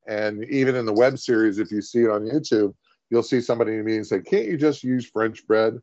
and 0.08 0.44
even 0.46 0.76
in 0.76 0.86
the 0.86 0.94
web 0.94 1.18
series, 1.20 1.60
if 1.60 1.72
you 1.72 1.82
see 1.82 2.00
it 2.00 2.10
on 2.10 2.26
YouTube, 2.26 2.74
you'll 3.10 3.24
see 3.24 3.40
somebody 3.40 3.74
in 3.74 3.80
a 3.80 3.84
meeting 3.84 4.04
say, 4.04 4.20
"Can't 4.20 4.48
you 4.48 4.58
just 4.58 4.84
use 4.84 5.10
French 5.10 5.46
bread?" 5.48 5.80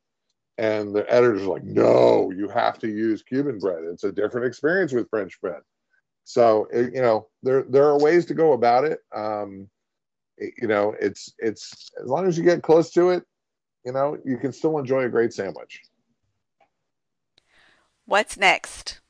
And 0.58 0.94
the 0.94 1.04
editors 1.12 1.42
are 1.42 1.50
like, 1.50 1.64
"No, 1.64 2.30
you 2.30 2.48
have 2.48 2.78
to 2.78 2.88
use 2.88 3.22
Cuban 3.22 3.58
bread. 3.58 3.84
It's 3.84 4.04
a 4.04 4.12
different 4.12 4.46
experience 4.46 4.92
with 4.92 5.10
French 5.10 5.38
bread." 5.40 5.60
So 6.24 6.66
it, 6.72 6.94
you 6.94 7.02
know, 7.02 7.28
there 7.42 7.62
there 7.68 7.84
are 7.84 7.98
ways 7.98 8.24
to 8.26 8.34
go 8.34 8.52
about 8.52 8.84
it. 8.84 9.00
Um, 9.14 9.68
you 10.38 10.66
know, 10.66 10.94
it's 11.00 11.32
it's 11.38 11.90
as 12.02 12.06
long 12.06 12.26
as 12.26 12.38
you 12.38 12.44
get 12.44 12.62
close 12.62 12.90
to 12.92 13.10
it, 13.10 13.24
you 13.84 13.92
know, 13.92 14.18
you 14.24 14.38
can 14.38 14.52
still 14.52 14.78
enjoy 14.78 15.04
a 15.04 15.08
great 15.08 15.32
sandwich. 15.32 15.82
What's 18.06 18.36
next? 18.36 19.00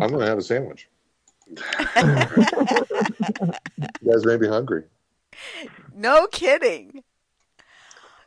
I'm 0.00 0.08
going 0.08 0.20
to 0.20 0.26
have 0.26 0.38
a 0.38 0.42
sandwich. 0.42 0.88
you 1.46 1.56
guys 4.10 4.24
may 4.24 4.36
be 4.36 4.48
hungry. 4.48 4.84
No 5.94 6.26
kidding. 6.26 7.03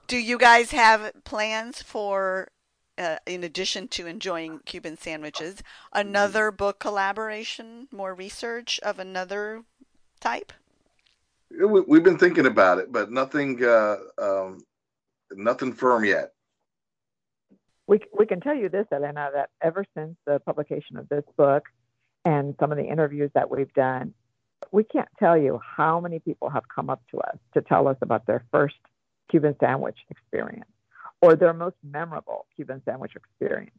Do 0.08 0.18
you 0.18 0.38
guys 0.38 0.72
have 0.72 1.12
plans 1.26 1.82
for, 1.82 2.48
uh, 2.98 3.18
in 3.26 3.44
addition 3.44 3.90
to 3.90 4.08
enjoying 4.08 4.60
Cuban 4.60 4.98
sandwiches, 4.98 5.62
another 5.92 6.50
book 6.50 6.80
collaboration, 6.80 7.90
more 7.92 8.14
research 8.14 8.80
of 8.84 9.00
another 9.00 9.64
type? 10.22 10.54
We've 11.52 12.04
been 12.04 12.18
thinking 12.18 12.46
about 12.46 12.78
it, 12.78 12.90
but 12.90 13.12
nothing, 13.12 13.62
uh, 13.62 13.98
um, 14.18 14.64
nothing 15.32 15.74
firm 15.74 16.06
yet. 16.06 16.32
We 17.88 18.00
we 18.18 18.26
can 18.26 18.40
tell 18.40 18.56
you 18.56 18.70
this, 18.70 18.86
Elena, 18.92 19.30
that 19.34 19.50
ever 19.62 19.86
since 19.94 20.16
the 20.26 20.40
publication 20.40 20.98
of 20.98 21.08
this 21.10 21.24
book 21.38 21.64
and 22.24 22.56
some 22.60 22.72
of 22.72 22.78
the 22.78 22.84
interviews 22.86 23.32
that 23.34 23.50
we've 23.50 23.74
done, 23.74 24.14
we 24.72 24.84
can't 24.86 25.08
tell 25.20 25.38
you 25.38 25.60
how 25.64 26.00
many 26.00 26.20
people 26.20 26.50
have 26.50 26.64
come 26.74 26.90
up 26.90 27.02
to 27.12 27.20
us 27.20 27.38
to 27.54 27.62
tell 27.62 27.88
us 27.88 27.98
about 28.02 28.26
their 28.26 28.46
first 28.52 28.76
Cuban 29.30 29.56
sandwich 29.60 29.98
experience 30.10 30.70
or 31.22 31.36
their 31.36 31.54
most 31.54 31.76
memorable 31.84 32.46
Cuban 32.56 32.82
sandwich 32.86 33.16
experience. 33.16 33.76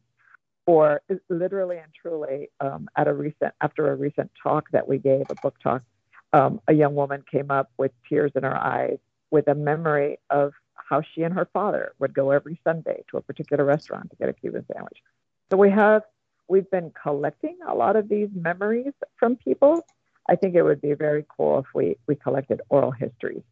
Or 0.65 1.01
literally 1.29 1.77
and 1.77 1.91
truly, 1.99 2.49
um, 2.59 2.89
at 2.95 3.07
a 3.07 3.13
recent 3.13 3.53
after 3.59 3.91
a 3.91 3.95
recent 3.95 4.29
talk 4.41 4.69
that 4.71 4.87
we 4.87 4.99
gave, 4.99 5.25
a 5.29 5.35
book 5.41 5.55
talk 5.63 5.81
um, 6.33 6.61
a 6.67 6.73
young 6.73 6.95
woman 6.95 7.23
came 7.29 7.49
up 7.51 7.71
with 7.77 7.91
tears 8.07 8.31
in 8.35 8.43
her 8.43 8.55
eyes 8.55 8.97
with 9.31 9.47
a 9.47 9.55
memory 9.55 10.19
of 10.29 10.53
how 10.75 11.01
she 11.01 11.23
and 11.23 11.33
her 11.33 11.47
father 11.53 11.93
would 11.99 12.13
go 12.13 12.31
every 12.31 12.59
Sunday 12.63 13.03
to 13.09 13.17
a 13.17 13.21
particular 13.21 13.63
restaurant 13.63 14.09
to 14.11 14.15
get 14.15 14.29
a 14.29 14.33
Cuban 14.33 14.65
sandwich. 14.71 14.99
So 15.49 15.57
we 15.57 15.71
have 15.71 16.03
we've 16.47 16.69
been 16.69 16.91
collecting 17.01 17.57
a 17.67 17.75
lot 17.75 17.95
of 17.95 18.09
these 18.09 18.29
memories 18.33 18.93
from 19.17 19.35
people. 19.35 19.85
I 20.27 20.35
think 20.35 20.55
it 20.55 20.63
would 20.63 20.81
be 20.81 20.93
very 20.93 21.25
cool 21.35 21.59
if 21.59 21.65
we 21.73 21.97
we 22.07 22.15
collected 22.15 22.61
oral 22.69 22.91
histories 22.91 23.43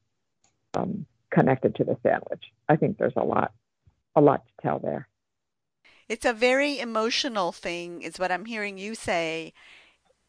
um, 0.76 1.06
connected 1.38 1.76
to 1.76 1.84
the 1.84 1.98
sandwich. 2.02 2.46
I 2.68 2.76
think 2.76 2.98
there's 2.98 3.14
a 3.16 3.24
lot 3.24 3.52
a 4.16 4.22
lot 4.22 4.44
to 4.48 4.52
tell 4.64 4.80
there. 4.80 5.08
It's 6.10 6.26
a 6.26 6.34
very 6.34 6.80
emotional 6.80 7.52
thing, 7.52 8.02
is 8.02 8.18
what 8.18 8.32
I'm 8.32 8.46
hearing 8.46 8.80
you 8.80 8.96
say. 8.96 9.54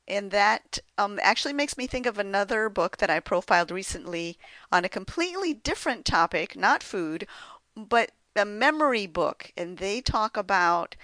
And 0.06 0.30
that 0.30 0.78
um, 0.98 1.18
actually 1.22 1.54
makes 1.54 1.78
me 1.78 1.86
think 1.86 2.04
of 2.04 2.18
another 2.18 2.68
book 2.68 2.98
that 2.98 3.08
I 3.08 3.20
profiled 3.20 3.70
recently 3.70 4.36
on 4.70 4.84
a 4.84 4.88
completely 4.90 5.54
different 5.54 6.04
topic, 6.04 6.56
not 6.56 6.82
food, 6.82 7.26
but 7.74 8.10
a 8.36 8.44
memory 8.44 9.06
book. 9.06 9.52
And 9.56 9.78
they 9.78 10.00
talk 10.00 10.36
about 10.36 10.96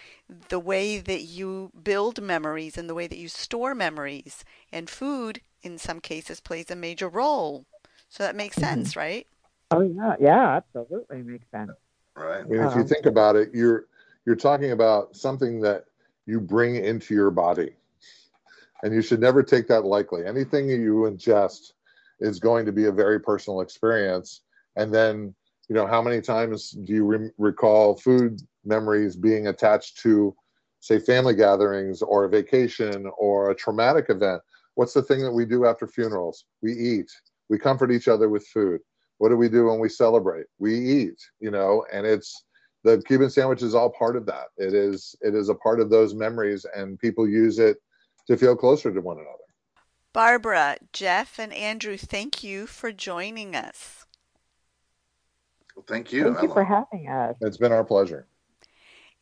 the 0.49 0.61
way 0.61 0.99
that 0.99 1.23
you 1.23 1.71
build 1.83 2.21
memories 2.21 2.77
and 2.77 2.89
the 2.89 2.95
way 2.95 3.07
that 3.07 3.19
you 3.19 3.29
store 3.29 3.75
memories. 3.75 4.45
And 4.73 4.91
food, 4.91 5.41
in 5.63 5.79
some 5.79 6.01
cases, 6.01 6.41
plays 6.41 6.71
a 6.71 6.77
major 6.77 7.09
role. 7.09 7.65
So 8.11 8.23
that 8.23 8.37
makes 8.37 8.57
mm-hmm. 8.57 8.75
sense, 8.75 8.97
right? 8.97 9.27
Oh 9.71 9.81
yeah, 9.81 10.15
yeah, 10.21 10.57
absolutely 10.57 11.23
makes 11.23 11.51
sense. 11.51 11.73
Right. 12.17 12.41
I 12.41 12.45
mean, 12.45 12.63
if 12.63 12.75
you 12.75 12.83
um, 12.83 12.87
think 12.87 13.07
about 13.07 13.37
it, 13.37 13.51
you're 13.53 13.87
you're 14.27 14.37
talking 14.37 14.73
about 14.73 15.17
something 15.17 15.61
that 15.61 15.87
you 16.27 16.41
bring 16.41 16.77
into 16.77 17.15
your 17.15 17.31
body 17.31 17.75
and 18.85 18.95
you 18.95 19.01
should 19.01 19.21
never 19.21 19.43
take 19.43 19.67
that 19.69 19.85
lightly. 19.85 20.27
Anything 20.27 20.69
you 20.69 21.09
ingest 21.11 21.73
is 22.21 22.39
going 22.39 22.67
to 22.67 22.73
be 22.73 22.85
a 22.85 22.93
very 22.93 23.19
personal 23.19 23.63
experience. 23.63 24.43
And 24.77 24.93
then, 24.93 25.35
you 25.69 25.75
know, 25.75 25.87
how 25.87 26.03
many 26.03 26.21
times 26.21 26.71
do 26.71 26.93
you 26.93 27.05
re- 27.05 27.31
recall 27.39 27.97
food 27.97 28.43
memories 28.65 29.17
being 29.17 29.47
attached 29.47 29.99
to, 30.03 30.37
say, 30.81 30.99
family 30.99 31.35
gatherings 31.35 32.03
or 32.03 32.25
a 32.25 32.29
vacation 32.29 33.11
or 33.17 33.51
a 33.51 33.55
traumatic 33.55 34.11
event? 34.11 34.43
What's 34.75 34.93
the 34.93 35.03
thing 35.03 35.23
that 35.23 35.33
we 35.33 35.47
do 35.47 35.65
after 35.65 35.87
funerals? 35.87 36.45
We 36.61 36.75
eat. 36.75 37.11
We 37.49 37.59
comfort 37.59 37.91
each 37.91 38.09
other 38.09 38.29
with 38.29 38.47
food. 38.47 38.81
What 39.19 39.29
do 39.29 39.37
we 39.37 39.49
do 39.49 39.67
when 39.67 39.79
we 39.79 39.89
celebrate? 39.89 40.47
We 40.59 40.75
eat, 40.75 41.19
you 41.41 41.51
know, 41.51 41.85
and 41.93 42.07
it's 42.07 42.45
the 42.83 43.03
Cuban 43.07 43.31
sandwich 43.31 43.63
is 43.63 43.75
all 43.75 43.91
part 43.91 44.17
of 44.17 44.27
that. 44.27 44.47
It 44.57 44.75
is 44.75 45.17
it 45.21 45.35
is 45.35 45.49
a 45.49 45.55
part 45.55 45.81
of 45.81 45.91
those 45.91 46.15
memories 46.15 46.67
and 46.77 46.99
people 46.99 47.29
use 47.29 47.59
it 47.59 47.79
to 48.27 48.37
feel 48.37 48.57
closer 48.57 48.93
to 48.93 49.01
one 49.01 49.17
another. 49.17 49.31
Barbara, 50.13 50.77
Jeff, 50.93 51.41
and 51.41 51.53
Andrew, 51.53 51.97
thank 51.97 52.45
you 52.45 52.67
for 52.67 52.93
joining 52.93 53.57
us. 53.57 54.07
Well, 55.75 55.85
thank 55.89 56.13
you. 56.13 56.25
Thank 56.25 56.43
you 56.43 56.53
for 56.53 56.65
having 56.65 57.09
us. 57.09 57.37
It's 57.41 57.57
been 57.57 57.73
our 57.73 57.85
pleasure. 57.85 58.27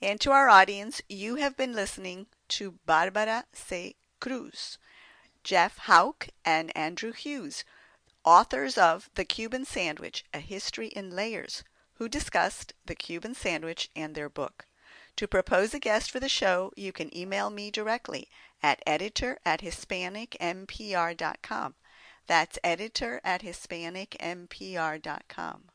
And 0.03 0.20
to 0.20 0.32
our 0.32 0.49
audience, 0.49 1.01
you 1.09 1.36
have 1.36 1.57
been 1.57 1.72
listening 1.72 2.26
to 2.49 2.74
Barbara 2.84 3.45
C. 3.53 3.97
Cruz, 4.20 4.76
Jeff 5.45 5.78
Houck, 5.78 6.28
and 6.45 6.76
Andrew 6.76 7.12
Huse, 7.12 7.64
authors 8.25 8.79
of 8.79 9.11
The 9.14 9.25
Cuban 9.25 9.64
Sandwich 9.64 10.25
A 10.33 10.39
History 10.39 10.87
in 10.89 11.11
Layers, 11.11 11.64
who 11.95 12.09
discussed 12.09 12.75
the 12.85 12.95
Cuban 12.95 13.35
sandwich 13.35 13.91
and 13.95 14.14
their 14.14 14.29
book. 14.29 14.66
To 15.16 15.29
propose 15.29 15.75
a 15.75 15.79
guest 15.79 16.11
for 16.11 16.20
the 16.20 16.29
show, 16.29 16.73
you 16.77 16.93
can 16.93 17.16
email 17.16 17.51
me 17.51 17.70
directly 17.70 18.29
at 18.62 18.83
editor 18.87 19.39
at 19.45 19.61
hispanicmpr.com. 19.61 21.75
That's 22.27 22.59
editor 22.64 23.20
at 23.25 23.43
hispanicmpr.com. 23.43 25.64